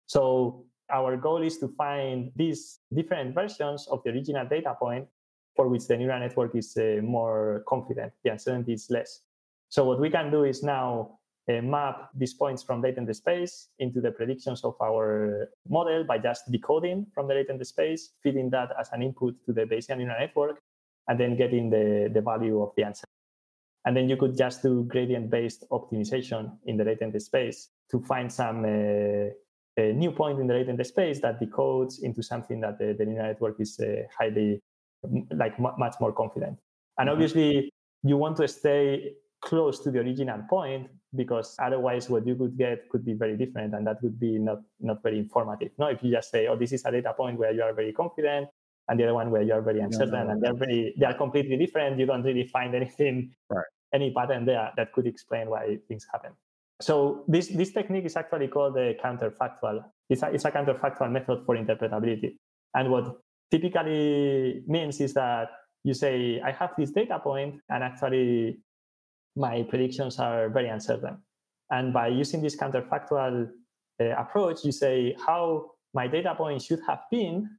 So 0.06 0.66
our 0.92 1.18
goal 1.18 1.42
is 1.42 1.58
to 1.60 1.70
find 1.70 2.32
these 2.36 2.80
different 2.94 3.34
versions 3.34 3.88
of 3.90 4.04
the 4.04 4.12
original 4.12 4.46
data 4.46 4.76
point 4.78 5.08
for 5.56 5.68
which 5.70 5.88
the 5.88 5.98
neural 5.98 6.20
network 6.20 6.54
is 6.56 6.76
uh, 6.78 7.02
more 7.02 7.64
confident, 7.68 8.12
the 8.24 8.32
uncertainty 8.32 8.74
is 8.74 8.88
less. 8.90 9.22
So 9.70 9.86
what 9.86 10.00
we 10.00 10.10
can 10.10 10.30
do 10.30 10.44
is 10.44 10.64
now 10.64 11.20
uh, 11.50 11.62
map 11.62 12.10
these 12.16 12.34
points 12.34 12.64
from 12.64 12.82
latent 12.82 13.14
space 13.16 13.70
into 13.80 14.02
the 14.02 14.12
predictions 14.12 14.64
of 14.64 14.76
our 14.82 15.50
model 15.70 16.04
by 16.04 16.18
just 16.18 16.52
decoding 16.52 17.06
from 17.14 17.28
the 17.28 17.34
latent 17.34 17.66
space, 17.66 18.14
feeding 18.24 18.50
that 18.50 18.70
as 18.80 18.90
an 18.94 19.04
input 19.04 19.36
to 19.46 19.54
the 19.54 19.66
Bayesian 19.66 19.98
neural 19.98 20.20
network, 20.20 20.62
and 21.08 21.20
then 21.20 21.38
getting 21.38 21.70
the, 21.70 22.10
the 22.14 22.22
value 22.22 22.62
of 22.62 22.72
the 22.76 22.84
answer. 22.84 23.06
And 23.86 23.96
then 23.96 24.10
you 24.10 24.18
could 24.18 24.36
just 24.36 24.64
do 24.64 24.84
gradient 24.84 25.30
based 25.30 25.64
optimization 25.70 26.58
in 26.66 26.78
the 26.78 26.84
latent 26.84 27.22
space 27.22 27.70
to 27.92 28.00
find 28.02 28.32
some 28.32 28.66
uh, 28.66 29.30
a 29.78 29.94
new 29.94 30.12
point 30.12 30.40
in 30.40 30.48
the 30.48 30.54
latent 30.54 30.84
space 30.86 31.20
that 31.22 31.40
decodes 31.40 32.02
into 32.02 32.24
something 32.24 32.62
that 32.62 32.80
the, 32.80 32.96
the 32.98 33.06
neural 33.06 33.28
network 33.28 33.60
is 33.60 33.80
uh, 33.80 34.04
highly, 34.18 34.62
like 35.32 35.54
m- 35.60 35.76
much 35.78 35.96
more 36.00 36.12
confident. 36.12 36.58
And 36.98 37.08
mm-hmm. 37.08 37.14
obviously, 37.14 37.72
you 38.04 38.18
want 38.18 38.38
to 38.38 38.48
stay 38.48 39.14
close 39.46 39.80
to 39.80 39.92
the 39.92 40.00
original 40.00 40.42
point 40.50 40.90
because 41.16 41.56
otherwise 41.60 42.10
what 42.10 42.26
you 42.28 42.36
could 42.36 42.58
get 42.58 42.90
could 42.90 43.06
be 43.06 43.14
very 43.14 43.38
different 43.38 43.74
and 43.74 43.86
that 43.88 44.02
would 44.02 44.20
be 44.20 44.38
not 44.38 44.60
not 44.80 45.02
very 45.04 45.20
informative 45.20 45.72
no? 45.78 45.88
If 45.88 46.04
you 46.04 46.12
just 46.12 46.32
say 46.32 46.48
oh 46.48 46.58
this 46.58 46.74
is 46.74 46.84
a 46.86 46.92
data 46.92 47.14
point 47.14 47.38
where 47.38 47.54
you 47.54 47.62
are 47.62 47.74
very 47.74 47.94
confident 47.94 48.50
and 48.90 49.00
the 49.00 49.04
other 49.06 49.14
one 49.14 49.32
where 49.32 49.42
you 49.42 49.54
are 49.54 49.62
very 49.62 49.80
uncertain 49.80 50.14
no, 50.14 50.24
no, 50.24 50.32
and 50.32 50.42
they're 50.42 50.56
very 50.66 50.94
they 50.98 51.06
are 51.06 51.14
completely 51.14 51.58
different 51.58 52.00
you 52.00 52.06
don't 52.06 52.24
really 52.24 52.48
find 52.48 52.76
anything 52.76 53.32
right. 53.50 53.66
any 53.94 54.12
pattern 54.12 54.46
there 54.46 54.72
that 54.76 54.92
could 54.94 55.08
explain 55.08 55.50
why 55.50 55.78
things 55.88 56.06
happen. 56.12 56.32
So 56.82 57.24
this 57.28 57.48
this 57.48 57.72
technique 57.72 58.06
is 58.06 58.18
actually 58.18 58.50
called 58.50 58.76
the 58.76 58.98
counterfactual. 59.02 59.86
It's 60.10 60.24
a, 60.24 60.28
it's 60.28 60.44
a 60.44 60.52
counterfactual 60.52 61.10
method 61.10 61.46
for 61.46 61.56
interpretability. 61.56 62.36
And 62.74 62.92
what 62.92 63.16
typically 63.50 64.62
means 64.68 65.00
is 65.00 65.14
that 65.14 65.48
you 65.84 65.94
say 65.94 66.42
i 66.42 66.52
have 66.52 66.72
this 66.78 66.92
data 66.92 67.20
point 67.20 67.62
and 67.70 67.84
actually 67.84 68.58
my 69.36 69.64
predictions 69.64 70.20
are 70.20 70.50
very 70.50 70.70
uncertain. 70.70 71.18
And 71.72 71.94
by 71.94 72.08
using 72.08 72.42
this 72.42 72.56
counterfactual 72.56 73.50
uh, 74.00 74.04
approach, 74.18 74.64
you 74.64 74.72
say 74.72 75.16
how 75.26 75.72
my 75.94 76.08
data 76.08 76.36
point 76.36 76.62
should 76.62 76.82
have 76.88 77.02
been 77.12 77.50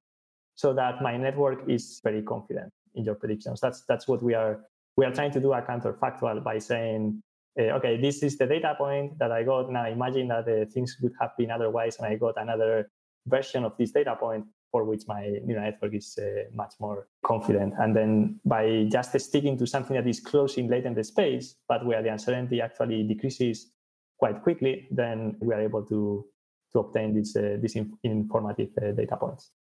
so 0.55 0.73
that 0.75 1.03
my 1.03 1.17
network 1.17 1.69
is 1.69 2.01
very 2.03 2.23
confident 2.23 2.73
in 2.95 3.05
your 3.05 3.15
predictions. 3.15 3.61
That's 3.61 3.85
that's 3.89 4.09
what 4.09 4.23
we 4.23 4.35
are 4.35 4.61
we 4.97 5.05
are 5.05 5.13
trying 5.13 5.33
to 5.33 5.41
do 5.41 5.53
a 5.53 5.61
counterfactual 5.61 6.43
by 6.43 6.59
saying, 6.59 7.23
uh, 7.59 7.77
okay, 7.77 8.01
this 8.01 8.23
is 8.23 8.39
the 8.39 8.47
data 8.47 8.75
point 8.79 9.19
that 9.19 9.33
I 9.33 9.43
got. 9.43 9.71
Now 9.71 9.87
imagine 9.87 10.29
that 10.29 10.49
uh, 10.49 10.65
things 10.73 10.97
would 11.03 11.13
have 11.21 11.37
been 11.37 11.51
otherwise, 11.51 11.97
and 11.99 12.07
I 12.07 12.17
got 12.17 12.35
another 12.37 12.91
version 13.27 13.65
of 13.65 13.77
this 13.77 13.91
data 13.91 14.17
point 14.17 14.47
for 14.71 14.85
which 14.85 15.03
my 15.07 15.39
neural 15.45 15.65
network 15.65 15.95
is 15.95 16.19
uh, 16.19 16.45
much 16.53 16.75
more 16.81 17.09
confident. 17.25 17.75
And 17.79 17.95
then 17.95 18.41
by 18.45 18.87
just 18.91 19.19
sticking 19.19 19.57
to 19.59 19.67
something 19.67 19.97
that 19.97 20.07
is 20.07 20.21
close 20.21 20.57
in 20.57 20.69
latent 20.69 21.05
space, 21.07 21.57
but 21.69 21.85
where 21.87 22.03
the 22.03 22.11
uncertainty 22.11 22.61
actually 22.61 23.03
decreases 23.05 23.73
quite 24.19 24.43
quickly, 24.43 24.89
then 24.91 25.37
we 25.41 25.55
are 25.55 25.61
able 25.61 25.83
to 25.85 26.27
to 26.73 26.81
obtain 26.81 27.15
these 27.15 27.37
uh, 27.37 27.57
these 27.61 27.77
inf- 27.77 27.99
informative 28.03 28.71
uh, 28.83 28.93
data 28.93 29.17
points. 29.17 29.53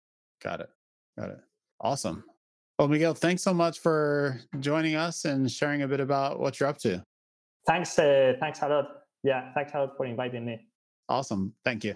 Got 0.41 0.62
it. 0.62 0.70
Got 1.18 1.30
it. 1.30 1.39
Awesome. 1.80 2.24
Well, 2.78 2.89
Miguel, 2.89 3.14
thanks 3.14 3.41
so 3.41 3.53
much 3.53 3.80
for 3.80 4.41
joining 4.60 4.95
us 4.95 5.24
and 5.24 5.49
sharing 5.49 5.84
a 5.84 5.88
bit 5.88 6.01
about 6.01 6.39
what 6.39 6.60
you're 6.60 6.68
up 6.68 6.78
to. 6.80 7.03
Thanks. 7.66 7.97
Uh, 7.97 8.34
thanks 8.39 8.62
a 8.62 8.68
lot. 8.68 8.88
Yeah. 9.24 9.53
Thanks 9.53 9.72
a 9.74 9.80
lot 9.80 9.97
for 9.97 10.06
inviting 10.06 10.45
me. 10.45 10.60
Awesome. 11.08 11.53
Thank 11.64 11.84
you. 11.86 11.95